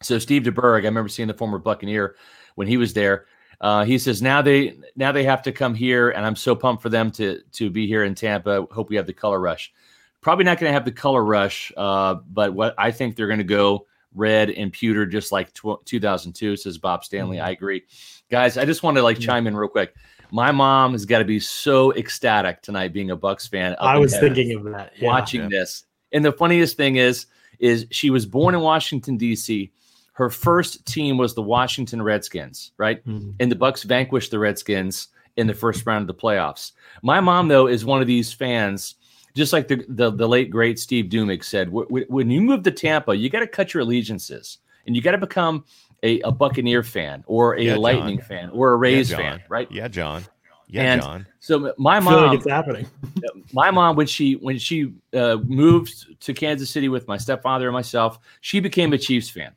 So 0.00 0.18
Steve 0.18 0.42
DeBerg, 0.42 0.82
I 0.82 0.84
remember 0.84 1.08
seeing 1.08 1.28
the 1.28 1.34
former 1.34 1.58
Buccaneer 1.58 2.16
when 2.54 2.66
he 2.66 2.76
was 2.76 2.94
there. 2.94 3.26
Uh, 3.60 3.84
he 3.84 3.98
says 3.98 4.22
now 4.22 4.42
they 4.42 4.76
now 4.96 5.12
they 5.12 5.24
have 5.24 5.42
to 5.42 5.52
come 5.52 5.74
here, 5.74 6.10
and 6.10 6.24
I'm 6.24 6.36
so 6.36 6.54
pumped 6.54 6.82
for 6.82 6.88
them 6.88 7.10
to 7.12 7.40
to 7.52 7.70
be 7.70 7.86
here 7.86 8.04
in 8.04 8.14
Tampa. 8.14 8.66
Hope 8.70 8.90
we 8.90 8.96
have 8.96 9.06
the 9.06 9.12
color 9.12 9.40
rush. 9.40 9.72
Probably 10.20 10.44
not 10.44 10.58
going 10.58 10.70
to 10.70 10.74
have 10.74 10.84
the 10.84 10.92
color 10.92 11.24
rush, 11.24 11.72
uh, 11.76 12.14
but 12.32 12.54
what 12.54 12.74
I 12.78 12.90
think 12.90 13.16
they're 13.16 13.26
going 13.26 13.38
to 13.38 13.44
go 13.44 13.86
red 14.14 14.50
and 14.50 14.72
pewter, 14.72 15.04
just 15.06 15.32
like 15.32 15.52
tw- 15.52 15.84
2002, 15.84 16.56
says 16.56 16.78
Bob 16.78 17.04
Stanley. 17.04 17.36
Mm-hmm. 17.38 17.46
I 17.46 17.50
agree. 17.50 17.82
Guys, 18.30 18.56
I 18.56 18.64
just 18.64 18.82
want 18.82 18.96
to 18.96 19.02
like 19.02 19.18
mm-hmm. 19.18 19.26
chime 19.26 19.46
in 19.46 19.56
real 19.56 19.68
quick. 19.68 19.94
My 20.30 20.50
mom 20.50 20.92
has 20.92 21.04
got 21.04 21.18
to 21.18 21.24
be 21.24 21.38
so 21.38 21.92
ecstatic 21.94 22.62
tonight 22.62 22.92
being 22.92 23.10
a 23.10 23.16
Bucks 23.16 23.46
fan. 23.46 23.76
I 23.78 23.98
was 23.98 24.18
thinking 24.18 24.56
of 24.56 24.64
that. 24.64 24.92
Yeah. 24.96 25.08
Watching 25.08 25.42
yeah. 25.42 25.48
this. 25.50 25.84
And 26.12 26.24
the 26.24 26.32
funniest 26.32 26.76
thing 26.76 26.96
is, 26.96 27.26
is 27.58 27.86
she 27.90 28.10
was 28.10 28.26
born 28.26 28.54
in 28.54 28.60
Washington, 28.60 29.16
D.C. 29.16 29.72
Her 30.14 30.30
first 30.30 30.84
team 30.86 31.18
was 31.18 31.34
the 31.34 31.42
Washington 31.42 32.02
Redskins, 32.02 32.72
right? 32.78 33.04
Mm-hmm. 33.06 33.32
And 33.40 33.50
the 33.50 33.56
Bucks 33.56 33.82
vanquished 33.82 34.30
the 34.30 34.38
Redskins 34.38 35.08
in 35.36 35.46
the 35.46 35.54
first 35.54 35.86
round 35.86 36.08
of 36.08 36.16
the 36.16 36.20
playoffs. 36.20 36.72
My 37.02 37.20
mom, 37.20 37.48
though, 37.48 37.66
is 37.66 37.84
one 37.84 38.00
of 38.00 38.06
these 38.06 38.32
fans 38.32 38.94
just 39.34 39.52
like 39.52 39.68
the, 39.68 39.84
the, 39.88 40.10
the 40.10 40.28
late 40.28 40.50
great 40.50 40.78
Steve 40.78 41.06
Duemig 41.06 41.44
said, 41.44 41.68
when 41.70 42.30
you 42.30 42.40
move 42.40 42.62
to 42.62 42.70
Tampa, 42.70 43.16
you 43.16 43.28
got 43.28 43.40
to 43.40 43.48
cut 43.48 43.74
your 43.74 43.82
allegiances 43.82 44.58
and 44.86 44.94
you 44.94 45.02
got 45.02 45.12
to 45.12 45.18
become 45.18 45.64
a, 46.02 46.20
a, 46.20 46.30
Buccaneer 46.30 46.82
fan 46.82 47.24
or 47.26 47.56
a 47.56 47.62
yeah, 47.62 47.76
Lightning 47.76 48.18
John. 48.18 48.26
fan 48.26 48.50
or 48.50 48.72
a 48.72 48.76
Rays 48.76 49.10
yeah, 49.10 49.16
fan, 49.16 49.42
right? 49.48 49.70
Yeah, 49.72 49.88
John. 49.88 50.24
Yeah, 50.68 50.92
and 50.92 51.02
John. 51.02 51.26
So 51.40 51.74
my 51.78 52.00
mom, 52.00 52.28
like 52.28 52.38
it's 52.38 52.48
happening. 52.48 52.86
my 53.52 53.70
mom, 53.70 53.96
when 53.96 54.06
she 54.06 54.34
when 54.34 54.58
she 54.58 54.92
uh, 55.12 55.36
moved 55.44 56.20
to 56.20 56.32
Kansas 56.32 56.70
City 56.70 56.88
with 56.88 57.06
my 57.06 57.16
stepfather 57.16 57.66
and 57.66 57.74
myself, 57.74 58.18
she 58.40 58.60
became 58.60 58.92
a 58.92 58.98
Chiefs 58.98 59.28
fan. 59.28 59.52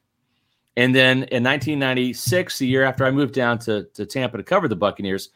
And 0.77 0.93
then 0.93 1.23
in 1.23 1.43
1996, 1.43 2.59
the 2.59 2.67
year 2.67 2.83
after 2.83 3.03
I 3.03 3.11
moved 3.11 3.33
down 3.33 3.57
to, 3.59 3.85
to 3.95 4.05
Tampa 4.05 4.37
to 4.37 4.43
cover 4.43 4.67
the 4.67 4.75
Buccaneers, 4.75 5.29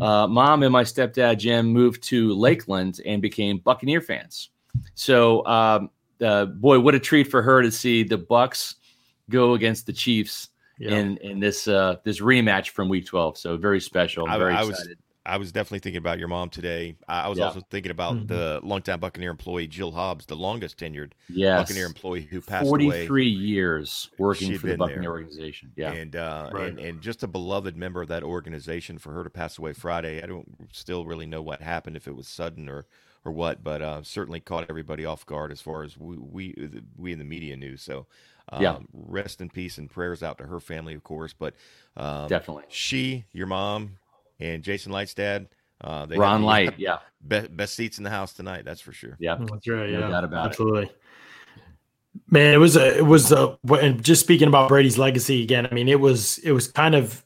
uh, 0.00 0.26
mom 0.26 0.62
and 0.62 0.72
my 0.72 0.82
stepdad 0.82 1.38
Jim 1.38 1.66
moved 1.66 2.02
to 2.04 2.32
Lakeland 2.32 3.00
and 3.04 3.20
became 3.20 3.58
Buccaneer 3.58 4.00
fans. 4.00 4.48
So, 4.94 5.44
um, 5.46 5.90
uh, 6.22 6.46
boy, 6.46 6.80
what 6.80 6.94
a 6.94 6.98
treat 6.98 7.30
for 7.30 7.42
her 7.42 7.60
to 7.60 7.70
see 7.70 8.02
the 8.02 8.16
Bucks 8.16 8.76
go 9.28 9.52
against 9.52 9.84
the 9.84 9.92
Chiefs 9.92 10.48
yeah. 10.78 10.96
in 10.96 11.16
in 11.18 11.40
this 11.40 11.68
uh, 11.68 11.96
this 12.02 12.20
rematch 12.20 12.70
from 12.70 12.88
Week 12.88 13.04
12. 13.04 13.36
So 13.36 13.56
very 13.58 13.80
special. 13.80 14.26
Very 14.26 14.54
I, 14.54 14.62
I 14.62 14.66
excited. 14.66 14.88
Was, 14.88 14.96
I 15.30 15.36
was 15.36 15.52
definitely 15.52 15.78
thinking 15.78 15.98
about 15.98 16.18
your 16.18 16.28
mom 16.28 16.50
today. 16.50 16.96
I 17.08 17.28
was 17.28 17.38
yeah. 17.38 17.46
also 17.46 17.60
thinking 17.70 17.92
about 17.92 18.14
mm-hmm. 18.14 18.26
the 18.26 18.60
longtime 18.64 18.98
Buccaneer 18.98 19.30
employee 19.30 19.68
Jill 19.68 19.92
Hobbs, 19.92 20.26
the 20.26 20.34
longest 20.34 20.78
tenured 20.78 21.12
yes. 21.28 21.60
Buccaneer 21.60 21.86
employee 21.86 22.22
who 22.22 22.40
passed 22.40 22.66
43 22.66 22.86
away. 22.86 23.06
43 23.06 23.28
years 23.28 24.10
working 24.18 24.58
for 24.58 24.66
the 24.66 24.76
Buccaneer 24.76 25.02
there. 25.02 25.10
organization. 25.10 25.72
Yeah. 25.76 25.92
And, 25.92 26.16
uh, 26.16 26.50
right. 26.52 26.68
and 26.68 26.78
and 26.78 27.00
just 27.00 27.22
a 27.22 27.28
beloved 27.28 27.76
member 27.76 28.02
of 28.02 28.08
that 28.08 28.24
organization 28.24 28.98
for 28.98 29.12
her 29.12 29.22
to 29.22 29.30
pass 29.30 29.56
away 29.58 29.72
Friday. 29.72 30.22
I 30.22 30.26
don't 30.26 30.48
still 30.72 31.04
really 31.04 31.26
know 31.26 31.42
what 31.42 31.62
happened 31.62 31.96
if 31.96 32.08
it 32.08 32.16
was 32.16 32.26
sudden 32.26 32.68
or 32.68 32.86
or 33.24 33.32
what, 33.32 33.62
but 33.62 33.82
uh, 33.82 34.02
certainly 34.02 34.40
caught 34.40 34.66
everybody 34.68 35.04
off 35.04 35.26
guard 35.26 35.52
as 35.52 35.60
far 35.60 35.84
as 35.84 35.96
we 35.96 36.16
we, 36.16 36.82
we 36.96 37.12
in 37.12 37.18
the 37.18 37.24
media 37.24 37.56
knew. 37.56 37.76
So 37.76 38.06
um, 38.48 38.62
yeah. 38.62 38.78
rest 38.92 39.40
in 39.40 39.48
peace 39.48 39.78
and 39.78 39.90
prayers 39.90 40.22
out 40.22 40.38
to 40.38 40.44
her 40.44 40.60
family, 40.60 40.94
of 40.94 41.04
course. 41.04 41.32
But 41.32 41.54
um, 41.96 42.28
definitely, 42.28 42.64
she, 42.68 43.24
your 43.32 43.46
mom, 43.46 43.98
and 44.40 44.62
Jason 44.62 44.92
Licht's 44.92 45.14
dad. 45.14 45.48
Uh, 45.82 46.06
they 46.06 46.16
Ron 46.16 46.42
Licht, 46.42 46.74
yeah, 46.78 46.98
best, 47.22 47.56
best 47.56 47.74
seats 47.74 47.98
in 47.98 48.04
the 48.04 48.10
house 48.10 48.32
tonight. 48.32 48.64
That's 48.64 48.80
for 48.80 48.92
sure. 48.92 49.16
Yeah, 49.18 49.36
that's 49.38 49.66
right. 49.68 49.90
No 49.90 50.00
yeah, 50.00 50.08
doubt 50.08 50.24
about 50.24 50.46
absolutely. 50.46 50.84
It. 50.84 50.96
Man, 52.28 52.54
it 52.54 52.58
was 52.58 52.76
a, 52.76 52.98
it 52.98 53.06
was 53.06 53.32
a, 53.32 53.56
and 53.80 54.02
just 54.02 54.20
speaking 54.20 54.48
about 54.48 54.68
Brady's 54.68 54.98
legacy 54.98 55.42
again. 55.42 55.66
I 55.70 55.74
mean, 55.74 55.88
it 55.88 56.00
was, 56.00 56.38
it 56.38 56.52
was 56.52 56.66
kind 56.66 56.94
of 56.94 57.24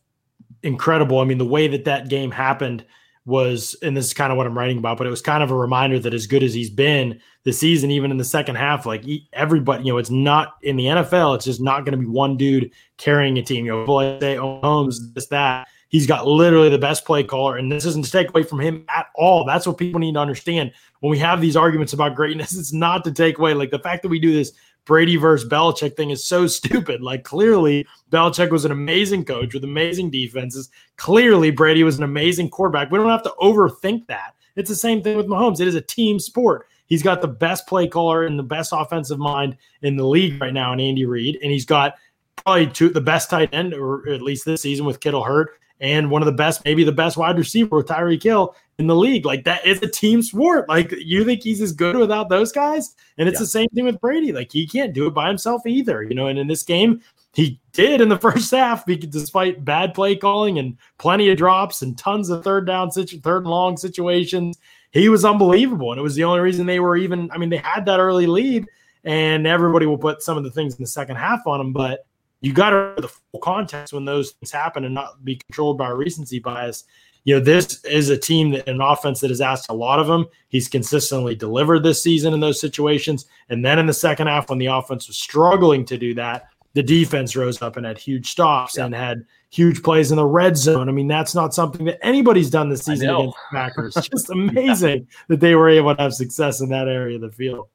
incredible. 0.62 1.20
I 1.20 1.24
mean, 1.24 1.38
the 1.38 1.46
way 1.46 1.68
that 1.68 1.84
that 1.86 2.08
game 2.08 2.30
happened 2.30 2.84
was, 3.26 3.74
and 3.82 3.96
this 3.96 4.06
is 4.06 4.14
kind 4.14 4.30
of 4.30 4.36
what 4.36 4.46
I'm 4.46 4.56
writing 4.56 4.78
about, 4.78 4.98
but 4.98 5.06
it 5.06 5.10
was 5.10 5.22
kind 5.22 5.42
of 5.42 5.50
a 5.50 5.56
reminder 5.56 5.98
that 5.98 6.12
as 6.12 6.26
good 6.26 6.42
as 6.42 6.52
he's 6.52 6.70
been 6.70 7.20
this 7.44 7.58
season, 7.58 7.90
even 7.90 8.10
in 8.10 8.18
the 8.18 8.24
second 8.24 8.56
half, 8.56 8.84
like 8.84 9.04
everybody, 9.32 9.84
you 9.84 9.92
know, 9.92 9.98
it's 9.98 10.10
not 10.10 10.54
in 10.62 10.76
the 10.76 10.84
NFL. 10.84 11.36
It's 11.36 11.46
just 11.46 11.62
not 11.62 11.84
going 11.84 11.92
to 11.92 11.98
be 11.98 12.06
one 12.06 12.36
dude 12.36 12.70
carrying 12.98 13.38
a 13.38 13.42
team. 13.42 13.64
You 13.64 13.72
know, 13.72 13.82
people 13.82 14.18
say, 14.20 14.38
"Oh, 14.38 14.60
Holmes, 14.60 15.12
this 15.12 15.26
that." 15.28 15.68
He's 15.94 16.08
got 16.08 16.26
literally 16.26 16.70
the 16.70 16.76
best 16.76 17.04
play 17.04 17.22
caller, 17.22 17.56
and 17.56 17.70
this 17.70 17.84
isn't 17.84 18.04
to 18.04 18.10
take 18.10 18.30
away 18.30 18.42
from 18.42 18.58
him 18.58 18.84
at 18.88 19.06
all. 19.14 19.44
That's 19.44 19.64
what 19.64 19.78
people 19.78 20.00
need 20.00 20.14
to 20.14 20.18
understand 20.18 20.72
when 20.98 21.12
we 21.12 21.20
have 21.20 21.40
these 21.40 21.56
arguments 21.56 21.92
about 21.92 22.16
greatness. 22.16 22.58
It's 22.58 22.72
not 22.72 23.04
to 23.04 23.12
take 23.12 23.38
away. 23.38 23.54
Like 23.54 23.70
the 23.70 23.78
fact 23.78 24.02
that 24.02 24.08
we 24.08 24.18
do 24.18 24.32
this 24.32 24.50
Brady 24.86 25.14
versus 25.14 25.48
Belichick 25.48 25.94
thing 25.96 26.10
is 26.10 26.24
so 26.24 26.46
stupid. 26.48 27.00
Like 27.00 27.22
clearly, 27.22 27.86
Belichick 28.10 28.50
was 28.50 28.64
an 28.64 28.72
amazing 28.72 29.24
coach 29.24 29.54
with 29.54 29.62
amazing 29.62 30.10
defenses. 30.10 30.68
Clearly, 30.96 31.52
Brady 31.52 31.84
was 31.84 31.96
an 31.96 32.02
amazing 32.02 32.50
quarterback. 32.50 32.90
We 32.90 32.98
don't 32.98 33.08
have 33.08 33.22
to 33.22 33.34
overthink 33.40 34.08
that. 34.08 34.34
It's 34.56 34.70
the 34.70 34.74
same 34.74 35.00
thing 35.00 35.16
with 35.16 35.28
Mahomes. 35.28 35.60
It 35.60 35.68
is 35.68 35.76
a 35.76 35.80
team 35.80 36.18
sport. 36.18 36.66
He's 36.86 37.04
got 37.04 37.22
the 37.22 37.28
best 37.28 37.68
play 37.68 37.86
caller 37.86 38.26
and 38.26 38.36
the 38.36 38.42
best 38.42 38.72
offensive 38.74 39.20
mind 39.20 39.58
in 39.82 39.94
the 39.94 40.08
league 40.08 40.40
right 40.40 40.52
now 40.52 40.72
in 40.72 40.80
Andy 40.80 41.04
Reid, 41.04 41.38
and 41.40 41.52
he's 41.52 41.66
got 41.66 41.94
probably 42.42 42.66
two, 42.66 42.88
the 42.88 43.00
best 43.00 43.30
tight 43.30 43.50
end, 43.52 43.74
or 43.74 44.08
at 44.08 44.22
least 44.22 44.44
this 44.44 44.62
season 44.62 44.86
with 44.86 44.98
Kittle 44.98 45.22
hurt, 45.22 45.60
and 45.80 46.10
one 46.10 46.22
of 46.22 46.26
the 46.26 46.32
best, 46.32 46.64
maybe 46.64 46.84
the 46.84 46.92
best 46.92 47.16
wide 47.16 47.36
receiver 47.36 47.76
with 47.76 47.86
Tyreek 47.86 48.22
Hill 48.22 48.54
in 48.78 48.86
the 48.86 48.96
league. 48.96 49.24
Like 49.24 49.44
that 49.44 49.66
is 49.66 49.82
a 49.82 49.88
team 49.88 50.22
sport. 50.22 50.68
Like 50.68 50.92
you 50.92 51.24
think 51.24 51.42
he's 51.42 51.60
as 51.60 51.72
good 51.72 51.96
without 51.96 52.28
those 52.28 52.52
guys? 52.52 52.94
And 53.18 53.28
it's 53.28 53.36
yeah. 53.36 53.40
the 53.40 53.46
same 53.46 53.68
thing 53.74 53.84
with 53.84 54.00
Brady. 54.00 54.32
Like 54.32 54.52
he 54.52 54.66
can't 54.66 54.92
do 54.92 55.06
it 55.06 55.14
by 55.14 55.28
himself 55.28 55.66
either. 55.66 56.02
You 56.02 56.14
know, 56.14 56.28
and 56.28 56.38
in 56.38 56.46
this 56.46 56.62
game, 56.62 57.00
he 57.34 57.60
did 57.72 58.00
in 58.00 58.08
the 58.08 58.18
first 58.20 58.50
half, 58.50 58.86
despite 58.86 59.64
bad 59.64 59.94
play 59.94 60.16
calling 60.16 60.58
and 60.58 60.76
plenty 60.98 61.30
of 61.30 61.36
drops 61.36 61.82
and 61.82 61.98
tons 61.98 62.30
of 62.30 62.44
third 62.44 62.66
down, 62.66 62.90
situ- 62.90 63.20
third 63.20 63.42
and 63.42 63.50
long 63.50 63.76
situations. 63.76 64.58
He 64.92 65.08
was 65.08 65.24
unbelievable, 65.24 65.90
and 65.90 65.98
it 65.98 66.02
was 66.02 66.14
the 66.14 66.22
only 66.22 66.38
reason 66.38 66.66
they 66.66 66.78
were 66.78 66.96
even. 66.96 67.28
I 67.32 67.38
mean, 67.38 67.50
they 67.50 67.56
had 67.56 67.84
that 67.86 67.98
early 67.98 68.28
lead, 68.28 68.66
and 69.02 69.44
everybody 69.44 69.86
will 69.86 69.98
put 69.98 70.22
some 70.22 70.36
of 70.36 70.44
the 70.44 70.52
things 70.52 70.76
in 70.76 70.82
the 70.82 70.88
second 70.88 71.16
half 71.16 71.48
on 71.48 71.60
him, 71.60 71.72
but 71.72 72.06
you 72.44 72.52
got 72.52 72.70
to 72.70 73.00
the 73.00 73.08
full 73.08 73.40
context 73.40 73.94
when 73.94 74.04
those 74.04 74.32
things 74.32 74.50
happen 74.50 74.84
and 74.84 74.94
not 74.94 75.24
be 75.24 75.36
controlled 75.36 75.78
by 75.78 75.88
recency 75.88 76.38
bias. 76.38 76.84
You 77.24 77.36
know, 77.36 77.40
this 77.40 77.82
is 77.84 78.10
a 78.10 78.18
team 78.18 78.50
that 78.50 78.68
an 78.68 78.82
offense 78.82 79.20
that 79.20 79.30
has 79.30 79.40
asked 79.40 79.70
a 79.70 79.74
lot 79.74 79.98
of 79.98 80.10
him. 80.10 80.26
He's 80.48 80.68
consistently 80.68 81.34
delivered 81.34 81.82
this 81.82 82.02
season 82.02 82.34
in 82.34 82.40
those 82.40 82.60
situations. 82.60 83.24
And 83.48 83.64
then 83.64 83.78
in 83.78 83.86
the 83.86 83.94
second 83.94 84.26
half, 84.26 84.50
when 84.50 84.58
the 84.58 84.66
offense 84.66 85.08
was 85.08 85.16
struggling 85.16 85.86
to 85.86 85.96
do 85.96 86.12
that, 86.14 86.48
the 86.74 86.82
defense 86.82 87.34
rose 87.34 87.62
up 87.62 87.78
and 87.78 87.86
had 87.86 87.96
huge 87.96 88.30
stops 88.30 88.76
yeah. 88.76 88.84
and 88.84 88.94
had 88.94 89.24
huge 89.48 89.82
plays 89.82 90.10
in 90.10 90.16
the 90.16 90.26
red 90.26 90.58
zone. 90.58 90.90
I 90.90 90.92
mean, 90.92 91.08
that's 91.08 91.34
not 91.34 91.54
something 91.54 91.86
that 91.86 92.04
anybody's 92.04 92.50
done 92.50 92.68
this 92.68 92.84
season 92.84 93.08
against 93.08 93.38
the 93.50 93.56
Packers. 93.56 93.94
Just 94.12 94.28
amazing 94.28 94.98
yeah. 94.98 95.16
that 95.28 95.40
they 95.40 95.54
were 95.54 95.70
able 95.70 95.96
to 95.96 96.02
have 96.02 96.12
success 96.12 96.60
in 96.60 96.68
that 96.68 96.88
area 96.88 97.14
of 97.14 97.22
the 97.22 97.32
field. 97.32 97.68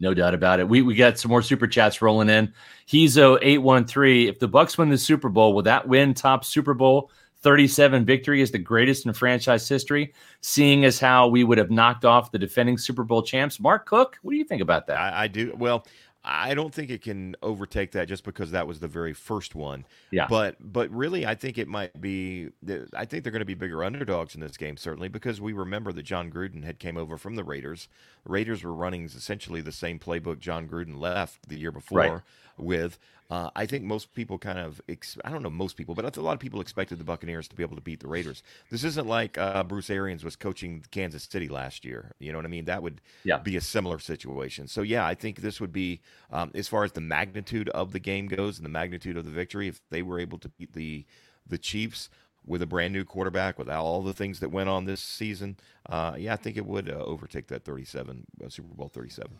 No 0.00 0.14
doubt 0.14 0.34
about 0.34 0.60
it. 0.60 0.68
We 0.68 0.82
we 0.82 0.94
got 0.94 1.18
some 1.18 1.30
more 1.30 1.42
super 1.42 1.66
chats 1.66 2.00
rolling 2.00 2.28
in. 2.28 2.52
Hezo 2.86 3.38
eight 3.42 3.58
one 3.58 3.84
three. 3.84 4.28
If 4.28 4.38
the 4.38 4.48
Bucks 4.48 4.78
win 4.78 4.90
the 4.90 4.98
Super 4.98 5.28
Bowl, 5.28 5.54
will 5.54 5.62
that 5.62 5.88
win 5.88 6.14
top 6.14 6.44
Super 6.44 6.72
Bowl 6.72 7.10
thirty 7.40 7.66
seven 7.66 8.04
victory 8.04 8.40
is 8.40 8.52
the 8.52 8.58
greatest 8.58 9.06
in 9.06 9.12
franchise 9.12 9.68
history? 9.68 10.14
Seeing 10.40 10.84
as 10.84 11.00
how 11.00 11.26
we 11.26 11.42
would 11.42 11.58
have 11.58 11.70
knocked 11.70 12.04
off 12.04 12.30
the 12.30 12.38
defending 12.38 12.78
Super 12.78 13.02
Bowl 13.02 13.22
champs, 13.22 13.58
Mark 13.58 13.86
Cook. 13.86 14.18
What 14.22 14.30
do 14.30 14.38
you 14.38 14.44
think 14.44 14.62
about 14.62 14.86
that? 14.86 14.98
I, 14.98 15.24
I 15.24 15.26
do. 15.26 15.52
Well, 15.56 15.84
I 16.24 16.54
don't 16.54 16.74
think 16.74 16.90
it 16.90 17.02
can 17.02 17.36
overtake 17.42 17.92
that 17.92 18.08
just 18.08 18.24
because 18.24 18.50
that 18.50 18.66
was 18.66 18.80
the 18.80 18.88
very 18.88 19.14
first 19.14 19.54
one. 19.54 19.86
Yeah. 20.10 20.26
But 20.28 20.56
but 20.60 20.90
really, 20.90 21.24
I 21.24 21.34
think 21.34 21.58
it 21.58 21.68
might 21.68 22.00
be. 22.00 22.48
I 22.94 23.04
think 23.04 23.22
they're 23.22 23.32
going 23.32 23.40
to 23.40 23.46
be 23.46 23.54
bigger 23.54 23.84
underdogs 23.84 24.34
in 24.34 24.40
this 24.40 24.56
game, 24.56 24.76
certainly 24.76 25.08
because 25.08 25.40
we 25.40 25.52
remember 25.52 25.92
that 25.92 26.02
Jon 26.02 26.30
Gruden 26.30 26.64
had 26.64 26.78
came 26.78 26.96
over 26.96 27.16
from 27.16 27.36
the 27.36 27.44
Raiders. 27.44 27.88
Raiders 28.24 28.62
were 28.62 28.74
running 28.74 29.04
essentially 29.04 29.60
the 29.60 29.72
same 29.72 29.98
playbook 29.98 30.38
Jon 30.38 30.68
Gruden 30.68 30.98
left 30.98 31.48
the 31.48 31.58
year 31.58 31.72
before 31.72 31.98
right. 31.98 32.20
with. 32.58 32.98
Uh, 33.30 33.50
I 33.54 33.66
think 33.66 33.84
most 33.84 34.14
people 34.14 34.38
kind 34.38 34.58
of, 34.58 34.80
ex- 34.88 35.18
I 35.22 35.28
don't 35.28 35.42
know 35.42 35.50
most 35.50 35.76
people, 35.76 35.94
but 35.94 36.16
a 36.16 36.20
lot 36.22 36.32
of 36.32 36.38
people 36.38 36.62
expected 36.62 36.96
the 36.96 37.04
Buccaneers 37.04 37.46
to 37.48 37.54
be 37.54 37.62
able 37.62 37.76
to 37.76 37.82
beat 37.82 38.00
the 38.00 38.08
Raiders. 38.08 38.42
This 38.70 38.84
isn't 38.84 39.06
like 39.06 39.36
uh, 39.36 39.62
Bruce 39.64 39.90
Arians 39.90 40.24
was 40.24 40.34
coaching 40.34 40.82
Kansas 40.90 41.24
City 41.24 41.46
last 41.46 41.84
year. 41.84 42.12
You 42.20 42.32
know 42.32 42.38
what 42.38 42.46
I 42.46 42.48
mean? 42.48 42.64
That 42.64 42.82
would 42.82 43.02
yeah. 43.24 43.36
be 43.36 43.58
a 43.58 43.60
similar 43.60 43.98
situation. 43.98 44.66
So, 44.66 44.80
yeah, 44.80 45.06
I 45.06 45.14
think 45.14 45.42
this 45.42 45.60
would 45.60 45.74
be, 45.74 46.00
um, 46.30 46.50
as 46.54 46.68
far 46.68 46.84
as 46.84 46.92
the 46.92 47.00
magnitude 47.00 47.68
of 47.70 47.92
the 47.92 47.98
game 47.98 48.26
goes 48.28 48.58
and 48.58 48.64
the 48.64 48.70
magnitude 48.70 49.16
of 49.16 49.24
the 49.24 49.30
victory, 49.30 49.68
if 49.68 49.80
they 49.90 50.02
were 50.02 50.20
able 50.20 50.38
to 50.38 50.48
beat 50.50 50.72
the, 50.72 51.04
the 51.46 51.58
Chiefs 51.58 52.10
with 52.46 52.62
a 52.62 52.66
brand 52.66 52.92
new 52.92 53.04
quarterback, 53.04 53.58
with 53.58 53.68
all 53.68 54.02
the 54.02 54.12
things 54.12 54.40
that 54.40 54.50
went 54.50 54.68
on 54.68 54.84
this 54.84 55.00
season, 55.00 55.56
uh, 55.88 56.14
yeah, 56.18 56.32
I 56.32 56.36
think 56.36 56.56
it 56.56 56.66
would 56.66 56.90
uh, 56.90 56.94
overtake 56.94 57.48
that 57.48 57.64
37, 57.64 58.24
uh, 58.44 58.48
Super 58.48 58.74
Bowl 58.74 58.88
37. 58.88 59.30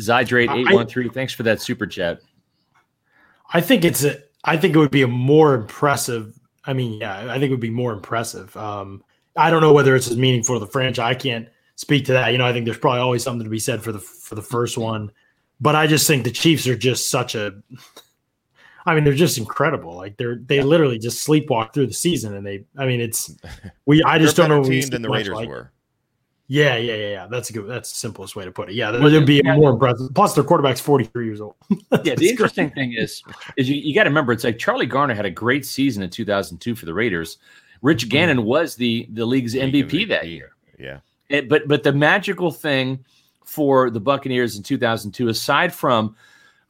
Zydrate813, 0.00 1.12
thanks 1.12 1.34
for 1.34 1.42
that 1.42 1.60
super 1.60 1.86
chat. 1.86 2.20
I 3.52 3.60
think 3.60 3.84
it's 3.84 4.04
a. 4.04 4.18
I 4.44 4.56
think 4.56 4.74
it 4.74 4.78
would 4.78 4.90
be 4.90 5.02
a 5.02 5.08
more 5.08 5.54
impressive. 5.54 6.38
I 6.64 6.72
mean, 6.72 7.00
yeah, 7.00 7.30
I 7.30 7.34
think 7.34 7.44
it 7.44 7.50
would 7.50 7.60
be 7.60 7.70
more 7.70 7.92
impressive. 7.92 8.56
Um, 8.56 9.02
I 9.36 9.50
don't 9.50 9.60
know 9.60 9.72
whether 9.72 9.94
it's 9.94 10.08
as 10.08 10.16
meaningful 10.16 10.56
to 10.56 10.60
the 10.60 10.70
franchise. 10.70 11.04
I 11.04 11.14
can't 11.14 11.48
speak 11.76 12.06
to 12.06 12.12
that. 12.12 12.28
You 12.28 12.38
know, 12.38 12.46
I 12.46 12.52
think 12.52 12.64
there's 12.64 12.78
probably 12.78 13.00
always 13.00 13.22
something 13.22 13.44
to 13.44 13.50
be 13.50 13.58
said 13.58 13.82
for 13.82 13.92
the 13.92 13.98
for 13.98 14.34
the 14.34 14.42
first 14.42 14.78
one, 14.78 15.10
but 15.60 15.74
I 15.74 15.86
just 15.86 16.06
think 16.06 16.24
the 16.24 16.30
Chiefs 16.30 16.66
are 16.66 16.76
just 16.76 17.10
such 17.10 17.34
a. 17.34 17.54
I 18.86 18.94
mean, 18.94 19.04
they're 19.04 19.12
just 19.12 19.38
incredible. 19.38 19.94
Like 19.94 20.16
they're 20.16 20.36
they 20.36 20.56
yeah. 20.56 20.64
literally 20.64 20.98
just 20.98 21.26
sleepwalk 21.26 21.74
through 21.74 21.86
the 21.88 21.94
season, 21.94 22.34
and 22.34 22.46
they. 22.46 22.64
I 22.76 22.86
mean, 22.86 23.00
it's 23.00 23.36
we. 23.86 24.02
I 24.02 24.18
just 24.18 24.36
don't 24.36 24.48
know. 24.48 24.64
Team 24.64 24.88
than 24.88 25.02
the 25.02 25.10
Raiders 25.10 25.34
like. 25.34 25.48
were. 25.48 25.70
Yeah, 26.52 26.76
yeah, 26.78 26.94
yeah, 26.94 27.08
yeah. 27.10 27.26
That's 27.28 27.48
a 27.50 27.52
good. 27.52 27.68
That's 27.68 27.92
the 27.92 27.96
simplest 27.96 28.34
way 28.34 28.44
to 28.44 28.50
put 28.50 28.70
it. 28.70 28.74
Yeah, 28.74 28.92
it 28.92 29.00
would 29.00 29.24
be 29.24 29.40
yeah. 29.44 29.54
more 29.54 29.70
impressive. 29.70 30.08
Plus, 30.16 30.34
their 30.34 30.42
quarterback's 30.42 30.80
forty 30.80 31.04
three 31.04 31.26
years 31.26 31.40
old. 31.40 31.54
yeah, 32.02 32.16
the 32.16 32.28
interesting 32.28 32.70
thing 32.70 32.94
is, 32.94 33.22
is 33.56 33.68
you, 33.70 33.76
you 33.76 33.94
got 33.94 34.02
to 34.02 34.10
remember, 34.10 34.32
it's 34.32 34.42
like 34.42 34.58
Charlie 34.58 34.86
Garner 34.86 35.14
had 35.14 35.26
a 35.26 35.30
great 35.30 35.64
season 35.64 36.02
in 36.02 36.10
two 36.10 36.24
thousand 36.24 36.58
two 36.58 36.74
for 36.74 36.86
the 36.86 36.94
Raiders. 36.94 37.38
Rich 37.82 38.02
mm-hmm. 38.02 38.08
Gannon 38.10 38.44
was 38.44 38.74
the 38.74 39.06
the 39.12 39.24
league's 39.24 39.54
MVP, 39.54 39.90
MVP 39.90 40.08
that 40.08 40.26
year. 40.26 40.56
Yeah, 40.76 40.98
it, 41.28 41.48
but 41.48 41.68
but 41.68 41.84
the 41.84 41.92
magical 41.92 42.50
thing 42.50 43.04
for 43.50 43.90
the 43.90 43.98
Buccaneers 43.98 44.56
in 44.56 44.62
two 44.62 44.78
thousand 44.78 45.10
two, 45.10 45.28
aside 45.28 45.74
from 45.74 46.14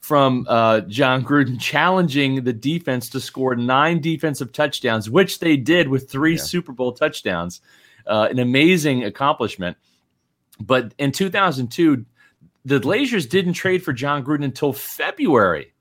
from 0.01 0.47
uh, 0.49 0.81
Jon 0.81 1.23
Gruden 1.23 1.61
challenging 1.61 2.43
the 2.43 2.55
defense 2.55 3.11
to 3.11 3.21
score 3.21 3.55
nine 3.55 4.01
defensive 4.01 4.51
touchdowns, 4.51 5.11
which 5.11 5.41
they 5.41 5.59
did 5.59 5.89
with 5.89 6.11
three 6.11 6.37
yeah. 6.37 6.43
Super 6.43 6.73
Bowl 6.73 6.93
touchdowns 6.93 7.61
uh, 8.07 8.29
an 8.31 8.39
amazing 8.39 9.05
accomplishment. 9.05 9.77
But 10.59 10.95
in 10.99 11.13
2002, 11.13 12.05
the 12.65 12.81
Blazers 12.81 13.27
didn't 13.27 13.55
trade 13.55 13.83
for 13.83 13.93
Jon 13.93 14.25
Gruden 14.25 14.45
until 14.45 14.73
February, 14.73 15.75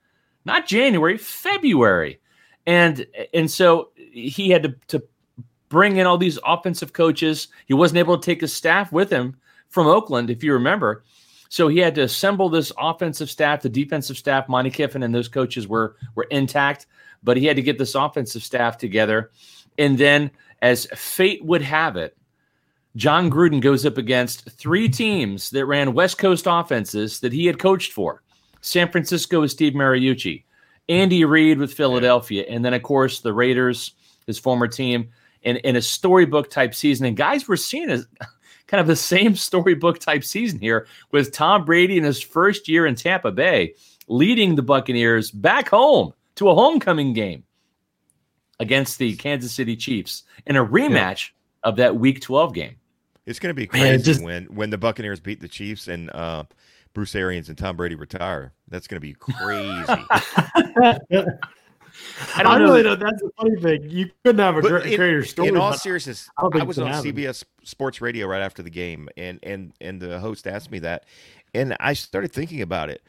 not 0.44 0.68
January, 0.68 1.18
February. 1.18 2.20
And 2.66 3.06
and 3.34 3.50
so 3.50 3.90
he 3.96 4.50
had 4.50 4.64
to, 4.64 4.76
to 4.88 5.04
bring 5.70 5.96
in 5.96 6.06
all 6.06 6.18
these 6.18 6.40
offensive 6.46 6.92
coaches. 6.92 7.48
He 7.68 7.74
wasn't 7.74 8.00
able 8.00 8.18
to 8.18 8.26
take 8.26 8.42
his 8.42 8.54
staff 8.54 8.92
with 8.92 9.10
him 9.10 9.38
from 9.70 9.88
Oakland, 9.88 10.30
if 10.30 10.44
you 10.44 10.54
remember. 10.54 11.04
So 11.50 11.68
he 11.68 11.80
had 11.80 11.96
to 11.96 12.04
assemble 12.04 12.50
this 12.50 12.72
offensive 12.78 13.30
staff, 13.30 13.62
the 13.62 13.70
defensive 13.70 14.18
staff. 14.18 14.48
Monte 14.48 14.70
Kiffin 14.70 15.04
and 15.04 15.14
those 15.14 15.28
coaches 15.28 15.68
were 15.68 15.96
were 16.16 16.28
intact, 16.30 16.86
but 17.24 17.38
he 17.38 17.46
had 17.46 17.56
to 17.56 17.62
get 17.62 17.78
this 17.78 17.96
offensive 17.96 18.44
staff 18.44 18.78
together. 18.78 19.32
And 19.78 19.98
then, 19.98 20.30
as 20.62 20.86
fate 20.96 21.44
would 21.44 21.62
have 21.64 21.96
it, 21.96 22.16
Jon 22.96 23.32
Gruden 23.32 23.62
goes 23.62 23.86
up 23.86 23.98
against 23.98 24.50
three 24.52 24.90
teams 24.90 25.50
that 25.52 25.66
ran 25.66 25.94
West 25.94 26.18
Coast 26.18 26.46
offenses 26.48 27.20
that 27.22 27.34
he 27.34 27.46
had 27.46 27.60
coached 27.60 27.94
for 27.94 28.22
San 28.62 28.92
Francisco 28.92 29.42
with 29.42 29.52
Steve 29.52 29.74
Mariucci, 29.74 30.44
Andy 30.88 31.24
Reid 31.26 31.58
with 31.58 31.74
Philadelphia, 31.74 32.46
and 32.50 32.64
then, 32.64 32.74
of 32.74 32.84
course, 32.84 33.22
the 33.22 33.34
Raiders, 33.34 33.94
his 34.28 34.38
former 34.38 34.68
team, 34.68 35.10
in, 35.44 35.58
in 35.58 35.76
a 35.76 35.82
storybook 35.82 36.50
type 36.50 36.76
season. 36.76 37.06
And 37.06 37.16
guys, 37.18 37.48
were 37.48 37.58
seeing 37.58 37.90
as 37.90 38.06
kind 38.70 38.80
of 38.80 38.88
the 38.88 38.96
same 38.96 39.36
storybook 39.36 40.00
type 40.00 40.24
season 40.24 40.60
here 40.60 40.88
with 41.12 41.34
Tom 41.34 41.66
Brady 41.66 41.98
in 41.98 42.04
his 42.04 42.22
first 42.22 42.68
year 42.68 42.86
in 42.86 42.96
Tampa 42.96 43.32
Bay, 43.32 43.74
leading 44.08 44.56
the 44.56 44.62
Buccaneers 44.62 45.32
back 45.32 45.70
home 45.70 46.14
to 46.36 46.50
a 46.50 46.56
homecoming 46.56 47.14
game 47.14 47.44
against 48.60 49.00
the 49.00 49.16
Kansas 49.16 49.52
City 49.52 49.76
Chiefs 49.76 50.24
in 50.46 50.56
a 50.56 50.66
rematch 50.66 51.30
yeah. 51.30 51.70
of 51.70 51.76
that 51.78 51.98
Week 51.98 52.22
12 52.22 52.54
game. 52.54 52.76
It's 53.26 53.40
going 53.40 53.52
to 53.52 53.54
be 53.54 53.68
crazy 53.68 53.84
Man, 53.86 54.02
just, 54.02 54.24
when 54.24 54.46
when 54.46 54.70
the 54.70 54.78
Buccaneers 54.78 55.20
beat 55.20 55.40
the 55.40 55.48
Chiefs 55.48 55.88
and 55.88 56.10
uh, 56.12 56.46
Bruce 56.94 57.14
Arians 57.14 57.50
and 57.50 57.58
Tom 57.58 57.76
Brady 57.76 57.96
retire. 57.96 58.54
That's 58.68 58.88
going 58.88 58.98
to 58.98 59.02
be 59.02 59.14
crazy. 59.14 59.86
I 62.36 62.44
don't 62.44 62.52
I 62.52 62.58
really 62.58 62.84
know. 62.84 62.96
That's 62.96 63.22
a 63.22 63.30
funny 63.38 63.60
thing. 63.62 63.90
You 63.90 64.10
couldn't 64.24 64.40
have 64.40 64.58
a 64.58 64.62
but 64.62 64.70
great, 64.70 64.86
in, 64.88 64.98
greater 64.98 65.26
story. 65.26 65.50
In 65.50 65.58
all 65.58 65.74
seriousness, 65.74 66.30
I, 66.38 66.48
I 66.52 66.64
was 66.64 66.78
on 66.80 66.88
happen. 66.88 67.14
CBS 67.14 67.44
Sports 67.64 68.02
Radio 68.02 68.28
right 68.28 68.42
after 68.42 68.62
the 68.62 68.70
game, 68.70 69.10
and 69.18 69.40
and 69.44 69.74
and 69.80 70.02
the 70.02 70.20
host 70.20 70.48
asked 70.48 70.72
me 70.72 70.80
that, 70.80 71.06
and 71.54 71.76
I 71.80 71.94
started 71.94 72.32
thinking 72.32 72.62
about 72.62 72.90
it. 72.90 73.02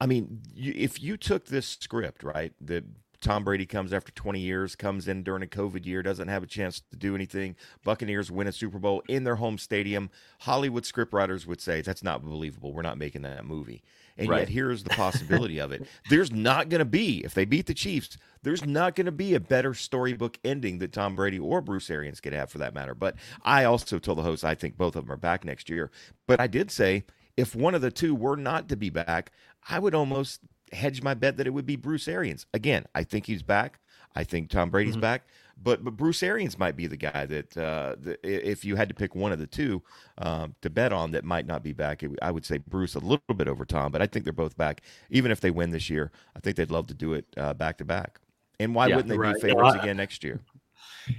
I 0.00 0.06
mean, 0.06 0.40
you, 0.54 0.72
if 0.76 1.02
you 1.02 1.16
took 1.16 1.46
this 1.46 1.66
script, 1.66 2.22
right, 2.22 2.52
that 2.62 2.84
Tom 3.20 3.44
Brady 3.44 3.66
comes 3.66 3.92
after 3.92 4.12
20 4.12 4.40
years, 4.40 4.74
comes 4.74 5.06
in 5.06 5.22
during 5.22 5.42
a 5.42 5.46
COVID 5.46 5.84
year, 5.84 6.02
doesn't 6.02 6.28
have 6.28 6.42
a 6.42 6.46
chance 6.46 6.80
to 6.90 6.96
do 6.96 7.14
anything. 7.14 7.54
Buccaneers 7.84 8.30
win 8.30 8.46
a 8.46 8.52
Super 8.52 8.78
Bowl 8.78 9.02
in 9.08 9.24
their 9.24 9.36
home 9.36 9.58
stadium. 9.58 10.10
Hollywood 10.40 10.84
scriptwriters 10.84 11.46
would 11.46 11.60
say 11.60 11.82
that's 11.82 12.02
not 12.02 12.24
believable. 12.24 12.72
We're 12.72 12.82
not 12.82 12.98
making 12.98 13.22
that 13.22 13.44
movie. 13.44 13.82
And 14.16 14.28
right. 14.28 14.40
yet 14.40 14.48
here's 14.50 14.82
the 14.82 14.90
possibility 14.90 15.58
of 15.58 15.72
it. 15.72 15.86
There's 16.08 16.32
not 16.32 16.68
going 16.68 16.80
to 16.80 16.84
be 16.84 17.24
if 17.24 17.34
they 17.34 17.44
beat 17.44 17.66
the 17.66 17.74
Chiefs, 17.74 18.16
there's 18.42 18.64
not 18.64 18.94
going 18.94 19.06
to 19.06 19.12
be 19.12 19.34
a 19.34 19.40
better 19.40 19.74
storybook 19.74 20.38
ending 20.44 20.78
that 20.78 20.92
Tom 20.92 21.14
Brady 21.14 21.38
or 21.38 21.60
Bruce 21.60 21.90
Arians 21.90 22.20
could 22.20 22.32
have 22.32 22.50
for 22.50 22.58
that 22.58 22.74
matter. 22.74 22.94
But 22.94 23.16
I 23.42 23.64
also 23.64 23.98
told 23.98 24.18
the 24.18 24.22
host 24.22 24.44
I 24.44 24.54
think 24.54 24.76
both 24.76 24.96
of 24.96 25.04
them 25.04 25.12
are 25.12 25.16
back 25.16 25.44
next 25.44 25.68
year. 25.68 25.90
But 26.26 26.40
I 26.40 26.46
did 26.46 26.70
say 26.70 27.04
if 27.36 27.54
one 27.54 27.74
of 27.74 27.82
the 27.82 27.90
two 27.90 28.14
were 28.14 28.36
not 28.36 28.68
to 28.68 28.76
be 28.76 28.90
back, 28.90 29.32
I 29.68 29.78
would 29.78 29.94
almost 29.94 30.40
hedge 30.72 31.02
my 31.02 31.14
bet 31.14 31.36
that 31.36 31.46
it 31.46 31.50
would 31.50 31.66
be 31.66 31.76
Bruce 31.76 32.08
Arians. 32.08 32.46
Again, 32.54 32.86
I 32.94 33.04
think 33.04 33.26
he's 33.26 33.42
back. 33.42 33.80
I 34.14 34.24
think 34.24 34.50
Tom 34.50 34.70
Brady's 34.70 34.94
mm-hmm. 34.94 35.02
back. 35.02 35.26
But 35.62 35.84
but 35.84 35.96
Bruce 35.96 36.22
Arians 36.22 36.58
might 36.58 36.76
be 36.76 36.86
the 36.86 36.96
guy 36.96 37.26
that, 37.26 37.56
uh, 37.56 37.96
if 38.22 38.64
you 38.64 38.76
had 38.76 38.88
to 38.88 38.94
pick 38.94 39.14
one 39.14 39.32
of 39.32 39.38
the 39.38 39.46
two 39.46 39.82
um, 40.18 40.54
to 40.62 40.70
bet 40.70 40.92
on 40.92 41.10
that 41.12 41.24
might 41.24 41.46
not 41.46 41.62
be 41.62 41.72
back, 41.72 42.02
it, 42.02 42.10
I 42.22 42.30
would 42.30 42.46
say 42.46 42.58
Bruce 42.58 42.94
a 42.94 42.98
little 42.98 43.34
bit 43.34 43.48
over 43.48 43.64
Tom. 43.64 43.92
But 43.92 44.00
I 44.00 44.06
think 44.06 44.24
they're 44.24 44.32
both 44.32 44.56
back. 44.56 44.82
Even 45.10 45.30
if 45.30 45.40
they 45.40 45.50
win 45.50 45.70
this 45.70 45.90
year, 45.90 46.12
I 46.34 46.40
think 46.40 46.56
they'd 46.56 46.70
love 46.70 46.86
to 46.88 46.94
do 46.94 47.12
it 47.12 47.26
uh, 47.36 47.54
back 47.54 47.78
to 47.78 47.84
back. 47.84 48.20
And 48.58 48.74
why 48.74 48.86
yeah, 48.86 48.96
wouldn't 48.96 49.10
they 49.10 49.18
right. 49.18 49.34
be 49.34 49.40
favorites 49.40 49.74
yeah, 49.76 49.82
again 49.82 49.96
next 49.96 50.24
year? 50.24 50.40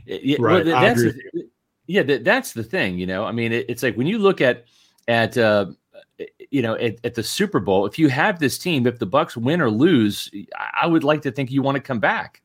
Yeah, 0.05 0.37
right. 0.39 0.65
Well, 0.65 0.81
that's 0.81 1.01
the, 1.01 1.49
yeah, 1.87 2.03
that, 2.03 2.23
that's 2.23 2.53
the 2.53 2.63
thing. 2.63 2.97
You 2.97 3.07
know, 3.07 3.25
I 3.25 3.31
mean, 3.31 3.51
it, 3.51 3.65
it's 3.69 3.83
like 3.83 3.95
when 3.95 4.07
you 4.07 4.19
look 4.19 4.41
at 4.41 4.65
at 5.07 5.37
uh, 5.37 5.67
you 6.49 6.61
know, 6.61 6.75
at, 6.75 6.95
at, 7.03 7.15
the 7.15 7.23
Super 7.23 7.59
Bowl, 7.59 7.85
if 7.85 7.97
you 7.97 8.09
have 8.09 8.39
this 8.39 8.57
team, 8.57 8.85
if 8.87 8.99
the 8.99 9.05
bucks 9.05 9.35
win 9.35 9.61
or 9.61 9.69
lose, 9.69 10.29
I 10.81 10.87
would 10.87 11.03
like 11.03 11.21
to 11.23 11.31
think 11.31 11.51
you 11.51 11.61
want 11.61 11.75
to 11.75 11.81
come 11.81 11.99
back. 11.99 12.40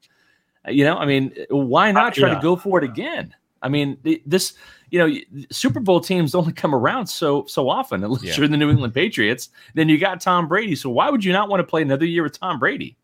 You 0.69 0.85
know, 0.85 0.97
I 0.97 1.07
mean, 1.07 1.35
why 1.51 1.93
not 1.93 2.15
try 2.15 2.29
yeah. 2.29 2.35
to 2.37 2.41
go 2.41 2.57
for 2.57 2.79
it 2.79 2.85
again? 2.85 3.35
I 3.63 3.69
mean, 3.69 3.99
this, 4.27 4.55
you 4.91 4.99
know, 4.99 5.45
Super 5.51 5.81
Bowl 5.81 6.01
teams 6.01 6.35
only 6.35 6.53
come 6.63 6.75
around 6.75 7.07
so 7.07 7.45
so 7.47 7.69
often, 7.69 8.05
unless 8.05 8.23
yeah. 8.23 8.37
you're 8.37 8.49
the 8.49 8.57
New 8.57 8.71
England 8.71 8.95
Patriots. 8.95 9.51
Then 9.75 9.89
you 9.89 9.99
got 9.99 10.21
Tom 10.21 10.49
Brady. 10.49 10.77
So 10.77 10.91
why 10.91 11.11
would 11.11 11.25
you 11.25 11.33
not 11.33 11.49
want 11.49 11.61
to 11.61 11.65
play 11.65 11.83
another 11.83 12.07
year 12.07 12.23
with 12.23 12.39
Tom 12.39 12.59
Brady? 12.59 12.97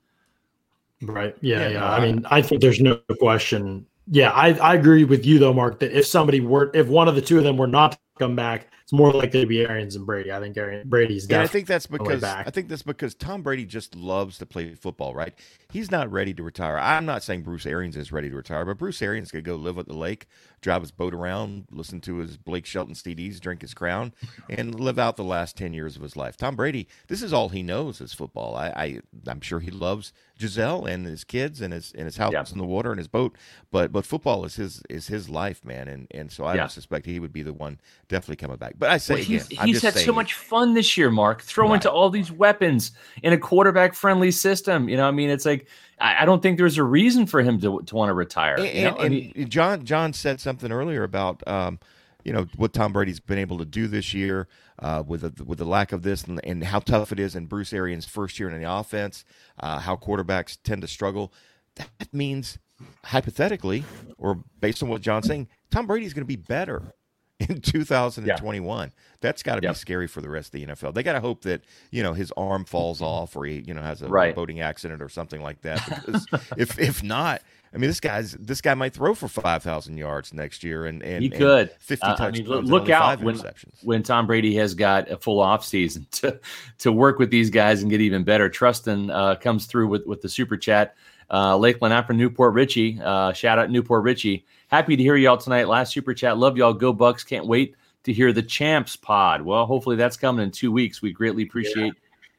Right. 1.02 1.36
Yeah, 1.40 1.60
yeah. 1.60 1.68
yeah. 1.70 1.90
I 1.90 2.00
mean, 2.00 2.24
I 2.30 2.42
think 2.42 2.60
there's 2.60 2.80
no 2.80 2.96
question. 3.18 3.86
Yeah, 4.08 4.30
I, 4.30 4.54
I 4.54 4.74
agree 4.74 5.04
with 5.04 5.24
you 5.24 5.38
though, 5.38 5.52
Mark, 5.52 5.78
that 5.80 5.96
if 5.96 6.06
somebody 6.06 6.40
were 6.40 6.70
if 6.74 6.88
one 6.88 7.08
of 7.08 7.14
the 7.14 7.22
two 7.22 7.38
of 7.38 7.44
them 7.44 7.56
were 7.56 7.66
not 7.66 7.92
to 7.92 7.98
come 8.18 8.36
back, 8.36 8.68
it's 8.92 8.98
more 8.98 9.10
likely 9.10 9.40
to 9.40 9.46
be 9.46 9.62
Arians 9.62 9.96
and 9.96 10.04
Brady. 10.04 10.30
I 10.30 10.38
think 10.38 10.54
Arian, 10.58 10.86
Brady's 10.86 11.26
definitely. 11.26 11.44
I 11.44 11.46
think 11.48 11.66
that's 11.66 11.86
because 11.86 12.22
I 12.22 12.50
think 12.50 12.68
that's 12.68 12.82
because 12.82 13.14
Tom 13.14 13.40
Brady 13.42 13.64
just 13.64 13.94
loves 13.96 14.36
to 14.38 14.46
play 14.46 14.74
football. 14.74 15.14
Right? 15.14 15.32
He's 15.72 15.90
not 15.90 16.12
ready 16.12 16.34
to 16.34 16.42
retire. 16.42 16.76
I'm 16.76 17.06
not 17.06 17.22
saying 17.22 17.42
Bruce 17.42 17.64
Arians 17.64 17.96
is 17.96 18.12
ready 18.12 18.28
to 18.28 18.36
retire, 18.36 18.66
but 18.66 18.76
Bruce 18.76 19.00
Arians 19.00 19.30
could 19.30 19.44
go 19.44 19.56
live 19.56 19.78
at 19.78 19.86
the 19.86 19.96
lake, 19.96 20.26
drive 20.60 20.82
his 20.82 20.90
boat 20.90 21.14
around, 21.14 21.68
listen 21.70 22.02
to 22.02 22.16
his 22.16 22.36
Blake 22.36 22.66
Shelton 22.66 22.94
CDs, 22.94 23.40
drink 23.40 23.62
his 23.62 23.72
Crown, 23.72 24.12
and 24.50 24.78
live 24.78 24.98
out 24.98 25.16
the 25.16 25.24
last 25.24 25.56
ten 25.56 25.72
years 25.72 25.96
of 25.96 26.02
his 26.02 26.14
life. 26.14 26.36
Tom 26.36 26.54
Brady, 26.54 26.86
this 27.08 27.22
is 27.22 27.32
all 27.32 27.48
he 27.48 27.62
knows 27.62 28.02
is 28.02 28.12
football. 28.12 28.54
I, 28.54 28.66
I 28.68 29.00
I'm 29.26 29.40
sure 29.40 29.60
he 29.60 29.70
loves 29.70 30.12
Gisele 30.38 30.84
and 30.84 31.06
his 31.06 31.24
kids 31.24 31.60
and 31.60 31.72
his 31.72 31.92
and 31.92 32.04
his 32.04 32.16
house 32.18 32.32
yeah. 32.32 32.44
in 32.50 32.58
the 32.58 32.66
water 32.66 32.90
and 32.90 32.98
his 32.98 33.08
boat, 33.08 33.36
but 33.70 33.90
but 33.90 34.04
football 34.04 34.44
is 34.44 34.56
his 34.56 34.82
is 34.90 35.06
his 35.06 35.30
life, 35.30 35.64
man. 35.64 35.88
And 35.88 36.08
and 36.10 36.30
so 36.30 36.44
I 36.44 36.56
yeah. 36.56 36.66
suspect 36.66 37.06
he 37.06 37.20
would 37.20 37.32
be 37.32 37.42
the 37.42 37.52
one 37.52 37.80
definitely 38.08 38.36
coming 38.36 38.56
back. 38.58 38.74
But 38.82 38.90
I 38.90 38.96
say 38.96 39.14
well, 39.14 39.22
he's, 39.22 39.46
again, 39.46 39.68
he's 39.68 39.80
had 39.80 39.94
so 39.94 40.12
much 40.12 40.34
fun 40.34 40.74
this 40.74 40.96
year, 40.96 41.08
Mark, 41.08 41.40
Throw 41.40 41.70
right. 41.70 41.80
to 41.82 41.88
all 41.88 42.10
these 42.10 42.32
weapons 42.32 42.90
in 43.22 43.32
a 43.32 43.38
quarterback 43.38 43.94
friendly 43.94 44.32
system. 44.32 44.88
You 44.88 44.96
know, 44.96 45.06
I 45.06 45.12
mean, 45.12 45.30
it's 45.30 45.46
like 45.46 45.68
I, 46.00 46.22
I, 46.22 46.24
don't 46.24 46.42
think 46.42 46.58
there's 46.58 46.78
a 46.78 46.82
reason 46.82 47.26
for 47.26 47.42
him 47.42 47.60
to 47.60 47.80
to 47.80 47.94
want 47.94 48.08
to 48.08 48.12
retire. 48.12 48.56
And, 48.56 48.66
you 48.66 48.82
know? 48.82 48.96
and, 48.96 49.32
and 49.36 49.50
John 49.50 49.84
John 49.84 50.12
said 50.12 50.40
something 50.40 50.72
earlier 50.72 51.04
about 51.04 51.46
um, 51.46 51.78
you 52.24 52.32
know 52.32 52.48
what 52.56 52.72
Tom 52.72 52.92
Brady's 52.92 53.20
been 53.20 53.38
able 53.38 53.56
to 53.58 53.64
do 53.64 53.86
this 53.86 54.12
year 54.12 54.48
uh, 54.80 55.04
with 55.06 55.20
the, 55.20 55.44
with 55.44 55.58
the 55.58 55.64
lack 55.64 55.92
of 55.92 56.02
this 56.02 56.24
and, 56.24 56.44
and, 56.44 56.64
how 56.64 56.80
tough 56.80 57.12
it 57.12 57.20
is 57.20 57.36
in 57.36 57.46
Bruce 57.46 57.72
Arians' 57.72 58.04
first 58.04 58.40
year 58.40 58.50
in 58.50 58.60
the 58.60 58.68
offense, 58.68 59.24
uh, 59.60 59.78
how 59.78 59.94
quarterbacks 59.94 60.58
tend 60.64 60.82
to 60.82 60.88
struggle. 60.88 61.32
That 61.76 62.12
means 62.12 62.58
hypothetically, 63.04 63.84
or 64.18 64.42
based 64.58 64.82
on 64.82 64.88
what 64.88 65.02
John's 65.02 65.28
saying, 65.28 65.46
Tom 65.70 65.86
Brady's 65.86 66.14
going 66.14 66.24
to 66.24 66.26
be 66.26 66.34
better 66.34 66.92
in 67.48 67.60
2021. 67.60 68.88
Yeah. 68.88 68.92
That's 69.20 69.42
got 69.42 69.56
to 69.56 69.62
yep. 69.62 69.74
be 69.74 69.78
scary 69.78 70.08
for 70.08 70.20
the 70.20 70.28
rest 70.28 70.48
of 70.48 70.60
the 70.60 70.66
NFL. 70.66 70.94
They 70.94 71.02
got 71.02 71.12
to 71.12 71.20
hope 71.20 71.42
that 71.42 71.62
you 71.90 72.02
know 72.02 72.12
his 72.12 72.32
arm 72.36 72.64
falls 72.64 73.00
off 73.00 73.36
or 73.36 73.44
he 73.44 73.60
you 73.66 73.72
know 73.72 73.82
has 73.82 74.02
a 74.02 74.08
right. 74.08 74.34
boating 74.34 74.60
accident 74.60 75.00
or 75.00 75.08
something 75.08 75.40
like 75.40 75.62
that. 75.62 75.80
Because 76.02 76.26
if 76.56 76.78
if 76.78 77.02
not, 77.02 77.42
I 77.72 77.78
mean 77.78 77.88
this 77.88 78.00
guy's 78.00 78.32
this 78.32 78.60
guy 78.60 78.74
might 78.74 78.92
throw 78.92 79.14
for 79.14 79.28
5,000 79.28 79.96
yards 79.96 80.34
next 80.34 80.64
year 80.64 80.86
and 80.86 81.02
and 81.02 81.22
he 81.22 81.30
could 81.30 81.70
50 81.78 82.04
uh, 82.04 82.16
touchdowns. 82.16 82.50
I 82.50 82.54
mean, 82.54 82.64
look 82.66 82.90
out 82.90 83.22
when 83.22 83.40
when 83.82 84.02
Tom 84.02 84.26
Brady 84.26 84.54
has 84.56 84.74
got 84.74 85.10
a 85.10 85.16
full 85.16 85.38
off 85.38 85.64
season 85.64 86.06
to 86.12 86.40
to 86.78 86.90
work 86.90 87.18
with 87.18 87.30
these 87.30 87.50
guys 87.50 87.82
and 87.82 87.90
get 87.90 88.00
even 88.00 88.24
better. 88.24 88.50
Trustin 88.50 89.10
uh, 89.12 89.36
comes 89.36 89.66
through 89.66 89.88
with 89.88 90.06
with 90.06 90.22
the 90.22 90.28
super 90.28 90.56
chat. 90.56 90.96
Uh, 91.30 91.56
Lakeland 91.56 91.94
after 91.94 92.12
New 92.12 92.30
Port 92.30 92.54
Richey. 92.54 93.00
Uh, 93.02 93.32
shout 93.32 93.58
out 93.58 93.70
New 93.70 93.82
Port 93.82 94.02
Richey. 94.04 94.44
Happy 94.68 94.96
to 94.96 95.02
hear 95.02 95.16
y'all 95.16 95.36
tonight. 95.36 95.68
Last 95.68 95.92
super 95.92 96.14
chat. 96.14 96.38
Love 96.38 96.56
y'all. 96.56 96.72
Go 96.72 96.92
Bucks. 96.92 97.24
Can't 97.24 97.46
wait 97.46 97.74
to 98.04 98.12
hear 98.12 98.32
the 98.32 98.42
champs 98.42 98.96
pod. 98.96 99.42
Well, 99.42 99.66
hopefully 99.66 99.96
that's 99.96 100.16
coming 100.16 100.42
in 100.42 100.50
two 100.50 100.72
weeks. 100.72 101.02
We 101.02 101.12
greatly 101.12 101.42
appreciate 101.42 101.86
yeah. 101.86 101.92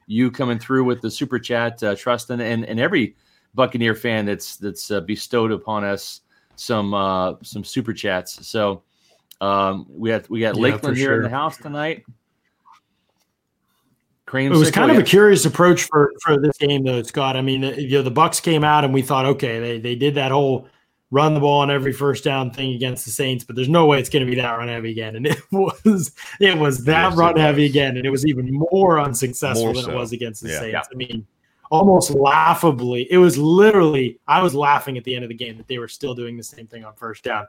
you 0.08 0.32
coming 0.32 0.60
through 0.60 0.84
with 0.84 1.02
the 1.02 1.10
super 1.10 1.40
chat, 1.40 1.82
uh, 1.84 1.96
Trustin, 1.96 2.42
and 2.42 2.66
and 2.66 2.80
every 2.80 3.16
Buccaneer 3.56 3.96
fan 3.96 4.26
that's 4.26 4.58
that's 4.58 4.92
uh, 4.92 5.02
bestowed 5.02 5.52
upon 5.52 5.84
us 5.84 6.22
some 6.56 6.94
uh, 6.94 7.36
some 7.44 7.64
super 7.64 7.94
chats. 7.94 8.46
So 8.48 8.84
um, 9.42 9.86
we 9.90 10.10
have 10.10 10.30
we 10.30 10.40
got 10.40 10.56
yeah, 10.56 10.62
Lakeland 10.62 10.98
here 10.98 11.08
sure. 11.08 11.16
in 11.18 11.24
the 11.24 11.30
house 11.30 11.58
tonight. 11.58 12.04
Cream 14.34 14.52
it 14.52 14.58
was 14.58 14.72
kind 14.72 14.90
of 14.90 14.98
a 14.98 15.04
curious 15.04 15.46
approach 15.46 15.84
for 15.84 16.12
for 16.24 16.42
this 16.42 16.58
game, 16.58 16.84
though, 16.84 17.04
Scott. 17.04 17.38
I 17.38 17.44
mean, 17.44 17.62
you 17.62 17.92
know, 17.92 18.02
the 18.02 18.10
Bucks 18.10 18.40
came 18.40 18.64
out 18.64 18.84
and 18.84 18.92
we 18.92 19.04
thought, 19.04 19.28
okay, 19.28 19.60
they 19.60 19.80
they 19.80 19.94
did 19.94 20.16
that 20.16 20.32
whole 20.32 20.68
run 21.12 21.36
the 21.36 21.40
ball 21.40 21.60
on 21.60 21.70
every 21.70 21.94
first 21.94 22.24
down 22.24 22.50
thing 22.50 22.74
against 22.74 23.06
the 23.06 23.12
Saints, 23.12 23.44
but 23.44 23.56
there's 23.56 23.70
no 23.70 23.86
way 23.86 24.00
it's 24.00 24.10
going 24.10 24.26
to 24.26 24.32
be 24.32 24.36
that 24.42 24.58
run 24.58 24.70
heavy 24.70 24.90
again. 24.90 25.16
And 25.16 25.28
it 25.28 25.40
was 25.52 26.14
it 26.40 26.58
was 26.58 26.84
that 26.86 27.10
yes, 27.10 27.16
run 27.16 27.38
heavy 27.38 27.66
again, 27.66 27.96
and 27.96 28.08
it 28.08 28.10
was 28.10 28.26
even 28.26 28.50
more 28.52 29.00
unsuccessful 29.00 29.66
more 29.66 29.76
than 29.76 29.84
so. 29.84 29.92
it 29.92 29.96
was 29.98 30.14
against 30.14 30.42
the 30.42 30.50
yeah. 30.50 30.60
Saints. 30.60 30.74
Yeah. 30.74 30.82
I 30.92 30.96
mean, 30.96 31.28
almost 31.70 32.10
laughably, 32.10 33.08
it 33.12 33.20
was 33.20 33.38
literally 33.38 34.20
I 34.28 34.42
was 34.42 34.56
laughing 34.56 34.98
at 34.98 35.04
the 35.04 35.14
end 35.14 35.26
of 35.26 35.30
the 35.30 35.36
game 35.36 35.58
that 35.58 35.68
they 35.68 35.78
were 35.78 35.88
still 35.88 36.16
doing 36.16 36.38
the 36.38 36.44
same 36.44 36.66
thing 36.66 36.84
on 36.84 36.96
first 36.96 37.24
down, 37.24 37.46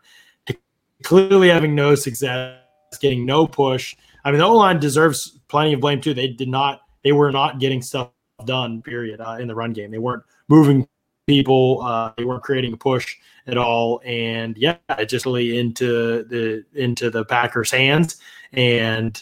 clearly 1.03 1.49
having 1.49 1.75
no 1.75 1.95
success, 1.95 2.59
getting 3.01 3.25
no 3.25 3.47
push. 3.47 3.97
I 4.25 4.31
mean, 4.31 4.39
the 4.39 4.47
O 4.47 4.55
line 4.55 4.81
deserves 4.81 5.39
plenty 5.49 5.75
of 5.75 5.81
blame 5.81 6.01
too. 6.01 6.15
They 6.15 6.29
did 6.29 6.49
not, 6.49 6.81
they 7.03 7.13
were 7.13 7.31
not 7.31 7.61
getting 7.61 7.83
stuff 7.83 8.11
done. 8.45 8.83
Period. 8.83 9.21
Uh, 9.21 9.37
in 9.41 9.49
the 9.49 9.55
run 9.55 9.73
game, 9.73 9.91
they 9.91 9.99
weren't 9.99 10.23
moving 10.49 10.89
people. 11.27 11.83
Uh, 11.83 12.13
they 12.17 12.25
weren't 12.25 12.43
creating 12.43 12.73
a 12.73 12.77
push 12.77 13.17
at 13.47 13.57
all, 13.57 14.01
and 14.05 14.57
yeah, 14.57 14.77
it 14.91 15.09
just 15.09 15.27
really 15.27 15.59
into 15.59 16.25
the 16.25 16.65
into 16.75 17.11
the 17.11 17.25
Packers' 17.25 17.71
hands. 17.71 18.21
And 18.53 19.21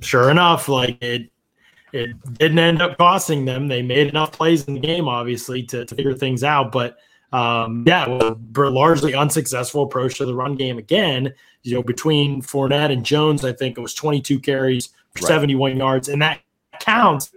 sure 0.00 0.30
enough, 0.30 0.68
like 0.68 1.02
it, 1.02 1.30
it 1.92 2.16
didn't 2.34 2.58
end 2.58 2.82
up 2.82 2.98
costing 2.98 3.44
them. 3.44 3.68
They 3.68 3.82
made 3.82 4.08
enough 4.08 4.32
plays 4.32 4.66
in 4.66 4.74
the 4.74 4.80
game, 4.80 5.08
obviously, 5.08 5.62
to, 5.64 5.84
to 5.84 5.94
figure 5.94 6.14
things 6.14 6.44
out. 6.44 6.72
But 6.72 6.98
um, 7.32 7.84
yeah, 7.86 8.34
largely 8.56 9.14
unsuccessful 9.14 9.84
approach 9.84 10.18
to 10.18 10.26
the 10.26 10.34
run 10.34 10.56
game 10.56 10.78
again. 10.78 11.32
You 11.62 11.74
know, 11.74 11.82
between 11.82 12.42
Fournette 12.42 12.92
and 12.92 13.04
Jones, 13.04 13.44
I 13.44 13.52
think 13.52 13.76
it 13.76 13.80
was 13.80 13.94
22 13.94 14.40
carries 14.40 14.90
right. 15.16 15.24
71 15.24 15.76
yards, 15.76 16.08
and 16.08 16.22
that 16.22 16.40
counts 16.80 17.34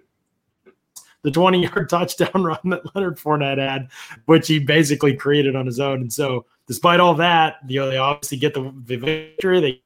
the 1.23 1.31
20 1.31 1.63
yard 1.63 1.89
touchdown 1.89 2.43
run 2.43 2.59
that 2.65 2.95
Leonard 2.95 3.17
Fournette 3.17 3.57
had, 3.57 3.89
which 4.25 4.47
he 4.47 4.59
basically 4.59 5.15
created 5.15 5.55
on 5.55 5.65
his 5.65 5.79
own. 5.79 6.01
And 6.01 6.13
so, 6.13 6.45
despite 6.67 6.99
all 6.99 7.15
that, 7.15 7.57
you 7.67 7.79
know, 7.79 7.89
they 7.89 7.97
obviously 7.97 8.37
get 8.37 8.53
the, 8.53 8.73
the 8.85 8.97
victory. 8.97 9.59
They 9.59 9.81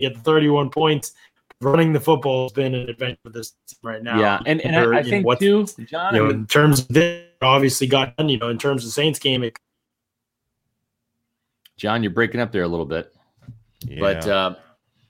get 0.00 0.14
the 0.14 0.20
31 0.20 0.70
points. 0.70 1.12
Running 1.60 1.92
the 1.92 1.98
football 1.98 2.44
has 2.44 2.52
been 2.52 2.72
an 2.72 2.88
adventure 2.88 3.18
for 3.24 3.30
this 3.30 3.54
right 3.82 4.00
now. 4.00 4.20
Yeah, 4.20 4.40
and, 4.46 4.60
and 4.60 4.76
I, 4.76 4.98
I 4.98 5.02
think 5.02 5.26
know, 5.26 5.34
too, 5.34 5.66
John. 5.86 6.14
You 6.14 6.22
know, 6.22 6.30
in 6.30 6.46
terms 6.46 6.80
of 6.80 6.88
this, 6.88 7.24
obviously 7.42 7.88
got 7.88 8.16
done. 8.16 8.28
You 8.28 8.38
know, 8.38 8.48
in 8.48 8.58
terms 8.58 8.86
of 8.86 8.92
Saints 8.92 9.18
game, 9.18 9.42
it, 9.42 9.58
John, 11.76 12.04
you're 12.04 12.12
breaking 12.12 12.40
up 12.40 12.52
there 12.52 12.62
a 12.62 12.68
little 12.68 12.86
bit, 12.86 13.12
yeah. 13.86 14.00
but 14.00 14.28
uh, 14.28 14.54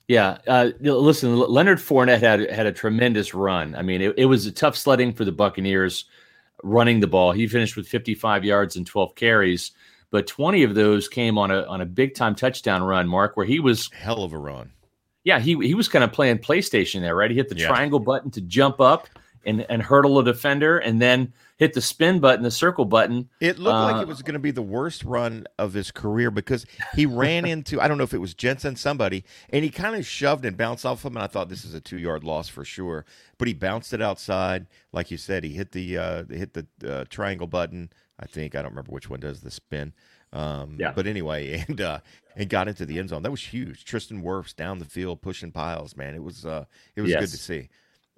yeah, 0.08 0.38
uh, 0.46 0.70
listen, 0.80 1.36
Leonard 1.36 1.78
Fournette 1.78 2.20
had 2.20 2.50
had 2.50 2.66
a 2.66 2.72
tremendous 2.72 3.34
run. 3.34 3.74
I 3.74 3.82
mean, 3.82 4.00
it, 4.00 4.14
it, 4.16 4.24
was 4.24 4.46
a 4.46 4.52
tough 4.52 4.74
sledding 4.74 5.12
for 5.12 5.26
the 5.26 5.32
Buccaneers 5.32 6.06
running 6.62 7.00
the 7.00 7.06
ball. 7.06 7.32
He 7.32 7.46
finished 7.46 7.76
with 7.76 7.86
55 7.86 8.42
yards 8.42 8.76
and 8.76 8.86
12 8.86 9.14
carries, 9.14 9.72
but 10.10 10.26
20 10.26 10.62
of 10.62 10.74
those 10.74 11.08
came 11.08 11.36
on 11.36 11.50
a 11.50 11.62
on 11.64 11.82
a 11.82 11.86
big 11.86 12.14
time 12.14 12.34
touchdown 12.34 12.82
run, 12.82 13.06
Mark, 13.06 13.36
where 13.36 13.44
he 13.44 13.60
was 13.60 13.90
hell 13.92 14.22
of 14.22 14.32
a 14.32 14.38
run. 14.38 14.72
Yeah, 15.24 15.40
he 15.40 15.56
he 15.58 15.74
was 15.74 15.88
kind 15.88 16.02
of 16.02 16.10
playing 16.10 16.38
PlayStation 16.38 17.02
there, 17.02 17.14
right? 17.14 17.30
He 17.30 17.36
hit 17.36 17.50
the 17.50 17.58
yeah. 17.58 17.68
triangle 17.68 18.00
button 18.00 18.30
to 18.30 18.40
jump 18.40 18.80
up 18.80 19.08
and 19.44 19.66
and 19.68 19.82
hurdle 19.82 20.18
a 20.18 20.24
defender, 20.24 20.78
and 20.78 21.02
then 21.02 21.34
hit 21.58 21.74
the 21.74 21.80
spin 21.80 22.20
button, 22.20 22.42
the 22.42 22.50
circle 22.50 22.84
button. 22.84 23.28
It 23.40 23.58
looked 23.58 23.74
uh, 23.74 23.92
like 23.92 24.02
it 24.02 24.08
was 24.08 24.22
going 24.22 24.34
to 24.34 24.40
be 24.40 24.52
the 24.52 24.62
worst 24.62 25.04
run 25.04 25.46
of 25.58 25.74
his 25.74 25.90
career 25.90 26.30
because 26.30 26.64
he 26.94 27.04
ran 27.04 27.44
into 27.46 27.80
I 27.80 27.88
don't 27.88 27.98
know 27.98 28.04
if 28.04 28.14
it 28.14 28.18
was 28.18 28.34
Jensen 28.34 28.76
somebody, 28.76 29.24
and 29.50 29.64
he 29.64 29.70
kind 29.70 29.96
of 29.96 30.06
shoved 30.06 30.44
and 30.44 30.56
bounced 30.56 30.86
off 30.86 31.04
him, 31.04 31.16
and 31.16 31.22
I 31.22 31.26
thought 31.26 31.48
this 31.48 31.64
is 31.64 31.74
a 31.74 31.80
two 31.80 31.98
yard 31.98 32.24
loss 32.24 32.48
for 32.48 32.64
sure. 32.64 33.04
But 33.36 33.48
he 33.48 33.54
bounced 33.54 33.92
it 33.92 34.00
outside, 34.00 34.66
like 34.92 35.10
you 35.10 35.16
said. 35.16 35.44
He 35.44 35.50
hit 35.50 35.72
the 35.72 35.98
uh, 35.98 36.24
hit 36.30 36.54
the 36.54 36.66
uh, 36.88 37.04
triangle 37.10 37.46
button. 37.46 37.90
I 38.20 38.26
think 38.26 38.54
I 38.54 38.62
don't 38.62 38.72
remember 38.72 38.92
which 38.92 39.10
one 39.10 39.20
does 39.20 39.40
the 39.40 39.50
spin. 39.50 39.92
Um, 40.32 40.76
yeah. 40.78 40.92
But 40.94 41.06
anyway, 41.06 41.64
and 41.68 41.80
uh, 41.80 42.00
and 42.36 42.48
got 42.48 42.68
into 42.68 42.86
the 42.86 42.98
end 42.98 43.08
zone. 43.08 43.22
That 43.22 43.30
was 43.30 43.42
huge. 43.42 43.84
Tristan 43.84 44.22
Wirfs 44.22 44.54
down 44.54 44.78
the 44.78 44.84
field 44.84 45.22
pushing 45.22 45.50
piles. 45.50 45.96
Man, 45.96 46.14
it 46.14 46.22
was 46.22 46.46
uh, 46.46 46.64
it 46.94 47.00
was 47.00 47.10
yes. 47.10 47.20
good 47.20 47.30
to 47.30 47.36
see. 47.36 47.68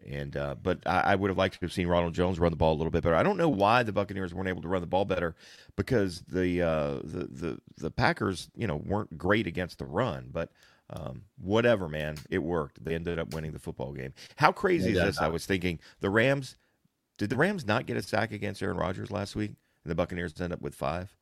And 0.09 0.36
uh, 0.36 0.55
but 0.62 0.78
I, 0.86 1.01
I, 1.01 1.14
would 1.14 1.28
have 1.28 1.38
liked 1.38 1.55
to 1.55 1.61
have 1.61 1.72
seen 1.72 1.86
Ronald 1.86 2.14
Jones 2.14 2.38
run 2.38 2.51
the 2.51 2.57
ball 2.57 2.72
a 2.72 2.78
little 2.78 2.90
bit 2.90 3.03
better. 3.03 3.14
I 3.14 3.22
don't 3.22 3.36
know 3.36 3.48
why 3.48 3.82
the 3.82 3.92
Buccaneers 3.92 4.32
weren't 4.32 4.48
able 4.48 4.62
to 4.62 4.68
run 4.68 4.80
the 4.80 4.86
ball 4.86 5.05
better 5.05 5.36
because 5.76 6.22
the 6.22 6.62
uh, 6.62 6.94
the, 7.05 7.28
the 7.30 7.61
the 7.76 7.90
Packers 7.90 8.51
you 8.57 8.66
know 8.66 8.76
weren't 8.76 9.16
great 9.18 9.46
against 9.46 9.78
the 9.78 9.86
run, 9.86 10.28
but. 10.32 10.51
Um, 10.92 11.22
whatever, 11.40 11.88
man, 11.88 12.16
it 12.30 12.40
worked. 12.40 12.84
They 12.84 12.96
ended 12.96 13.20
up 13.20 13.32
winning 13.32 13.53
the 13.53 13.61
football 13.61 13.92
game. 13.92 14.12
How 14.34 14.51
crazy 14.51 14.90
is 14.90 14.98
this? 14.98 15.20
I 15.20 15.28
was 15.28 15.46
thinking 15.46 15.78
the 16.01 16.11
Rams. 16.11 16.57
Did 17.16 17.30
the 17.30 17.36
Rams 17.36 17.64
not 17.64 17.86
get 17.86 17.96
a 17.96 18.03
sack 18.03 18.32
against 18.32 18.61
Aaron 18.61 18.76
Rodgers 18.76 19.09
last 19.09 19.36
week, 19.36 19.53
and 19.84 19.90
the 19.92 19.94
Buccaneers 19.94 20.40
end 20.40 20.53
up 20.53 20.61
with 20.61 20.74
five? 20.74 21.14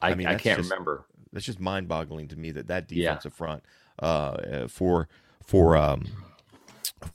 I, 0.00 0.12
I 0.12 0.14
mean, 0.14 0.28
I 0.28 0.36
can't 0.36 0.58
just, 0.58 0.70
remember. 0.70 1.06
That's 1.32 1.44
just 1.44 1.58
mind-boggling 1.58 2.28
to 2.28 2.36
me 2.36 2.52
that 2.52 2.68
that 2.68 2.86
defensive 2.86 3.32
yeah. 3.32 3.36
front 3.36 3.64
uh, 3.98 4.68
for 4.68 5.08
for 5.44 5.76
um, 5.76 6.06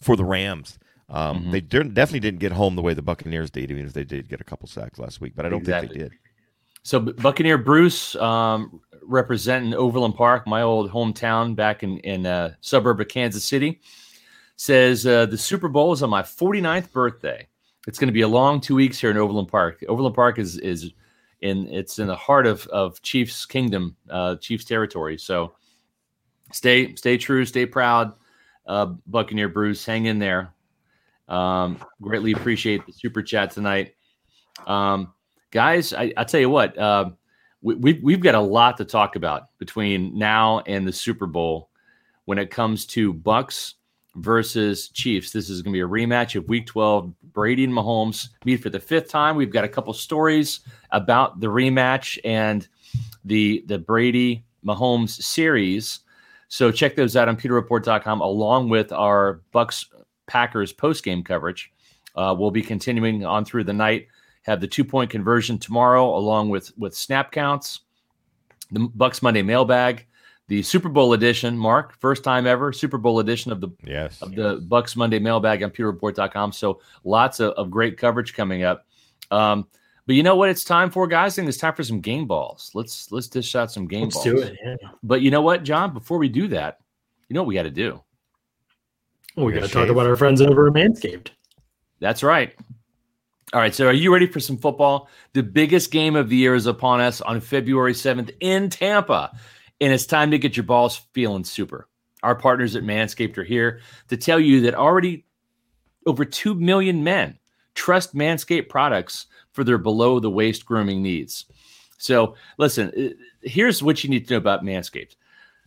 for 0.02 0.18
the 0.18 0.26
Rams 0.26 0.78
um, 1.10 1.42
mm-hmm. 1.42 1.52
They 1.52 1.62
definitely 1.62 2.20
didn't 2.20 2.40
get 2.40 2.52
home 2.52 2.76
the 2.76 2.82
way 2.82 2.94
the 2.94 3.02
Buccaneers 3.02 3.52
did, 3.52 3.70
even 3.70 3.86
if 3.86 3.94
they 3.94 4.04
did 4.04 4.28
get 4.28 4.42
a 4.42 4.44
couple 4.44 4.68
sacks 4.68 4.98
last 4.98 5.22
week. 5.22 5.34
But 5.36 5.46
I 5.46 5.50
don't 5.50 5.60
exactly. 5.60 5.88
think 5.90 6.00
they 6.00 6.10
did. 6.10 6.20
So 6.84 7.00
Buccaneer 7.00 7.58
Bruce 7.58 8.16
um, 8.16 8.82
representing 9.04 9.74
Overland 9.74 10.16
Park, 10.16 10.48
my 10.48 10.62
old 10.62 10.92
hometown 10.92 11.56
back 11.56 11.84
in 11.84 12.00
in 12.00 12.26
a 12.26 12.58
suburb 12.62 13.00
of 13.00 13.08
Kansas 13.08 13.44
City, 13.44 13.82
says 14.56 15.06
uh, 15.06 15.26
the 15.26 15.38
Super 15.38 15.68
Bowl 15.68 15.94
is 15.94 16.04
on 16.04 16.10
my 16.10 16.22
49th 16.22 16.92
birthday. 16.92 17.48
It's 17.88 18.00
going 18.00 18.08
to 18.08 18.14
be 18.14 18.22
a 18.22 18.28
long 18.28 18.60
two 18.60 18.76
weeks 18.76 19.00
here 19.00 19.12
in 19.12 19.18
Overland 19.18 19.48
Park. 19.48 19.84
Overland 19.88 20.16
Park 20.16 20.40
is 20.40 20.58
is 20.58 20.92
in 21.42 21.68
it's 21.68 22.00
in 22.00 22.08
the 22.08 22.16
heart 22.16 22.48
of 22.48 22.66
of 22.68 23.00
Chiefs 23.04 23.46
Kingdom, 23.46 23.96
uh, 24.10 24.38
Chiefs 24.38 24.66
territory. 24.66 25.20
So 25.20 25.54
stay 26.52 26.96
stay 26.96 27.18
true, 27.18 27.46
stay 27.46 27.68
proud, 27.68 28.14
uh, 28.66 28.88
Buccaneer 29.06 29.50
Bruce. 29.50 29.86
Hang 29.86 30.06
in 30.06 30.18
there. 30.18 30.55
Um, 31.28 31.80
greatly 32.02 32.34
appreciate 32.34 32.86
the 32.86 32.94
super 32.94 33.24
chat 33.24 33.52
tonight, 33.52 33.96
um, 34.68 35.14
guys. 35.52 35.94
I, 35.94 36.14
I 36.16 36.24
tell 36.24 36.40
you 36.40 36.50
what, 36.50 36.78
uh, 36.78 37.10
we, 37.62 37.76
we've 37.76 38.04
we've 38.04 38.22
got 38.22 38.36
a 38.36 38.40
lot 38.40 38.78
to 38.78 38.86
talk 38.86 39.16
about 39.16 39.50
between 39.58 40.18
now 40.18 40.60
and 40.68 40.88
the 40.88 40.94
Super 40.94 41.26
Bowl 41.26 41.70
when 42.26 42.38
it 42.38 42.52
comes 42.52 42.86
to 42.88 43.14
Bucks 43.14 43.76
versus 44.16 44.90
Chiefs. 44.90 45.32
This 45.32 45.50
is 45.50 45.62
going 45.62 45.74
to 45.74 45.78
be 45.78 45.82
a 45.82 45.88
rematch 45.88 46.36
of 46.36 46.48
Week 46.48 46.66
12. 46.66 47.14
Brady 47.34 47.66
and 47.66 47.74
Mahomes 47.74 48.30
meet 48.46 48.62
for 48.62 48.70
the 48.70 48.80
fifth 48.80 49.10
time. 49.10 49.36
We've 49.36 49.52
got 49.52 49.64
a 49.64 49.70
couple 49.70 49.94
stories 49.94 50.62
about 50.92 51.40
the 51.40 51.48
rematch 51.48 52.18
and 52.24 52.68
the 53.26 53.64
the 53.68 53.80
Brady 53.80 54.46
Mahomes 54.66 55.22
series. 55.22 56.00
So 56.48 56.72
check 56.72 56.96
those 56.96 57.16
out 57.16 57.28
on 57.28 57.36
PewterReport.com 57.36 58.22
along 58.22 58.70
with 58.70 58.92
our 58.92 59.42
Bucks 59.52 59.88
Packers 60.28 60.74
post 60.74 61.04
game 61.04 61.24
coverage. 61.24 61.72
Uh, 62.16 62.36
we'll 62.38 62.52
be 62.52 62.62
continuing 62.62 63.26
on 63.26 63.46
through 63.46 63.64
the 63.64 63.74
night. 63.74 64.08
Have 64.44 64.62
the 64.62 64.68
two 64.68 64.84
point 64.84 65.10
conversion 65.10 65.58
tomorrow, 65.58 66.16
along 66.16 66.50
with 66.50 66.72
with 66.78 66.96
snap 66.96 67.32
counts. 67.32 67.82
The 68.72 68.80
Bucks 68.80 69.22
Monday 69.22 69.42
mailbag 69.42 70.06
the 70.48 70.62
Super 70.62 70.90
Bowl 70.90 71.14
edition, 71.14 71.58
Mark, 71.58 72.00
first 72.00 72.24
time 72.24 72.46
ever 72.46 72.72
Super 72.72 72.98
Bowl 72.98 73.20
edition 73.20 73.52
of 73.52 73.62
the 73.62 73.70
yes 73.84 74.22
of 74.22 74.36
the 74.36 74.58
Bucks 74.68 74.96
Monday 74.96 75.20
mailbag 75.20 75.64
on 75.64 75.72
PewterReport.com. 75.72 76.52
So 76.52 76.82
lots 77.04 77.40
of, 77.40 77.54
of 77.54 77.72
great 77.72 77.98
coverage 77.98 78.34
coming 78.34 78.64
up. 78.64 78.86
Um, 79.32 79.68
but 80.06 80.16
you 80.16 80.22
know 80.22 80.36
what? 80.36 80.50
It's 80.50 80.64
time 80.64 80.92
for 80.92 81.08
guys. 81.08 81.34
I 81.34 81.36
think 81.38 81.50
it's 81.50 81.58
time 81.58 81.74
for 81.74 81.84
some 81.84 82.00
game 82.00 82.28
balls. 82.28 82.70
Let's 82.76 83.12
let's 83.12 83.28
dish 83.28 83.56
out 83.56 83.72
some 83.72 83.88
game 83.88 84.04
Let's 84.04 84.16
balls. 84.16 84.26
do 84.26 84.38
it. 84.38 84.58
Yeah. 84.64 84.76
But 85.02 85.22
you 85.22 85.32
know 85.32 85.42
what, 85.42 85.64
John? 85.64 85.94
Before 85.94 86.20
we 86.20 86.30
do 86.30 86.48
that, 86.50 86.80
you 87.28 87.34
know 87.34 87.42
what 87.42 87.48
we 87.48 87.56
got 87.56 87.64
to 87.64 87.72
do. 87.72 88.04
Well, 89.36 89.46
we 89.46 89.54
got 89.54 89.64
to 89.64 89.70
talk 89.70 89.90
about 89.90 90.08
our 90.08 90.16
friends 90.16 90.42
over 90.42 90.68
at 90.68 90.74
Manscaped. 90.74 91.30
That's 92.00 92.24
right. 92.24 92.56
All 93.54 93.60
right. 93.60 93.76
So, 93.76 93.88
are 93.88 93.94
you 93.94 94.14
ready 94.14 94.28
for 94.28 94.40
some 94.40 94.58
football? 94.58 95.10
The 95.34 95.44
biggest 95.44 95.92
game 95.92 96.16
of 96.16 96.30
the 96.30 96.36
year 96.36 96.56
is 96.56 96.66
upon 96.66 97.02
us 97.02 97.22
on 97.22 97.42
February 97.42 97.94
7th 97.94 98.34
in 98.40 98.70
Tampa. 98.70 99.38
And 99.82 99.92
it's 99.92 100.06
time 100.06 100.32
to 100.32 100.40
get 100.40 100.56
your 100.56 100.64
balls 100.64 101.02
feeling 101.14 101.44
super. 101.44 101.88
Our 102.24 102.36
partners 102.36 102.76
at 102.76 102.84
Manscaped 102.84 103.38
are 103.38 103.44
here 103.44 103.82
to 104.08 104.18
tell 104.18 104.40
you 104.40 104.62
that 104.62 104.74
already 104.74 105.26
over 106.06 106.24
2 106.24 106.56
million 106.56 107.04
men 107.04 107.38
trust 107.76 108.16
Manscaped 108.16 108.70
products 108.70 109.28
for 109.52 109.64
their 109.64 109.78
below 109.78 110.20
the 110.20 110.30
waist 110.30 110.66
grooming 110.66 111.02
needs. 111.02 111.46
So, 111.98 112.36
listen, 112.58 112.92
uh, 112.98 113.14
here's 113.42 113.84
what 113.84 114.04
you 114.04 114.10
need 114.10 114.28
to 114.28 114.34
know 114.34 114.38
about 114.38 114.64
Manscaped. 114.64 115.16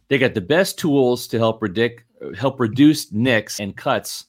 They 0.09 0.19
got 0.19 0.35
the 0.35 0.41
best 0.41 0.79
tools 0.79 1.27
to 1.29 1.39
help 1.39 1.59
predict, 1.59 2.05
help 2.37 2.61
reduce 2.61 3.12
nicks 3.12 3.61
and 3.61 3.77
cuts 3.77 4.27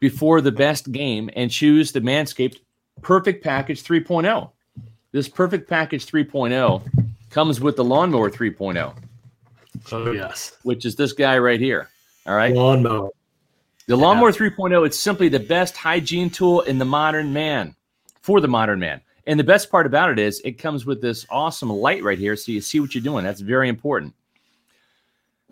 before 0.00 0.40
the 0.40 0.52
best 0.52 0.92
game 0.92 1.30
and 1.34 1.50
choose 1.50 1.92
the 1.92 2.00
Manscaped 2.00 2.58
Perfect 3.02 3.42
Package 3.42 3.82
3.0. 3.82 4.50
This 5.12 5.28
Perfect 5.28 5.68
Package 5.68 6.06
3.0 6.06 6.82
comes 7.30 7.60
with 7.60 7.76
the 7.76 7.84
Lawnmower 7.84 8.30
3.0, 8.30 8.94
Oh 9.92 10.10
yes, 10.12 10.56
which 10.62 10.84
is 10.84 10.96
this 10.96 11.12
guy 11.12 11.38
right 11.38 11.60
here. 11.60 11.88
All 12.26 12.34
right. 12.34 12.54
lawnmower. 12.54 13.10
The 13.86 13.96
Lawnmower 13.96 14.32
3.0 14.32 14.86
it's 14.86 14.98
simply 14.98 15.28
the 15.28 15.38
best 15.38 15.76
hygiene 15.76 16.28
tool 16.28 16.62
in 16.62 16.78
the 16.78 16.84
modern 16.84 17.32
man 17.32 17.76
for 18.20 18.40
the 18.40 18.48
modern 18.48 18.80
man. 18.80 19.00
And 19.28 19.38
the 19.38 19.44
best 19.44 19.70
part 19.70 19.86
about 19.86 20.10
it 20.10 20.18
is 20.18 20.40
it 20.40 20.52
comes 20.52 20.86
with 20.86 21.00
this 21.00 21.26
awesome 21.30 21.70
light 21.70 22.02
right 22.02 22.18
here 22.18 22.36
so 22.36 22.52
you 22.52 22.60
see 22.60 22.80
what 22.80 22.94
you're 22.94 23.02
doing. 23.02 23.24
That's 23.24 23.40
very 23.40 23.68
important. 23.68 24.14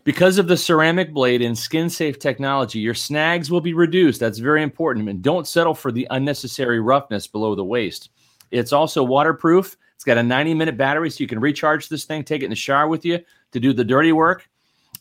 Because 0.05 0.37
of 0.37 0.49
the 0.49 0.57
ceramic 0.57 1.15
blade 1.15 1.41
and 1.41 1.57
skin 1.57 1.89
safe 1.89 2.19
technology, 2.19 2.79
your 2.79 2.93
snags 2.93 3.51
will 3.51 3.63
be 3.63 3.73
reduced. 3.73 4.21
That's 4.21 4.39
very 4.39 4.63
important. 4.63 5.09
And 5.09 5.23
don't 5.23 5.49
settle 5.49 5.75
for 5.75 5.91
the 5.91 6.07
unnecessary 6.11 6.79
roughness 6.79 7.27
below 7.27 7.55
the 7.55 7.65
waist. 7.65 8.11
It's 8.51 8.73
also 8.73 9.03
waterproof. 9.03 9.79
It's 9.95 10.05
got 10.05 10.19
a 10.19 10.23
90 10.23 10.53
minute 10.53 10.77
battery 10.77 11.11
so 11.11 11.23
you 11.23 11.27
can 11.27 11.41
recharge 11.41 11.89
this 11.89 12.05
thing, 12.05 12.23
take 12.23 12.43
it 12.43 12.45
in 12.45 12.51
the 12.51 12.57
shower 12.57 12.87
with 12.87 13.07
you 13.07 13.21
to 13.53 13.61
do 13.61 13.73
the 13.73 13.85
dirty 13.85 14.13
work. 14.13 14.47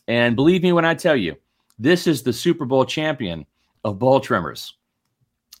And 0.08 0.36
believe 0.36 0.62
me 0.62 0.72
when 0.72 0.86
I 0.86 0.94
tell 0.94 1.16
you, 1.16 1.36
this 1.78 2.06
is 2.06 2.22
the 2.22 2.32
Super 2.32 2.64
Bowl 2.64 2.86
champion 2.86 3.44
of 3.84 3.98
ball 3.98 4.20
trimmers. 4.20 4.74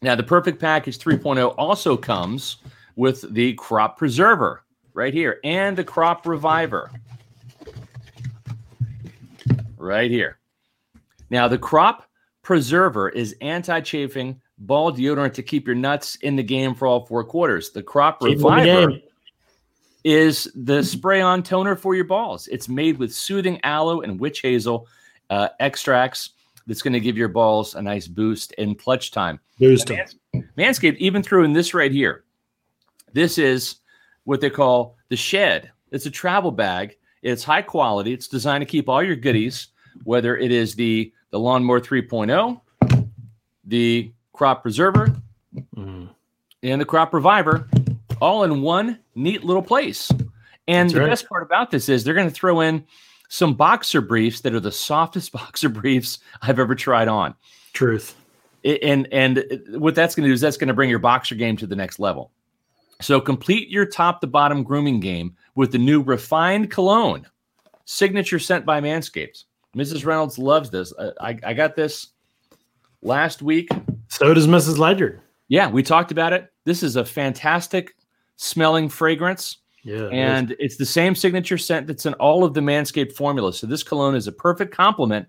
Now, 0.00 0.14
the 0.14 0.22
Perfect 0.22 0.58
Package 0.58 0.98
3.0 0.98 1.54
also 1.58 1.96
comes 1.96 2.58
with 2.96 3.32
the 3.34 3.52
Crop 3.54 3.98
Preserver 3.98 4.64
right 4.94 5.12
here 5.12 5.40
and 5.44 5.76
the 5.76 5.84
Crop 5.84 6.26
Reviver 6.26 6.90
right 9.84 10.10
here. 10.10 10.38
Now, 11.30 11.48
the 11.48 11.58
Crop 11.58 12.08
Preserver 12.42 13.08
is 13.08 13.34
anti 13.40 13.80
chafing 13.80 14.40
ball 14.58 14.92
deodorant 14.92 15.34
to 15.34 15.42
keep 15.42 15.66
your 15.66 15.76
nuts 15.76 16.16
in 16.16 16.36
the 16.36 16.42
game 16.42 16.74
for 16.74 16.86
all 16.86 17.06
four 17.06 17.24
quarters. 17.24 17.70
The 17.70 17.82
Crop 17.82 18.20
Keep 18.20 18.38
Reviver 18.38 18.92
is 20.04 20.50
the 20.54 20.82
spray 20.82 21.20
on 21.20 21.42
toner 21.42 21.74
for 21.74 21.94
your 21.94 22.04
balls. 22.04 22.46
It's 22.48 22.68
made 22.68 22.98
with 22.98 23.12
soothing 23.12 23.58
aloe 23.64 24.02
and 24.02 24.20
witch 24.20 24.42
hazel 24.42 24.86
uh, 25.30 25.48
extracts 25.60 26.30
that's 26.66 26.82
going 26.82 26.92
to 26.92 27.00
give 27.00 27.16
your 27.16 27.28
balls 27.28 27.74
a 27.74 27.82
nice 27.82 28.06
boost 28.06 28.52
in 28.52 28.74
clutch 28.74 29.10
time. 29.10 29.40
Boost 29.58 29.90
'em. 29.90 30.06
Manscaped 30.58 30.96
even 30.98 31.22
threw 31.22 31.44
in 31.44 31.52
this 31.52 31.74
right 31.74 31.92
here. 31.92 32.24
This 33.12 33.38
is 33.38 33.76
what 34.24 34.40
they 34.40 34.50
call 34.50 34.96
the 35.08 35.16
shed. 35.16 35.70
It's 35.90 36.06
a 36.06 36.10
travel 36.10 36.50
bag. 36.50 36.96
It's 37.22 37.44
high 37.44 37.62
quality. 37.62 38.12
It's 38.12 38.28
designed 38.28 38.62
to 38.62 38.66
keep 38.66 38.88
all 38.88 39.02
your 39.02 39.16
goodies, 39.16 39.68
whether 40.04 40.36
it 40.36 40.50
is 40.50 40.74
the 40.74 41.12
the 41.30 41.38
lawnmower 41.38 41.80
3.0, 41.80 42.60
the 43.64 44.12
crop 44.32 44.62
preserver, 44.62 45.14
Mm. 45.76 46.08
and 46.64 46.80
the 46.80 46.84
crop 46.84 47.14
reviver 47.14 47.68
all 48.20 48.42
in 48.44 48.60
one 48.62 48.98
neat 49.14 49.44
little 49.44 49.62
place. 49.62 50.10
And 50.66 50.88
That's 50.88 50.94
the 50.94 51.00
right. 51.00 51.08
best 51.10 51.28
part 51.28 51.42
about 51.44 51.70
this 51.70 51.88
is 51.88 52.02
they're 52.02 52.14
going 52.14 52.28
to 52.28 52.34
throw 52.34 52.60
in 52.60 52.84
some 53.28 53.54
boxer 53.54 54.00
briefs 54.00 54.40
that 54.40 54.54
are 54.54 54.60
the 54.60 54.72
softest 54.72 55.30
boxer 55.32 55.68
briefs 55.68 56.18
I've 56.42 56.58
ever 56.58 56.74
tried 56.74 57.06
on. 57.08 57.34
Truth. 57.72 58.16
And 58.64 59.06
and 59.12 59.44
what 59.70 59.94
that's 59.94 60.14
going 60.14 60.24
to 60.24 60.28
do 60.30 60.34
is 60.34 60.40
that's 60.40 60.56
going 60.56 60.68
to 60.68 60.74
bring 60.74 60.90
your 60.90 60.98
boxer 60.98 61.34
game 61.34 61.56
to 61.58 61.66
the 61.66 61.76
next 61.76 61.98
level. 61.98 62.30
So 63.00 63.20
complete 63.20 63.68
your 63.68 63.84
top 63.86 64.20
to 64.22 64.26
bottom 64.26 64.62
grooming 64.62 65.00
game 65.00 65.36
with 65.54 65.70
the 65.72 65.78
new 65.78 66.00
refined 66.02 66.70
cologne, 66.70 67.26
signature 67.84 68.38
scent 68.38 68.64
by 68.64 68.80
Manscaped. 68.80 69.44
Mrs. 69.74 70.04
Reynolds 70.06 70.38
loves 70.38 70.70
this. 70.70 70.92
I, 70.98 71.30
I, 71.30 71.38
I 71.46 71.54
got 71.54 71.76
this 71.76 72.08
last 73.02 73.42
week 73.42 73.68
So 74.08 74.32
does 74.34 74.46
Mrs. 74.46 74.78
Ledger. 74.78 75.20
yeah, 75.48 75.68
we 75.70 75.82
talked 75.82 76.10
about 76.12 76.32
it. 76.32 76.50
This 76.64 76.82
is 76.82 76.96
a 76.96 77.04
fantastic 77.04 77.94
smelling 78.36 78.88
fragrance, 78.88 79.58
Yeah. 79.82 80.06
it 80.06 80.12
and 80.12 80.56
it's 80.58 80.76
the 80.76 80.86
same 80.86 81.14
signature 81.14 81.58
scent 81.58 81.86
that's 81.86 82.06
in 82.06 82.14
all 82.14 82.44
of 82.44 82.54
the 82.54 82.60
Manscaped 82.60 83.12
formulas. 83.12 83.58
So 83.58 83.66
this 83.66 83.82
cologne 83.82 84.14
is 84.16 84.26
a 84.26 84.32
perfect 84.32 84.74
complement 84.74 85.28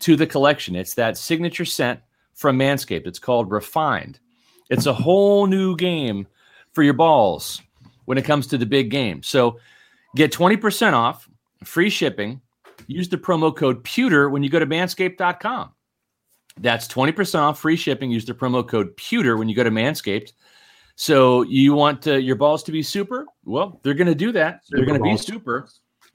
to 0.00 0.16
the 0.16 0.26
collection. 0.26 0.74
It's 0.76 0.94
that 0.94 1.16
signature 1.16 1.64
scent 1.64 2.00
from 2.34 2.58
Manscaped. 2.58 3.06
It's 3.06 3.18
called 3.18 3.50
Refined. 3.50 4.18
It's 4.68 4.86
a 4.86 4.92
whole 4.92 5.46
new 5.46 5.76
game 5.76 6.26
for 6.72 6.82
your 6.82 6.92
balls 6.94 7.62
when 8.04 8.18
it 8.18 8.24
comes 8.24 8.46
to 8.48 8.58
the 8.58 8.66
big 8.66 8.90
game. 8.90 9.22
So 9.22 9.58
get 10.16 10.32
20% 10.32 10.92
off, 10.92 11.28
free 11.64 11.88
shipping. 11.88 12.40
Use 12.86 13.08
the 13.08 13.18
promo 13.18 13.54
code 13.54 13.82
PEWTER 13.84 14.30
when 14.30 14.42
you 14.42 14.50
go 14.50 14.58
to 14.58 14.66
manscaped.com. 14.66 15.72
That's 16.58 16.88
20% 16.88 17.40
off 17.40 17.60
free 17.60 17.76
shipping. 17.76 18.10
Use 18.10 18.24
the 18.24 18.34
promo 18.34 18.66
code 18.66 18.96
PEWTER 18.96 19.36
when 19.38 19.48
you 19.48 19.54
go 19.54 19.64
to 19.64 19.70
Manscaped. 19.70 20.32
So 20.94 21.42
you 21.42 21.74
want 21.74 22.06
uh, 22.06 22.14
your 22.14 22.36
balls 22.36 22.62
to 22.64 22.72
be 22.72 22.82
super? 22.82 23.26
Well, 23.44 23.80
they're 23.82 23.94
going 23.94 24.06
to 24.06 24.14
do 24.14 24.32
that. 24.32 24.62
they're 24.70 24.86
going 24.86 24.98
to 24.98 25.04
be 25.04 25.16
super 25.18 25.68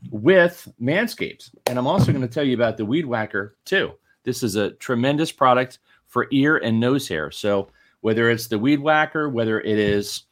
with 0.10 0.68
Manscaped. 0.82 1.54
And 1.68 1.78
I'm 1.78 1.88
also 1.88 2.12
going 2.12 2.28
to 2.28 2.34
tell 2.34 2.44
you 2.44 2.56
about 2.56 2.78
the 2.78 2.86
Weed 2.86 3.06
Whacker 3.06 3.58
too. 3.66 3.92
This 4.24 4.44
is 4.44 4.56
a 4.56 4.72
tremendous 4.72 5.32
product 5.32 5.80
for 6.08 6.28
ear 6.32 6.58
and 6.58 6.80
nose 6.80 7.08
hair. 7.08 7.32
So 7.32 7.70
whether 8.02 8.30
it's 8.30 8.48
the 8.48 8.60
Weed 8.60 8.80
Whacker, 8.80 9.30
whether 9.30 9.62
it 9.62 9.78
is 9.78 10.24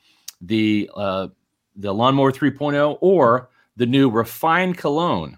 the 0.41 0.89
uh, 0.95 1.27
the 1.75 1.93
Lawnmower 1.93 2.31
3.0 2.31 2.97
or 3.01 3.49
the 3.77 3.85
new 3.85 4.09
refined 4.09 4.77
cologne 4.77 5.37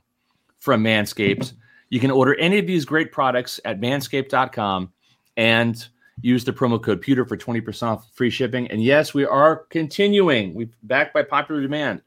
from 0.62 0.84
Manscaped, 0.84 1.54
you 1.90 2.00
can 2.00 2.12
order 2.12 2.36
any 2.36 2.60
of 2.60 2.68
these 2.68 2.86
great 2.86 3.12
products 3.12 3.60
at 3.66 3.82
manscaped.com 3.82 4.94
and 5.36 5.88
use 6.22 6.46
the 6.46 6.54
promo 6.54 6.82
code 6.82 7.02
pewter 7.02 7.26
for 7.26 7.36
20% 7.36 7.84
off 7.84 8.08
free 8.14 8.30
shipping. 8.30 8.70
And 8.70 8.82
yes, 8.82 9.14
we 9.14 9.26
are 9.26 9.66
continuing. 9.70 10.54
We've 10.54 10.74
backed 10.84 11.16
by 11.16 11.24
popular 11.24 11.62
demand. 11.62 12.04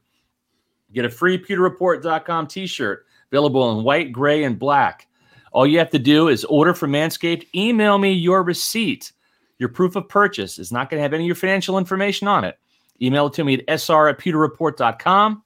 Get 0.93 1.03
a 1.03 1.09
free 1.09 1.37
pewterreport.com 1.37 2.47
t-shirt 2.47 3.05
available 3.29 3.77
in 3.77 3.83
white, 3.83 4.13
gray, 4.13 4.45
and 4.45 4.57
black. 4.57 5.07
All 5.51 5.67
you 5.67 5.77
have 5.79 5.89
to 5.89 5.99
do 5.99 6.29
is 6.29 6.45
order 6.45 6.73
from 6.73 6.93
Manscaped, 6.93 7.47
email 7.53 7.97
me 7.97 8.13
your 8.13 8.41
receipt. 8.41 9.11
Your 9.59 9.69
proof 9.69 9.97
of 9.97 10.07
purchase 10.07 10.59
is 10.59 10.71
not 10.71 10.89
going 10.89 10.99
to 10.99 11.01
have 11.01 11.13
any 11.13 11.25
of 11.25 11.27
your 11.27 11.35
financial 11.35 11.77
information 11.77 12.27
on 12.27 12.45
it. 12.45 12.57
email 13.01 13.27
it 13.27 13.33
to 13.33 13.43
me 13.43 13.55
at 13.67 13.79
sr 13.79 14.07
at 14.07 14.17
pewterreport.com 14.19 15.43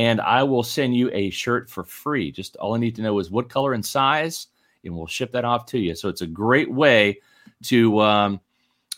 and 0.00 0.18
I 0.22 0.42
will 0.42 0.62
send 0.62 0.96
you 0.96 1.10
a 1.12 1.28
shirt 1.28 1.68
for 1.68 1.84
free. 1.84 2.32
Just 2.32 2.56
all 2.56 2.74
I 2.74 2.78
need 2.78 2.96
to 2.96 3.02
know 3.02 3.18
is 3.18 3.30
what 3.30 3.50
color 3.50 3.74
and 3.74 3.84
size, 3.84 4.46
and 4.82 4.96
we'll 4.96 5.06
ship 5.06 5.30
that 5.32 5.44
off 5.44 5.66
to 5.66 5.78
you. 5.78 5.94
So 5.94 6.08
it's 6.08 6.22
a 6.22 6.26
great 6.26 6.72
way 6.72 7.20
to, 7.64 8.00
um, 8.00 8.40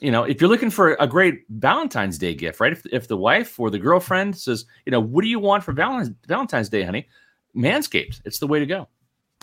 you 0.01 0.13
know, 0.13 0.23
if 0.23 0.41
you're 0.41 0.49
looking 0.49 0.71
for 0.71 0.95
a 1.01 1.07
great 1.09 1.41
Valentine's 1.49 2.19
Day 2.19 2.37
gift, 2.37 2.61
right? 2.61 2.71
If, 2.71 2.87
if 2.93 3.09
the 3.09 3.17
wife 3.17 3.59
or 3.59 3.69
the 3.69 3.81
girlfriend 3.81 4.37
says, 4.37 4.65
you 4.87 4.93
know, 4.93 5.01
what 5.01 5.23
do 5.23 5.29
you 5.29 5.41
want 5.41 5.65
for 5.65 5.73
Valentine's 5.73 6.69
Day, 6.69 6.85
honey? 6.85 7.09
Manscaped. 7.57 8.21
It's 8.25 8.39
the 8.39 8.47
way 8.47 8.61
to 8.61 8.67
go. 8.67 8.87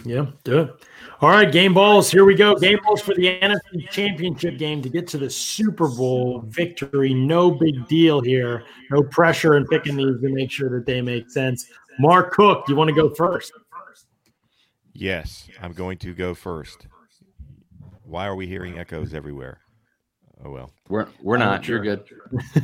Yeah, 0.05 0.27
do 0.43 0.59
it. 0.59 0.85
All 1.21 1.29
right, 1.29 1.51
game 1.51 1.73
balls. 1.73 2.09
Here 2.09 2.23
we 2.23 2.35
go. 2.35 2.55
Game 2.55 2.79
balls 2.85 3.01
for 3.01 3.13
the 3.13 3.39
NFC 3.41 3.89
Championship 3.89 4.57
game 4.57 4.81
to 4.81 4.89
get 4.89 5.07
to 5.09 5.17
the 5.17 5.29
Super 5.29 5.89
Bowl 5.89 6.41
victory. 6.47 7.13
No 7.13 7.51
big 7.51 7.87
deal 7.87 8.21
here. 8.21 8.63
No 8.89 9.03
pressure 9.03 9.57
in 9.57 9.65
picking 9.67 9.97
these 9.97 10.21
to 10.21 10.29
make 10.29 10.49
sure 10.49 10.69
that 10.69 10.85
they 10.85 11.01
make 11.01 11.29
sense. 11.29 11.69
Mark 11.99 12.31
Cook, 12.31 12.65
do 12.65 12.71
you 12.71 12.77
want 12.77 12.87
to 12.87 12.95
go 12.95 13.13
first? 13.13 13.51
Yes, 14.93 15.49
I'm 15.61 15.73
going 15.73 15.97
to 15.99 16.13
go 16.13 16.33
first. 16.33 16.87
Why 18.03 18.25
are 18.25 18.35
we 18.35 18.47
hearing 18.47 18.79
echoes 18.79 19.13
everywhere? 19.13 19.59
Oh 20.43 20.51
well, 20.51 20.71
we're 20.87 21.07
we're 21.21 21.37
not. 21.37 21.67
You're 21.67 21.79
good. 21.79 22.03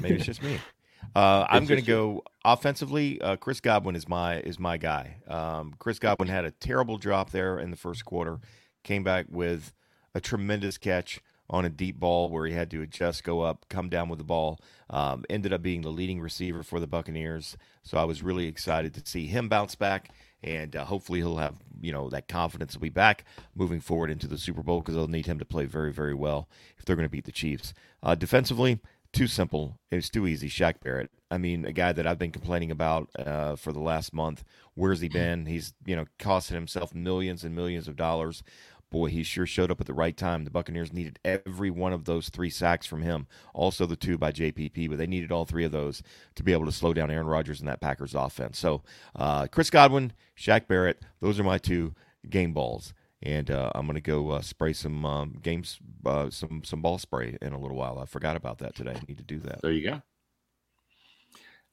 Maybe 0.02 0.16
it's 0.16 0.26
just 0.26 0.42
me. 0.42 0.60
Uh, 1.16 1.46
I'm 1.50 1.66
going 1.66 1.80
to 1.80 1.86
go 1.86 2.24
offensively. 2.44 3.22
Uh, 3.22 3.38
Chris 3.38 3.62
Godwin 3.62 3.96
is 3.96 4.08
my 4.08 4.40
is 4.42 4.60
my 4.60 4.78
guy. 4.78 5.18
Um, 5.28 5.74
Chris 5.80 5.98
Godwin 5.98 6.28
had 6.28 6.44
a 6.44 6.52
terrible 6.52 6.98
drop 6.98 7.32
there 7.32 7.58
in 7.58 7.72
the 7.72 7.78
first 7.78 8.04
quarter. 8.04 8.40
Came 8.84 9.04
back 9.04 9.28
with 9.30 9.74
a 10.14 10.20
tremendous 10.20 10.78
catch 10.78 11.22
on 11.50 11.64
a 11.64 11.70
deep 11.70 12.00
ball 12.00 12.30
where 12.30 12.48
he 12.48 12.54
had 12.54 12.72
to 12.72 12.82
adjust, 12.82 13.24
go 13.24 13.42
up, 13.42 13.66
come 13.70 13.88
down 13.88 14.10
with 14.10 14.18
the 14.18 14.26
ball. 14.26 14.60
Um, 14.90 15.24
ended 15.30 15.54
up 15.54 15.62
being 15.62 15.82
the 15.82 15.90
leading 15.90 16.20
receiver 16.20 16.64
for 16.64 16.80
the 16.80 16.88
Buccaneers. 16.88 17.56
So 17.84 17.98
I 17.98 18.04
was 18.04 18.24
really 18.24 18.48
excited 18.48 18.94
to 18.96 19.10
see 19.10 19.28
him 19.28 19.48
bounce 19.48 19.76
back, 19.76 20.10
and 20.44 20.76
uh, 20.76 20.86
hopefully 20.86 21.20
he'll 21.20 21.38
have 21.38 21.56
you 21.82 21.94
know 21.94 22.10
that 22.10 22.28
confidence 22.28 22.74
to 22.74 22.80
be 22.80 22.90
back 22.90 23.24
moving 23.56 23.80
forward 23.80 24.12
into 24.12 24.28
the 24.28 24.38
Super 24.38 24.64
Bowl 24.64 24.82
because 24.82 24.96
they'll 24.96 25.08
need 25.08 25.28
him 25.28 25.40
to 25.40 25.46
play 25.46 25.66
very 25.66 25.94
very 25.94 26.14
well 26.14 26.50
if 26.78 26.84
they're 26.84 26.96
going 26.96 27.08
to 27.08 27.12
beat 27.12 27.26
the 27.26 27.32
Chiefs. 27.32 27.74
Uh, 28.04 28.16
defensively, 28.16 28.80
too 29.16 29.28
simple. 29.28 29.80
It's 29.92 30.10
too 30.10 30.28
easy. 30.28 30.50
Shaq 30.50 30.82
Barrett. 30.84 31.10
I 31.32 31.38
mean, 31.38 31.66
a 31.66 31.72
guy 31.72 31.92
that 31.94 32.06
I've 32.06 32.20
been 32.20 32.32
complaining 32.32 32.70
about 32.70 33.10
uh, 33.18 33.56
for 33.56 33.72
the 33.72 33.80
last 33.80 34.14
month. 34.14 34.44
Where's 34.76 35.00
he 35.00 35.10
been? 35.10 35.46
He's 35.46 35.74
you 35.86 35.96
know 35.96 36.06
costing 36.20 36.56
himself 36.56 36.94
millions 36.94 37.44
and 37.44 37.56
millions 37.56 37.88
of 37.88 37.96
dollars. 37.96 38.44
Boy, 38.92 39.08
he 39.08 39.24
sure 39.24 39.48
showed 39.48 39.72
up 39.72 39.82
at 39.82 39.88
the 39.88 39.94
right 39.94 40.16
time. 40.16 40.44
The 40.44 40.52
Buccaneers 40.52 40.94
needed 40.94 41.20
every 41.26 41.72
one 41.72 41.92
of 41.92 42.06
those 42.06 42.30
three 42.30 42.52
sacks 42.52 42.86
from 42.86 43.02
him. 43.02 43.28
Also 43.54 43.86
the 43.86 43.96
two 43.96 44.18
by 44.18 44.32
JPP, 44.32 44.88
but 44.90 44.98
they 44.98 45.08
needed 45.08 45.32
all 45.32 45.46
three 45.46 45.66
of 45.66 45.72
those 45.72 46.04
to 46.36 46.44
be 46.44 46.54
able 46.54 46.66
to 46.66 46.72
slow 46.72 46.94
down 46.94 47.10
Aaron 47.10 47.26
Rodgers 47.26 47.60
and 47.60 47.68
that 47.68 47.82
Packers 47.82 48.14
offense. 48.14 48.60
So, 48.60 48.84
uh, 49.16 49.48
Chris 49.48 49.72
Godwin, 49.72 50.14
Shaq 50.38 50.68
Barrett, 50.68 51.02
those 51.20 51.40
are 51.40 51.44
my 51.44 51.58
two 51.58 51.96
game 52.30 52.54
balls 52.54 52.94
and 53.26 53.50
uh, 53.50 53.72
I'm 53.74 53.88
to 53.88 54.02
go 54.02 54.32
uh, 54.32 54.42
spray 54.42 54.74
some 54.74 55.06
um, 55.06 55.40
games, 55.42 55.80
uh, 56.06 56.30
some 56.30 56.62
some 56.64 56.82
ball 56.82 56.98
spray 56.98 57.38
in 57.42 57.54
a 57.54 57.60
little 57.60 57.76
while. 57.76 58.00
I 58.00 58.06
forgot 58.06 58.36
about 58.36 58.60
that 58.60 58.76
today. 58.76 58.92
I 58.92 59.02
need 59.08 59.18
to 59.18 59.24
do 59.24 59.40
that. 59.40 59.62
There 59.62 59.72
you 59.72 59.90
go. 59.90 60.02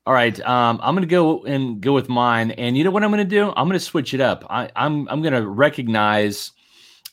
All 0.05 0.15
right, 0.15 0.39
um, 0.41 0.81
I'm 0.83 0.97
to 0.97 1.07
go 1.07 1.45
and 1.45 1.81
go 1.81 1.93
with 1.93 2.09
mine, 2.09 2.51
and 2.53 2.77
you 2.77 2.83
know 2.83 2.91
what 2.91 3.05
I'm 3.05 3.13
to 3.13 3.25
do? 3.25 3.53
I'm 3.55 3.71
to 3.71 3.79
switch 3.79 4.15
it 4.15 4.21
up. 4.21 4.45
I, 4.51 4.65
am 4.75 5.07
I'm, 5.09 5.09
I'm 5.09 5.23
to 5.23 5.47
recognize 5.47 6.51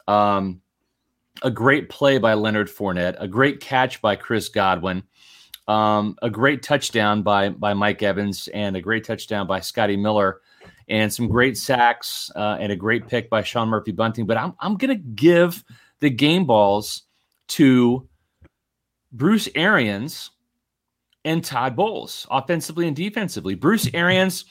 um, 0.07 0.61
a 1.43 1.51
great 1.51 1.89
play 1.89 2.17
by 2.17 2.33
Leonard 2.33 2.67
Fournette, 2.67 3.15
a 3.19 3.27
great 3.27 3.59
catch 3.59 4.01
by 4.01 4.15
Chris 4.15 4.49
Godwin, 4.49 5.03
um, 5.67 6.15
a 6.23 6.31
great 6.31 6.63
touchdown 6.63 7.21
by 7.21 7.49
by 7.49 7.73
Mike 7.75 8.01
Evans, 8.01 8.47
and 8.47 8.75
a 8.75 8.81
great 8.81 9.03
touchdown 9.03 9.45
by 9.45 9.59
Scotty 9.59 9.97
Miller 9.97 10.41
and 10.89 11.13
some 11.13 11.27
great 11.27 11.57
sacks 11.57 12.31
uh, 12.35 12.57
and 12.59 12.71
a 12.71 12.75
great 12.75 13.07
pick 13.07 13.29
by 13.29 13.43
Sean 13.43 13.69
Murphy 13.69 13.91
Bunting. 13.91 14.25
But 14.25 14.37
I'm, 14.37 14.53
I'm 14.59 14.75
going 14.75 14.95
to 14.95 15.03
give 15.03 15.63
the 15.99 16.09
game 16.09 16.45
balls 16.45 17.03
to 17.49 18.07
Bruce 19.11 19.47
Arians 19.55 20.31
and 21.25 21.43
Todd 21.43 21.75
Bowles, 21.75 22.25
offensively 22.31 22.87
and 22.87 22.95
defensively. 22.95 23.55
Bruce 23.55 23.89
Arians 23.93 24.45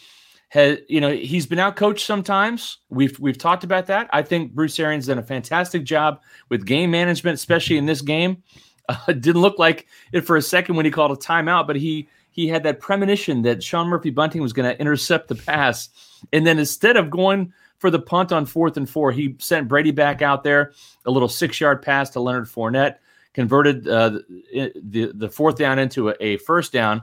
has, 0.50 0.78
you 0.88 1.00
know, 1.00 1.12
he's 1.12 1.46
been 1.46 1.58
out 1.58 1.76
coached 1.76 2.06
sometimes. 2.06 2.78
We've 2.88 3.18
we've 3.18 3.38
talked 3.38 3.64
about 3.64 3.86
that. 3.86 4.08
I 4.12 4.22
think 4.22 4.52
Bruce 4.54 4.78
Arians 4.78 5.06
done 5.06 5.18
a 5.18 5.22
fantastic 5.22 5.84
job 5.84 6.22
with 6.48 6.66
game 6.66 6.90
management, 6.90 7.34
especially 7.34 7.78
in 7.78 7.86
this 7.86 8.02
game. 8.02 8.42
Uh, 8.90 9.12
didn't 9.12 9.42
look 9.42 9.58
like 9.58 9.86
it 10.12 10.22
for 10.22 10.36
a 10.36 10.40
second 10.40 10.74
when 10.74 10.86
he 10.86 10.90
called 10.90 11.10
a 11.10 11.14
timeout, 11.14 11.66
but 11.66 11.76
he 11.76 12.08
he 12.38 12.46
had 12.46 12.62
that 12.62 12.78
premonition 12.78 13.42
that 13.42 13.64
Sean 13.64 13.88
Murphy 13.88 14.10
Bunting 14.10 14.40
was 14.40 14.52
going 14.52 14.70
to 14.70 14.80
intercept 14.80 15.26
the 15.26 15.34
pass. 15.34 15.88
And 16.32 16.46
then 16.46 16.60
instead 16.60 16.96
of 16.96 17.10
going 17.10 17.52
for 17.78 17.90
the 17.90 17.98
punt 17.98 18.30
on 18.30 18.46
fourth 18.46 18.76
and 18.76 18.88
four, 18.88 19.10
he 19.10 19.34
sent 19.40 19.66
Brady 19.66 19.90
back 19.90 20.22
out 20.22 20.44
there, 20.44 20.72
a 21.04 21.10
little 21.10 21.28
six 21.28 21.60
yard 21.60 21.82
pass 21.82 22.10
to 22.10 22.20
Leonard 22.20 22.46
Fournette, 22.46 22.98
converted 23.34 23.88
uh, 23.88 24.20
the, 24.52 25.10
the 25.16 25.28
fourth 25.28 25.56
down 25.56 25.80
into 25.80 26.10
a, 26.10 26.14
a 26.20 26.36
first 26.36 26.72
down. 26.72 27.02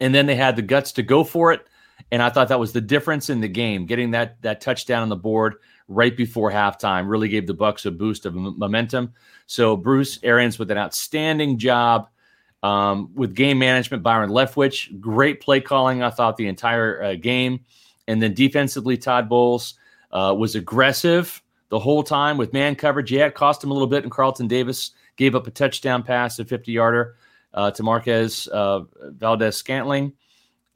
And 0.00 0.14
then 0.14 0.24
they 0.24 0.36
had 0.36 0.56
the 0.56 0.62
guts 0.62 0.92
to 0.92 1.02
go 1.02 1.22
for 1.22 1.52
it. 1.52 1.66
And 2.10 2.22
I 2.22 2.30
thought 2.30 2.48
that 2.48 2.58
was 2.58 2.72
the 2.72 2.80
difference 2.80 3.28
in 3.28 3.42
the 3.42 3.48
game. 3.48 3.84
Getting 3.84 4.12
that 4.12 4.40
that 4.40 4.62
touchdown 4.62 5.02
on 5.02 5.10
the 5.10 5.16
board 5.16 5.56
right 5.86 6.16
before 6.16 6.50
halftime 6.50 7.10
really 7.10 7.28
gave 7.28 7.46
the 7.46 7.52
Bucks 7.52 7.84
a 7.84 7.90
boost 7.90 8.24
of 8.24 8.34
momentum. 8.34 9.12
So 9.44 9.76
Bruce 9.76 10.18
Arians 10.22 10.58
with 10.58 10.70
an 10.70 10.78
outstanding 10.78 11.58
job 11.58 12.08
um, 12.62 13.10
with 13.14 13.34
game 13.34 13.58
management, 13.58 14.02
Byron 14.02 14.30
Leftwich, 14.30 15.00
great 15.00 15.40
play 15.40 15.60
calling, 15.60 16.02
I 16.02 16.10
thought, 16.10 16.36
the 16.36 16.46
entire 16.46 17.02
uh, 17.02 17.14
game. 17.14 17.60
And 18.06 18.20
then 18.22 18.34
defensively, 18.34 18.96
Todd 18.96 19.28
Bowles 19.28 19.74
uh, 20.10 20.34
was 20.36 20.54
aggressive 20.54 21.42
the 21.68 21.78
whole 21.78 22.02
time 22.02 22.36
with 22.36 22.52
man 22.52 22.74
coverage. 22.74 23.12
Yeah, 23.12 23.26
it 23.26 23.34
cost 23.34 23.62
him 23.64 23.70
a 23.70 23.72
little 23.72 23.88
bit, 23.88 24.02
and 24.02 24.12
Carlton 24.12 24.48
Davis 24.48 24.90
gave 25.16 25.34
up 25.34 25.46
a 25.46 25.50
touchdown 25.50 26.02
pass, 26.02 26.38
a 26.38 26.44
50 26.44 26.72
yarder 26.72 27.16
uh, 27.54 27.70
to 27.70 27.82
Marquez 27.82 28.48
uh, 28.48 28.80
Valdes 29.02 29.56
Scantling. 29.56 30.12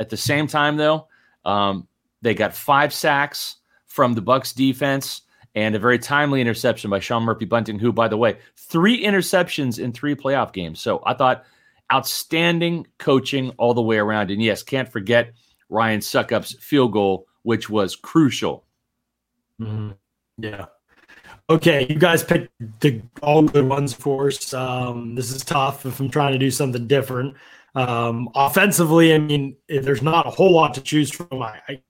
At 0.01 0.11
the 0.11 0.16
same 0.16 0.47
time, 0.47 0.76
though, 0.76 1.09
um, 1.45 1.87
they 2.22 2.35
got 2.35 2.55
five 2.55 2.93
sacks 2.93 3.57
from 3.87 4.14
the 4.14 4.22
Bucks 4.22 4.53
defense 4.53 5.22
and 5.55 5.74
a 5.74 5.78
very 5.78 5.99
timely 5.99 6.41
interception 6.41 6.91
by 6.91 6.99
Sean 6.99 7.22
Murphy 7.22 7.45
Bunting, 7.45 7.78
who, 7.78 7.93
by 7.93 8.09
the 8.09 8.16
way, 8.16 8.39
three 8.57 9.05
interceptions 9.05 9.78
in 9.78 9.93
three 9.93 10.16
playoff 10.16 10.53
games. 10.53 10.80
So 10.80 11.01
I 11.07 11.14
thought 11.14 11.45
outstanding 11.93 12.87
coaching 12.99 13.51
all 13.59 13.74
the 13.74 13.82
way 13.82 13.99
around. 13.99 14.30
And 14.30 14.43
yes, 14.43 14.62
can't 14.62 14.91
forget 14.91 15.32
Ryan 15.68 16.01
Succop's 16.01 16.55
field 16.61 16.93
goal, 16.93 17.26
which 17.43 17.68
was 17.68 17.97
crucial. 17.97 18.64
Mm-hmm. 19.61 19.93
Yeah. 20.39 20.66
Okay, 21.51 21.87
you 21.91 21.97
guys 21.97 22.24
picked 22.24 22.51
the 22.80 23.03
all 23.22 23.43
good 23.43 23.68
ones 23.68 23.93
for 23.93 24.28
us. 24.28 24.55
Um, 24.55 25.14
this 25.14 25.30
is 25.30 25.45
tough 25.45 25.85
if 25.85 26.01
I'm 26.01 26.09
trying 26.09 26.32
to 26.32 26.39
do 26.39 26.51
something 26.51 26.87
different. 26.87 27.37
Um, 27.74 28.30
offensively, 28.35 29.12
I 29.12 29.18
mean, 29.18 29.57
there's 29.68 30.01
not 30.01 30.26
a 30.26 30.30
whole 30.30 30.53
lot 30.53 30.72
to 30.74 30.80
choose 30.80 31.11
from. 31.11 31.43
I, 31.43 31.61
I 31.68 31.82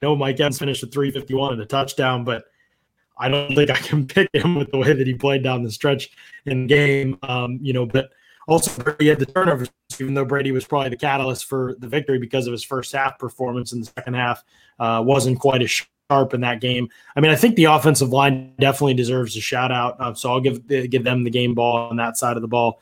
know 0.00 0.14
Mike 0.14 0.38
Evans 0.38 0.60
finished 0.60 0.82
with 0.82 0.92
351 0.92 1.54
and 1.54 1.62
a 1.62 1.66
touchdown, 1.66 2.24
but 2.24 2.44
I 3.18 3.28
don't 3.28 3.54
think 3.54 3.70
I 3.70 3.76
can 3.76 4.06
pick 4.06 4.28
him 4.32 4.54
with 4.54 4.70
the 4.70 4.78
way 4.78 4.92
that 4.92 5.06
he 5.06 5.14
played 5.14 5.42
down 5.42 5.64
the 5.64 5.70
stretch 5.72 6.10
in 6.46 6.68
game. 6.68 7.18
Um, 7.22 7.58
you 7.60 7.72
know, 7.72 7.86
but 7.86 8.10
also, 8.50 8.82
Brady 8.82 9.08
had 9.08 9.20
the 9.20 9.26
turnovers, 9.26 9.70
even 10.00 10.14
though 10.14 10.24
Brady 10.24 10.50
was 10.50 10.64
probably 10.64 10.90
the 10.90 10.96
catalyst 10.96 11.44
for 11.44 11.76
the 11.78 11.86
victory 11.86 12.18
because 12.18 12.48
of 12.48 12.52
his 12.52 12.64
first 12.64 12.92
half 12.92 13.16
performance. 13.16 13.72
In 13.72 13.78
the 13.78 13.86
second 13.86 14.14
half, 14.14 14.42
uh, 14.80 15.00
wasn't 15.06 15.38
quite 15.38 15.62
as 15.62 15.86
sharp 16.10 16.34
in 16.34 16.40
that 16.40 16.60
game. 16.60 16.88
I 17.14 17.20
mean, 17.20 17.30
I 17.30 17.36
think 17.36 17.54
the 17.54 17.66
offensive 17.66 18.08
line 18.08 18.52
definitely 18.58 18.94
deserves 18.94 19.36
a 19.36 19.40
shout 19.40 19.70
out. 19.70 20.00
Uh, 20.00 20.14
so 20.14 20.32
I'll 20.32 20.40
give 20.40 20.66
give 20.66 21.04
them 21.04 21.22
the 21.22 21.30
game 21.30 21.54
ball 21.54 21.90
on 21.90 21.96
that 21.96 22.16
side 22.16 22.34
of 22.34 22.42
the 22.42 22.48
ball 22.48 22.80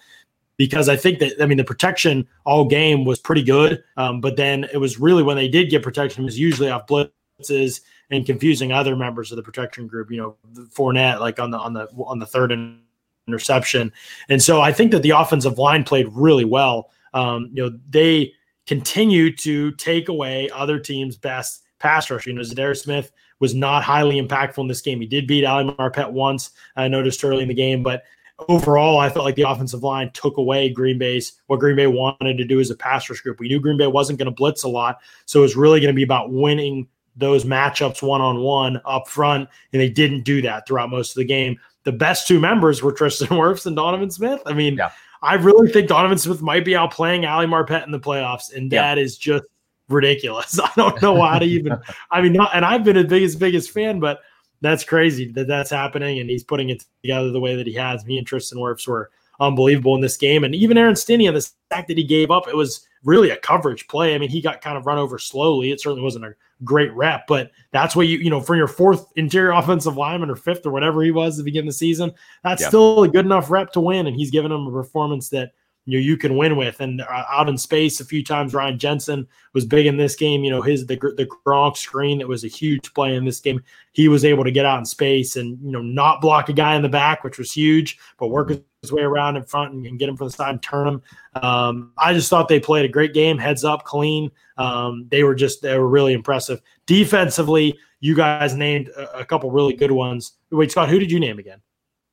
because 0.56 0.88
I 0.88 0.96
think 0.96 1.18
that 1.18 1.34
I 1.38 1.44
mean 1.44 1.58
the 1.58 1.64
protection 1.64 2.26
all 2.46 2.64
game 2.64 3.04
was 3.04 3.18
pretty 3.18 3.42
good, 3.42 3.84
um, 3.98 4.22
but 4.22 4.36
then 4.36 4.64
it 4.72 4.78
was 4.78 4.98
really 4.98 5.22
when 5.22 5.36
they 5.36 5.48
did 5.48 5.68
get 5.68 5.82
protection 5.82 6.24
was 6.24 6.38
usually 6.38 6.70
off 6.70 6.86
blitzes 6.86 7.82
and 8.10 8.24
confusing 8.24 8.72
other 8.72 8.96
members 8.96 9.32
of 9.32 9.36
the 9.36 9.42
protection 9.42 9.86
group. 9.86 10.10
You 10.10 10.16
know, 10.16 10.36
Fournette 10.70 11.20
like 11.20 11.38
on 11.38 11.50
the 11.50 11.58
on 11.58 11.74
the 11.74 11.88
on 12.06 12.18
the 12.18 12.26
third 12.26 12.52
and 12.52 12.80
interception. 13.28 13.92
And 14.28 14.42
so 14.42 14.60
I 14.60 14.72
think 14.72 14.90
that 14.92 15.02
the 15.02 15.10
offensive 15.10 15.58
line 15.58 15.84
played 15.84 16.08
really 16.10 16.44
well. 16.44 16.90
Um, 17.14 17.50
you 17.52 17.62
know, 17.62 17.78
they 17.88 18.32
continue 18.66 19.34
to 19.36 19.72
take 19.72 20.08
away 20.08 20.50
other 20.50 20.78
teams' 20.78 21.16
best 21.16 21.64
pass 21.78 22.10
rush. 22.10 22.26
You 22.26 22.32
know, 22.32 22.42
Za'Darius 22.42 22.82
Smith 22.82 23.12
was 23.40 23.54
not 23.54 23.84
highly 23.84 24.20
impactful 24.20 24.58
in 24.58 24.68
this 24.68 24.80
game. 24.80 25.00
He 25.00 25.06
did 25.06 25.26
beat 25.26 25.44
Ali 25.44 25.64
Marpet 25.64 26.10
once, 26.10 26.50
I 26.76 26.88
noticed 26.88 27.24
early 27.24 27.42
in 27.42 27.48
the 27.48 27.54
game, 27.54 27.82
but 27.82 28.02
overall, 28.48 28.98
I 28.98 29.08
felt 29.08 29.24
like 29.24 29.34
the 29.34 29.48
offensive 29.48 29.82
line 29.82 30.10
took 30.12 30.36
away 30.36 30.68
Green 30.68 30.98
Bay's 30.98 31.40
what 31.46 31.60
Green 31.60 31.76
Bay 31.76 31.86
wanted 31.86 32.36
to 32.38 32.44
do 32.44 32.60
as 32.60 32.70
a 32.70 32.76
pass 32.76 33.08
rush 33.08 33.20
group. 33.20 33.40
We 33.40 33.48
knew 33.48 33.60
Green 33.60 33.78
Bay 33.78 33.86
wasn't 33.86 34.18
going 34.18 34.26
to 34.26 34.34
blitz 34.34 34.62
a 34.62 34.68
lot, 34.68 34.98
so 35.26 35.40
it 35.40 35.42
was 35.42 35.56
really 35.56 35.80
going 35.80 35.92
to 35.92 35.96
be 35.96 36.02
about 36.02 36.32
winning 36.32 36.88
those 37.16 37.44
matchups 37.44 38.00
one 38.00 38.20
on 38.20 38.40
one 38.40 38.80
up 38.84 39.08
front, 39.08 39.48
and 39.72 39.82
they 39.82 39.90
didn't 39.90 40.22
do 40.22 40.40
that 40.42 40.66
throughout 40.66 40.90
most 40.90 41.10
of 41.10 41.16
the 41.16 41.24
game 41.24 41.58
the 41.88 41.92
best 41.92 42.26
two 42.26 42.38
members 42.38 42.82
were 42.82 42.92
Tristan 42.92 43.28
Wirfs 43.38 43.64
and 43.64 43.74
Donovan 43.74 44.10
Smith. 44.10 44.42
I 44.44 44.52
mean, 44.52 44.76
yeah. 44.76 44.90
I 45.22 45.36
really 45.36 45.72
think 45.72 45.88
Donovan 45.88 46.18
Smith 46.18 46.42
might 46.42 46.62
be 46.62 46.72
outplaying 46.72 47.26
Ali 47.26 47.46
Marpet 47.46 47.86
in 47.86 47.92
the 47.92 47.98
playoffs, 47.98 48.54
and 48.54 48.70
that 48.72 48.98
yeah. 48.98 49.02
is 49.02 49.16
just 49.16 49.44
ridiculous. 49.88 50.60
I 50.62 50.70
don't 50.76 51.00
know 51.00 51.22
how 51.22 51.38
to 51.38 51.46
even. 51.46 51.78
I 52.10 52.20
mean, 52.20 52.34
not, 52.34 52.50
and 52.54 52.62
I've 52.62 52.84
been 52.84 52.98
a 52.98 53.04
biggest 53.04 53.38
biggest 53.38 53.70
fan, 53.70 54.00
but 54.00 54.20
that's 54.60 54.84
crazy 54.84 55.32
that 55.32 55.46
that's 55.48 55.70
happening, 55.70 56.18
and 56.18 56.28
he's 56.28 56.44
putting 56.44 56.68
it 56.68 56.84
together 57.02 57.30
the 57.30 57.40
way 57.40 57.56
that 57.56 57.66
he 57.66 57.72
has. 57.72 58.04
Me 58.04 58.18
and 58.18 58.26
Tristan 58.26 58.58
Wirfs 58.58 58.86
were 58.86 59.10
unbelievable 59.40 59.94
in 59.94 60.02
this 60.02 60.18
game, 60.18 60.44
and 60.44 60.54
even 60.54 60.76
Aaron 60.76 60.94
Stinnie, 60.94 61.26
and 61.26 61.38
the 61.38 61.40
sack 61.40 61.88
that 61.88 61.96
he 61.96 62.04
gave 62.04 62.30
up, 62.30 62.48
it 62.48 62.56
was 62.56 62.86
really 63.04 63.30
a 63.30 63.36
coverage 63.36 63.86
play. 63.88 64.14
I 64.14 64.18
mean, 64.18 64.30
he 64.30 64.40
got 64.40 64.60
kind 64.60 64.76
of 64.76 64.86
run 64.86 64.98
over 64.98 65.18
slowly. 65.18 65.70
It 65.70 65.80
certainly 65.80 66.02
wasn't 66.02 66.24
a 66.24 66.34
great 66.64 66.92
rep, 66.92 67.26
but 67.26 67.50
that's 67.70 67.94
what 67.94 68.08
you, 68.08 68.18
you 68.18 68.30
know, 68.30 68.40
for 68.40 68.56
your 68.56 68.68
fourth 68.68 69.06
interior 69.16 69.50
offensive 69.56 69.96
lineman 69.96 70.30
or 70.30 70.36
fifth 70.36 70.66
or 70.66 70.70
whatever 70.70 71.02
he 71.02 71.10
was 71.10 71.36
to 71.38 71.42
begin 71.42 71.66
the 71.66 71.72
season, 71.72 72.12
that's 72.42 72.62
yeah. 72.62 72.68
still 72.68 73.02
a 73.02 73.08
good 73.08 73.24
enough 73.24 73.50
rep 73.50 73.72
to 73.72 73.80
win. 73.80 74.06
And 74.06 74.16
he's 74.16 74.30
given 74.30 74.52
him 74.52 74.66
a 74.66 74.72
performance 74.72 75.28
that 75.30 75.52
you 75.88 75.98
know, 75.98 76.04
you 76.04 76.18
can 76.18 76.36
win 76.36 76.56
with. 76.56 76.80
And 76.80 77.00
uh, 77.00 77.24
out 77.30 77.48
in 77.48 77.56
space 77.56 77.98
a 77.98 78.04
few 78.04 78.22
times, 78.22 78.52
Ryan 78.52 78.78
Jensen 78.78 79.26
was 79.54 79.64
big 79.64 79.86
in 79.86 79.96
this 79.96 80.16
game. 80.16 80.44
You 80.44 80.50
know, 80.50 80.60
his 80.60 80.84
the 80.84 80.96
the 80.96 81.26
Gronk 81.46 81.78
screen 81.78 82.18
that 82.18 82.28
was 82.28 82.44
a 82.44 82.48
huge 82.48 82.92
play 82.92 83.14
in 83.14 83.24
this 83.24 83.40
game. 83.40 83.62
He 83.92 84.08
was 84.08 84.22
able 84.22 84.44
to 84.44 84.50
get 84.50 84.66
out 84.66 84.78
in 84.78 84.84
space 84.84 85.36
and 85.36 85.58
you 85.64 85.72
know 85.72 85.80
not 85.80 86.20
block 86.20 86.50
a 86.50 86.52
guy 86.52 86.74
in 86.74 86.82
the 86.82 86.90
back, 86.90 87.24
which 87.24 87.38
was 87.38 87.50
huge, 87.50 87.98
but 88.18 88.28
work 88.28 88.50
his 88.50 88.60
way 88.92 89.02
around 89.02 89.36
in 89.36 89.42
front 89.42 89.74
and, 89.74 89.86
and 89.86 89.98
get 89.98 90.08
him 90.08 90.16
from 90.16 90.28
the 90.28 90.32
side 90.32 90.50
and 90.50 90.62
turn 90.62 90.86
him. 90.86 91.02
Um, 91.34 91.92
I 91.98 92.14
just 92.14 92.30
thought 92.30 92.48
they 92.48 92.60
played 92.60 92.84
a 92.84 92.88
great 92.88 93.12
game, 93.12 93.36
heads 93.38 93.64
up, 93.64 93.84
clean. 93.84 94.30
Um, 94.56 95.06
they 95.10 95.24
were 95.24 95.34
just 95.34 95.62
they 95.62 95.76
were 95.78 95.88
really 95.88 96.12
impressive 96.12 96.60
defensively. 96.86 97.76
You 98.00 98.14
guys 98.14 98.54
named 98.54 98.88
a, 98.88 99.20
a 99.20 99.24
couple 99.24 99.50
really 99.50 99.74
good 99.74 99.90
ones. 99.90 100.34
Wait, 100.50 100.70
Scott, 100.70 100.88
who 100.88 100.98
did 100.98 101.10
you 101.10 101.20
name 101.20 101.38
again? 101.38 101.60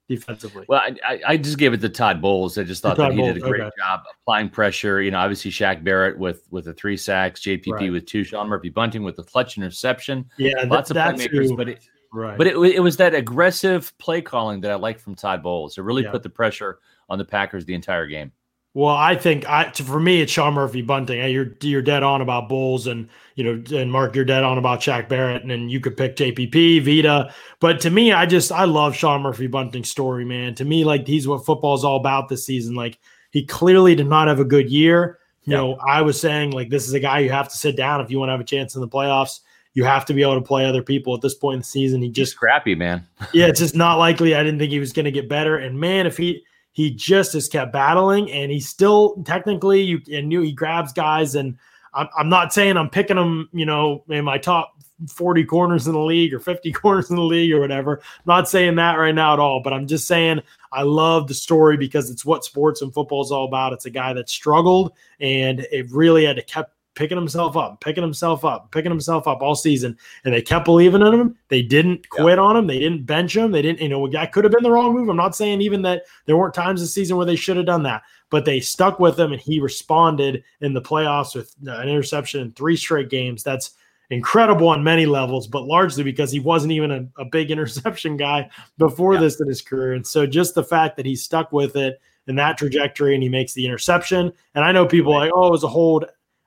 defensively? 0.07 0.66
Well, 0.68 0.82
I, 1.03 1.20
I 1.26 1.38
just 1.38 1.57
gave 1.57 1.74
it 1.74 1.82
to 1.82 1.89
Todd 1.89 2.22
Bowles. 2.22 2.57
I 2.57 2.63
just 2.63 2.82
thought 2.82 2.97
that 2.97 3.11
he 3.11 3.18
Bowles, 3.18 3.34
did 3.34 3.43
a 3.43 3.47
great 3.47 3.61
okay. 3.61 3.72
job 3.78 4.03
applying 4.22 4.49
pressure. 4.49 5.01
You 5.01 5.11
know, 5.11 5.20
obviously 5.20 5.51
Shaq 5.51 5.84
Barrett 5.84 6.18
with 6.18 6.45
with 6.51 6.66
the 6.66 6.74
three 6.74 6.97
sacks, 6.97 7.41
JPP 7.41 7.72
right. 7.72 7.91
with 7.91 8.05
two, 8.05 8.24
Sean 8.24 8.47
Murphy 8.47 8.70
Bunting 8.70 9.03
with 9.03 9.16
the 9.16 9.24
clutch 9.24 9.57
interception. 9.57 10.30
Yeah, 10.38 10.63
lots 10.68 10.91
of 10.91 10.97
playmakers, 10.97 11.49
who, 11.49 11.57
but 11.57 11.70
it, 11.70 11.89
right. 12.16 12.38
but 12.38 12.47
it, 12.47 12.55
it 12.57 12.80
was 12.80 12.97
that 12.97 13.13
aggressive 13.13 13.95
play 13.97 14.22
calling 14.22 14.61
that 14.61 14.72
I 14.72 14.76
liked 14.76 15.01
from 15.01 15.16
Todd 15.16 15.43
Bowles. 15.43 15.78
It 15.78 15.82
really 15.82 16.03
yeah. 16.03 16.11
put 16.11 16.24
the 16.24 16.30
pressure 16.30 16.80
on 17.09 17.18
the 17.18 17.26
Packers 17.26 17.66
the 17.66 17.74
entire 17.74 18.07
game. 18.07 18.32
Well, 18.76 18.93
I 18.93 19.16
think 19.16 19.47
I 19.47 19.72
for 19.72 20.01
me 20.01 20.20
it's 20.20 20.34
Sean 20.34 20.53
Murphy 20.53 20.82
Bunting. 20.82 21.32
You're 21.32 21.55
you're 21.61 21.82
dead 21.82 22.03
on 22.03 22.20
about 22.20 22.49
Bowles 22.49 22.88
and 22.88 23.07
you 23.36 23.43
know 23.45 23.80
and 23.80 23.89
Mark 23.89 24.16
you're 24.16 24.26
dead 24.26 24.43
on 24.43 24.57
about 24.57 24.82
Shaq 24.82 25.07
Barrett 25.07 25.43
and 25.43 25.49
then 25.49 25.70
you 25.70 25.80
could 25.80 25.95
pick 25.95 26.18
JPP 26.18 26.84
Vita. 26.84 27.34
But 27.61 27.80
to 27.82 27.89
me, 27.89 28.11
I 28.11 28.26
just 28.26 28.51
I 28.51 28.66
love 28.66 28.93
Sean 28.93 29.22
Murphy 29.22 29.47
bunting 29.47 29.86
story, 29.86 30.26
man. 30.26 30.55
To 30.55 30.66
me, 30.66 30.84
like 30.84 31.07
he's 31.07 31.26
what 31.26 31.45
football's 31.45 31.86
all 31.86 31.95
about 31.95 32.28
this 32.28 32.45
season. 32.45 32.76
Like 32.76 32.99
he 33.32 33.45
clearly 33.45 33.95
did 33.95 34.07
not 34.07 34.28
have 34.28 34.41
a 34.41 34.45
good 34.45 34.70
year. 34.70 35.20
You 35.43 35.51
yep. 35.51 35.61
know, 35.61 35.76
I 35.76 36.01
was 36.01 36.20
saying 36.20 36.51
like 36.51 36.70
this 36.70 36.86
is 36.86 36.93
a 36.93 36.99
guy 36.99 37.20
you 37.20 37.30
have 37.30 37.47
to 37.47 37.57
sit 37.57 37.78
down 37.78 38.01
if 38.01 38.11
you 38.11 38.20
want 38.20 38.28
to 38.28 38.34
have 38.34 38.41
a 38.41 38.43
chance 38.43 38.76
in 38.76 38.82
the 38.82 38.89
playoffs. 38.89 39.39
You 39.76 39.84
have 39.84 40.05
to 40.05 40.13
be 40.13 40.23
able 40.23 40.36
to 40.36 40.41
play 40.41 40.65
other 40.65 40.82
people 40.82 41.13
at 41.13 41.21
this 41.21 41.36
point 41.36 41.55
in 41.55 41.59
the 41.59 41.65
season. 41.65 42.01
He 42.01 42.09
just 42.09 42.34
He's 42.34 42.39
crappy, 42.39 42.76
man. 42.76 43.07
yeah, 43.34 43.45
it's 43.45 43.59
just 43.59 43.76
not 43.76 43.99
likely. 43.99 44.34
I 44.34 44.41
didn't 44.43 44.57
think 44.57 44.71
he 44.71 44.80
was 44.80 44.93
going 44.93 45.05
to 45.05 45.11
get 45.11 45.30
better. 45.30 45.57
And 45.57 45.80
man, 45.80 46.07
if 46.07 46.17
he 46.17 46.43
he 46.71 46.91
just 46.91 47.34
has 47.34 47.47
kept 47.47 47.71
battling 47.71 48.30
and 48.32 48.51
he's 48.51 48.67
still 48.67 49.23
technically 49.23 49.82
you 49.82 50.01
and 50.11 50.28
knew 50.28 50.41
he 50.41 50.51
grabs 50.51 50.91
guys 50.91 51.36
and 51.36 51.57
I'm, 51.93 52.09
I'm 52.17 52.30
not 52.30 52.53
saying 52.53 52.76
I'm 52.76 52.89
picking 52.89 53.17
him, 53.17 53.47
you 53.53 53.65
know, 53.65 54.03
in 54.09 54.26
my 54.26 54.38
top 54.38 54.76
40 55.09 55.45
corners 55.45 55.88
in 55.88 55.93
the 55.93 55.99
league 55.99 56.34
or 56.34 56.39
50 56.39 56.71
corners 56.73 57.09
in 57.09 57.15
the 57.15 57.21
league 57.21 57.53
or 57.53 57.59
whatever. 57.59 57.99
I'm 58.01 58.23
not 58.26 58.49
saying 58.49 58.76
that 58.76 58.95
right 58.95 59.15
now 59.15 59.34
at 59.34 59.39
all, 59.39 59.61
but 59.61 59.73
I'm 59.73 59.88
just 59.88 60.07
saying 60.07 60.41
I 60.71 60.84
love 60.84 61.28
the 61.28 61.34
story 61.34 61.78
because 61.78 62.09
it's 62.09 62.26
what 62.26 62.43
sports 62.43 62.82
and 62.82 62.93
football 62.93 63.23
is 63.23 63.32
all 63.32 63.45
about. 63.45 63.73
It's 63.73 63.86
a 63.86 63.89
guy 63.89 64.13
that 64.13 64.30
struggled 64.30 64.93
and 65.19 65.61
it 65.71 65.89
really 65.91 66.26
had 66.26 66.36
to 66.36 66.41
kept 66.41 66.74
picking 66.95 67.17
himself 67.17 67.55
up, 67.55 67.81
picking 67.81 68.03
himself 68.03 68.43
up, 68.43 68.71
picking 68.71 68.91
himself 68.91 69.27
up 69.27 69.41
all 69.41 69.55
season. 69.55 69.97
And 70.23 70.33
they 70.33 70.41
kept 70.41 70.65
believing 70.65 71.01
in 71.01 71.13
him. 71.13 71.37
They 71.49 71.61
didn't 71.61 72.09
quit 72.09 72.39
on 72.39 72.57
him. 72.57 72.67
They 72.67 72.79
didn't 72.79 73.05
bench 73.05 73.35
him. 73.35 73.51
They 73.51 73.61
didn't, 73.61 73.81
you 73.81 73.89
know, 73.89 74.07
that 74.07 74.31
could 74.31 74.43
have 74.43 74.53
been 74.53 74.63
the 74.63 74.71
wrong 74.71 74.93
move. 74.93 75.09
I'm 75.09 75.17
not 75.17 75.35
saying 75.35 75.61
even 75.61 75.81
that 75.83 76.03
there 76.25 76.37
weren't 76.37 76.53
times 76.53 76.81
this 76.81 76.93
season 76.93 77.17
where 77.17 77.25
they 77.25 77.35
should 77.35 77.57
have 77.57 77.65
done 77.65 77.83
that, 77.83 78.03
but 78.29 78.45
they 78.45 78.59
stuck 78.59 78.99
with 78.99 79.19
him 79.19 79.31
and 79.33 79.41
he 79.41 79.59
responded 79.59 80.43
in 80.61 80.73
the 80.73 80.81
playoffs 80.81 81.35
with 81.35 81.53
uh, 81.67 81.71
an 81.71 81.89
interception 81.89 82.41
in 82.41 82.51
three 82.53 82.77
straight 82.77 83.09
games. 83.09 83.43
That's 83.43 83.71
incredible 84.09 84.67
on 84.67 84.83
many 84.83 85.05
levels, 85.05 85.47
but 85.47 85.65
largely 85.65 86.03
because 86.03 86.31
he 86.31 86.39
wasn't 86.39 86.71
even 86.71 86.91
a, 86.91 87.21
a 87.21 87.25
big 87.25 87.51
interception 87.51 88.17
guy 88.17 88.49
before 88.77 89.15
yeah. 89.15 89.21
this 89.21 89.41
in 89.41 89.47
his 89.47 89.61
career. 89.61 89.93
And 89.93 90.05
so 90.05 90.25
just 90.25 90.55
the 90.55 90.63
fact 90.63 90.97
that 90.97 91.05
he 91.05 91.15
stuck 91.15 91.51
with 91.51 91.75
it 91.75 91.99
in 92.27 92.35
that 92.35 92.57
trajectory 92.57 93.13
and 93.13 93.23
he 93.23 93.29
makes 93.29 93.53
the 93.53 93.65
interception. 93.65 94.31
And 94.55 94.65
I 94.65 94.71
know 94.71 94.85
people 94.85 95.13
right. 95.13 95.25
like, 95.25 95.31
oh, 95.33 95.47
it 95.47 95.51
was 95.51 95.63
a 95.63 95.67
hold. 95.67 96.05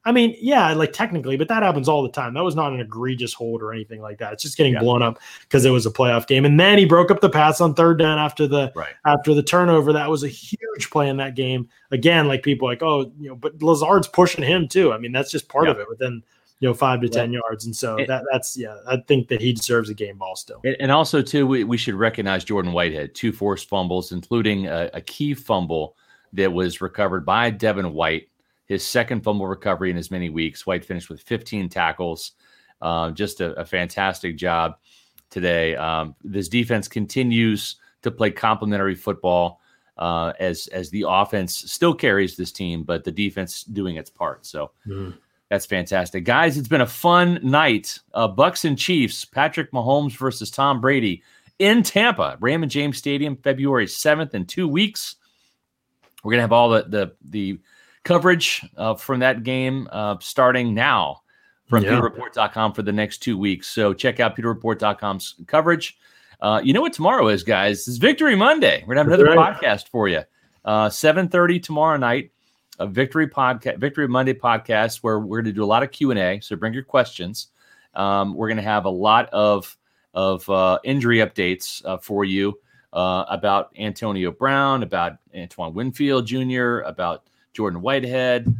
I 0.08 0.12
mean, 0.12 0.34
yeah, 0.40 0.72
like 0.72 0.94
technically, 0.94 1.36
but 1.36 1.48
that 1.48 1.62
happens 1.62 1.86
all 1.86 2.02
the 2.02 2.08
time. 2.08 2.32
That 2.32 2.42
was 2.42 2.56
not 2.56 2.72
an 2.72 2.80
egregious 2.80 3.34
hold 3.34 3.62
or 3.62 3.74
anything 3.74 4.00
like 4.00 4.16
that. 4.20 4.32
It's 4.32 4.42
just 4.42 4.56
getting 4.56 4.72
yeah. 4.72 4.80
blown 4.80 5.02
up 5.02 5.18
because 5.42 5.66
it 5.66 5.70
was 5.70 5.84
a 5.84 5.90
playoff 5.90 6.26
game. 6.26 6.46
And 6.46 6.58
then 6.58 6.78
he 6.78 6.86
broke 6.86 7.10
up 7.10 7.20
the 7.20 7.28
pass 7.28 7.60
on 7.60 7.74
third 7.74 7.98
down 7.98 8.18
after 8.18 8.46
the 8.46 8.72
right. 8.74 8.94
after 9.04 9.34
the 9.34 9.42
turnover. 9.42 9.92
That 9.92 10.08
was 10.08 10.22
a 10.22 10.28
huge 10.28 10.88
play 10.90 11.10
in 11.10 11.18
that 11.18 11.34
game. 11.34 11.68
Again, 11.90 12.26
like 12.26 12.42
people 12.42 12.66
like, 12.66 12.82
oh, 12.82 13.12
you 13.20 13.28
know, 13.28 13.34
but 13.34 13.62
Lazard's 13.62 14.08
pushing 14.08 14.42
him 14.42 14.66
too. 14.66 14.94
I 14.94 14.98
mean, 14.98 15.12
that's 15.12 15.30
just 15.30 15.46
part 15.50 15.66
yeah. 15.66 15.72
of 15.72 15.78
it 15.78 15.90
within 15.90 16.22
you 16.60 16.68
know 16.68 16.72
five 16.72 17.02
to 17.02 17.08
ten 17.10 17.30
yards. 17.30 17.66
And 17.66 17.76
so 17.76 17.98
that 18.08 18.24
that's 18.32 18.56
yeah, 18.56 18.78
I 18.86 18.96
think 18.96 19.28
that 19.28 19.42
he 19.42 19.52
deserves 19.52 19.90
a 19.90 19.94
game 19.94 20.16
ball 20.16 20.36
still. 20.36 20.62
And 20.80 20.90
also 20.90 21.20
too, 21.20 21.46
we, 21.46 21.64
we 21.64 21.76
should 21.76 21.96
recognize 21.96 22.44
Jordan 22.44 22.72
Whitehead, 22.72 23.14
two 23.14 23.30
forced 23.30 23.68
fumbles, 23.68 24.10
including 24.10 24.68
a, 24.68 24.88
a 24.94 25.02
key 25.02 25.34
fumble 25.34 25.96
that 26.32 26.50
was 26.50 26.80
recovered 26.80 27.26
by 27.26 27.50
Devin 27.50 27.92
White 27.92 28.28
his 28.68 28.84
second 28.84 29.22
fumble 29.22 29.46
recovery 29.46 29.90
in 29.90 29.96
as 29.96 30.10
many 30.10 30.30
weeks. 30.30 30.66
White 30.66 30.84
finished 30.84 31.08
with 31.08 31.22
15 31.22 31.68
tackles. 31.68 32.32
Uh, 32.80 33.10
just 33.10 33.40
a, 33.40 33.52
a, 33.54 33.64
fantastic 33.64 34.36
job 34.36 34.76
today. 35.30 35.74
Um, 35.74 36.14
this 36.22 36.48
defense 36.48 36.86
continues 36.86 37.76
to 38.02 38.10
play 38.10 38.30
complementary 38.30 38.94
football 38.94 39.60
uh, 39.96 40.32
as 40.38 40.68
as 40.68 40.88
the 40.90 41.04
offense 41.08 41.56
still 41.72 41.92
carries 41.92 42.36
this 42.36 42.52
team, 42.52 42.84
but 42.84 43.02
the 43.02 43.10
defense 43.10 43.64
doing 43.64 43.96
its 43.96 44.10
part. 44.10 44.46
So 44.46 44.70
mm. 44.86 45.12
that's 45.48 45.66
fantastic, 45.66 46.24
guys. 46.24 46.56
It's 46.56 46.68
been 46.68 46.82
a 46.82 46.86
fun 46.86 47.40
night. 47.42 47.98
Uh, 48.14 48.28
Bucks 48.28 48.64
and 48.64 48.78
Chiefs. 48.78 49.24
Patrick 49.24 49.72
Mahomes 49.72 50.16
versus 50.16 50.52
Tom 50.52 50.80
Brady 50.80 51.24
in 51.58 51.82
Tampa, 51.82 52.36
Raymond 52.40 52.70
James 52.70 52.96
Stadium, 52.96 53.36
February 53.36 53.86
7th 53.86 54.34
in 54.34 54.46
two 54.46 54.68
weeks. 54.68 55.16
We're 56.22 56.32
gonna 56.32 56.42
have 56.42 56.52
all 56.52 56.68
the 56.68 56.84
the 56.84 57.16
the 57.24 57.58
coverage 58.04 58.66
uh, 58.76 58.94
from 58.94 59.20
that 59.20 59.42
game 59.42 59.88
uh, 59.92 60.16
starting 60.20 60.74
now 60.74 61.22
from 61.66 61.84
yeah. 61.84 61.90
PewterReport.com 61.90 62.72
for 62.72 62.82
the 62.82 62.92
next 62.92 63.18
two 63.18 63.36
weeks. 63.36 63.68
So 63.68 63.92
check 63.92 64.20
out 64.20 64.36
PewterReport.com's 64.36 65.34
coverage. 65.46 65.98
Uh, 66.40 66.60
you 66.62 66.72
know 66.72 66.80
what 66.80 66.92
tomorrow 66.92 67.28
is, 67.28 67.42
guys? 67.42 67.86
It's 67.88 67.96
Victory 67.96 68.36
Monday. 68.36 68.84
We're 68.86 68.94
gonna 68.94 69.10
have 69.10 69.20
another 69.20 69.36
right. 69.36 69.56
podcast 69.56 69.88
for 69.88 70.08
you. 70.08 70.22
Uh, 70.64 70.88
7:30 70.88 71.62
tomorrow 71.62 71.96
night, 71.96 72.30
a 72.78 72.86
Victory 72.86 73.28
podcast, 73.28 73.78
Victory 73.78 74.06
Monday 74.06 74.34
podcast, 74.34 74.98
where 74.98 75.18
we're 75.18 75.42
gonna 75.42 75.52
do 75.52 75.64
a 75.64 75.66
lot 75.66 75.82
of 75.82 75.90
Q 75.90 76.10
and 76.10 76.20
A. 76.20 76.40
So 76.40 76.54
bring 76.56 76.72
your 76.72 76.84
questions. 76.84 77.48
Um, 77.94 78.34
we're 78.34 78.48
gonna 78.48 78.62
have 78.62 78.84
a 78.84 78.90
lot 78.90 79.28
of 79.30 79.76
of 80.14 80.48
uh, 80.48 80.78
injury 80.84 81.18
updates 81.18 81.84
uh, 81.84 81.98
for 81.98 82.24
you 82.24 82.58
uh, 82.92 83.24
about 83.28 83.70
Antonio 83.78 84.30
Brown, 84.30 84.82
about 84.82 85.18
Antoine 85.36 85.74
Winfield 85.74 86.26
Jr., 86.26 86.80
about 86.80 87.24
Jordan 87.52 87.80
Whitehead, 87.80 88.54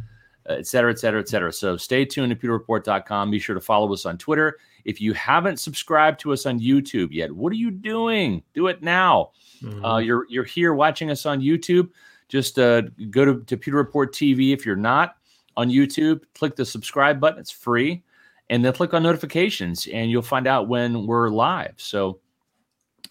uh, 0.49 0.53
et 0.53 0.67
cetera, 0.67 0.91
et 0.91 0.99
cetera, 0.99 1.19
et 1.19 1.29
cetera. 1.29 1.53
So 1.53 1.77
stay 1.77 2.05
tuned 2.05 2.31
to 2.31 2.47
PewterReport.com. 2.47 3.31
Be 3.31 3.39
sure 3.39 3.55
to 3.55 3.61
follow 3.61 3.93
us 3.93 4.05
on 4.05 4.17
Twitter. 4.17 4.57
If 4.85 4.99
you 4.99 5.13
haven't 5.13 5.59
subscribed 5.59 6.19
to 6.21 6.33
us 6.33 6.45
on 6.45 6.59
YouTube 6.59 7.09
yet, 7.11 7.31
what 7.31 7.51
are 7.51 7.57
you 7.57 7.71
doing? 7.71 8.43
Do 8.53 8.67
it 8.67 8.81
now. 8.81 9.31
Mm-hmm. 9.61 9.85
Uh, 9.85 9.99
you're 9.99 10.25
you're 10.29 10.43
here 10.43 10.73
watching 10.73 11.11
us 11.11 11.25
on 11.25 11.41
YouTube. 11.41 11.89
Just 12.29 12.59
uh, 12.59 12.81
go 13.09 13.25
to, 13.25 13.43
to 13.45 13.57
Pewter 13.57 13.77
Report 13.77 14.13
TV. 14.13 14.53
If 14.53 14.65
you're 14.65 14.75
not 14.75 15.17
on 15.57 15.69
YouTube, 15.69 16.21
click 16.35 16.55
the 16.55 16.65
subscribe 16.65 17.19
button. 17.19 17.39
It's 17.39 17.51
free, 17.51 18.03
and 18.49 18.63
then 18.63 18.71
click 18.73 18.93
on 18.93 19.03
notifications, 19.03 19.87
and 19.87 20.09
you'll 20.09 20.21
find 20.21 20.47
out 20.47 20.67
when 20.67 21.05
we're 21.05 21.29
live. 21.29 21.73
So, 21.77 22.19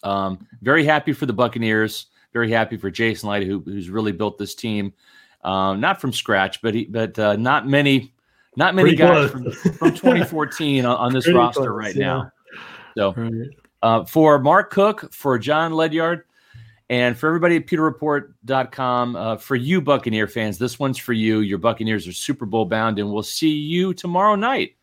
um, 0.03 0.47
very 0.61 0.85
happy 0.85 1.13
for 1.13 1.25
the 1.25 1.33
Buccaneers. 1.33 2.07
Very 2.33 2.51
happy 2.51 2.77
for 2.77 2.89
Jason 2.89 3.29
Licht, 3.29 3.47
who, 3.47 3.59
who's 3.59 3.89
really 3.89 4.11
built 4.11 4.37
this 4.37 4.55
team 4.55 4.93
um, 5.43 5.79
not 5.79 6.01
from 6.01 6.13
scratch, 6.13 6.61
but 6.61 6.73
he, 6.73 6.85
but 6.85 7.17
uh, 7.17 7.35
not 7.35 7.67
many, 7.67 8.13
not 8.55 8.75
many 8.75 8.95
Pretty 8.95 8.97
guys 8.97 9.31
from, 9.31 9.51
from 9.51 9.91
2014 9.95 10.85
on, 10.85 10.97
on, 10.97 11.13
this 11.13 11.25
Pretty 11.25 11.37
roster 11.37 11.61
close, 11.61 11.69
right 11.69 11.95
yeah. 11.95 12.05
now. 12.05 12.31
So, 12.97 13.13
right. 13.13 13.47
uh, 13.81 14.05
for 14.05 14.39
Mark 14.39 14.71
Cook, 14.71 15.13
for 15.13 15.37
Jon 15.39 15.73
Ledyard, 15.73 16.23
and 16.89 17.17
for 17.17 17.27
everybody 17.27 17.57
at 17.57 17.67
PewterReport.com, 17.67 19.15
uh, 19.15 19.37
for 19.37 19.55
you 19.55 19.79
Buccaneer 19.79 20.27
fans, 20.27 20.57
this 20.57 20.79
one's 20.79 20.97
for 20.97 21.13
you. 21.13 21.39
Your 21.39 21.59
Buccaneers 21.59 22.07
are 22.07 22.13
Super 22.13 22.45
Bowl 22.45 22.65
bound, 22.65 22.99
and 22.99 23.11
we'll 23.11 23.23
see 23.23 23.51
you 23.51 23.93
tomorrow 23.93 24.35
night, 24.35 24.75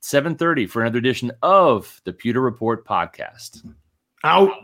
7:30, 0.00 0.68
for 0.68 0.82
another 0.82 0.98
edition 0.98 1.30
of 1.42 2.00
the 2.04 2.12
Pewter 2.12 2.40
Report 2.40 2.86
podcast. 2.86 3.70
Out. 4.24 4.63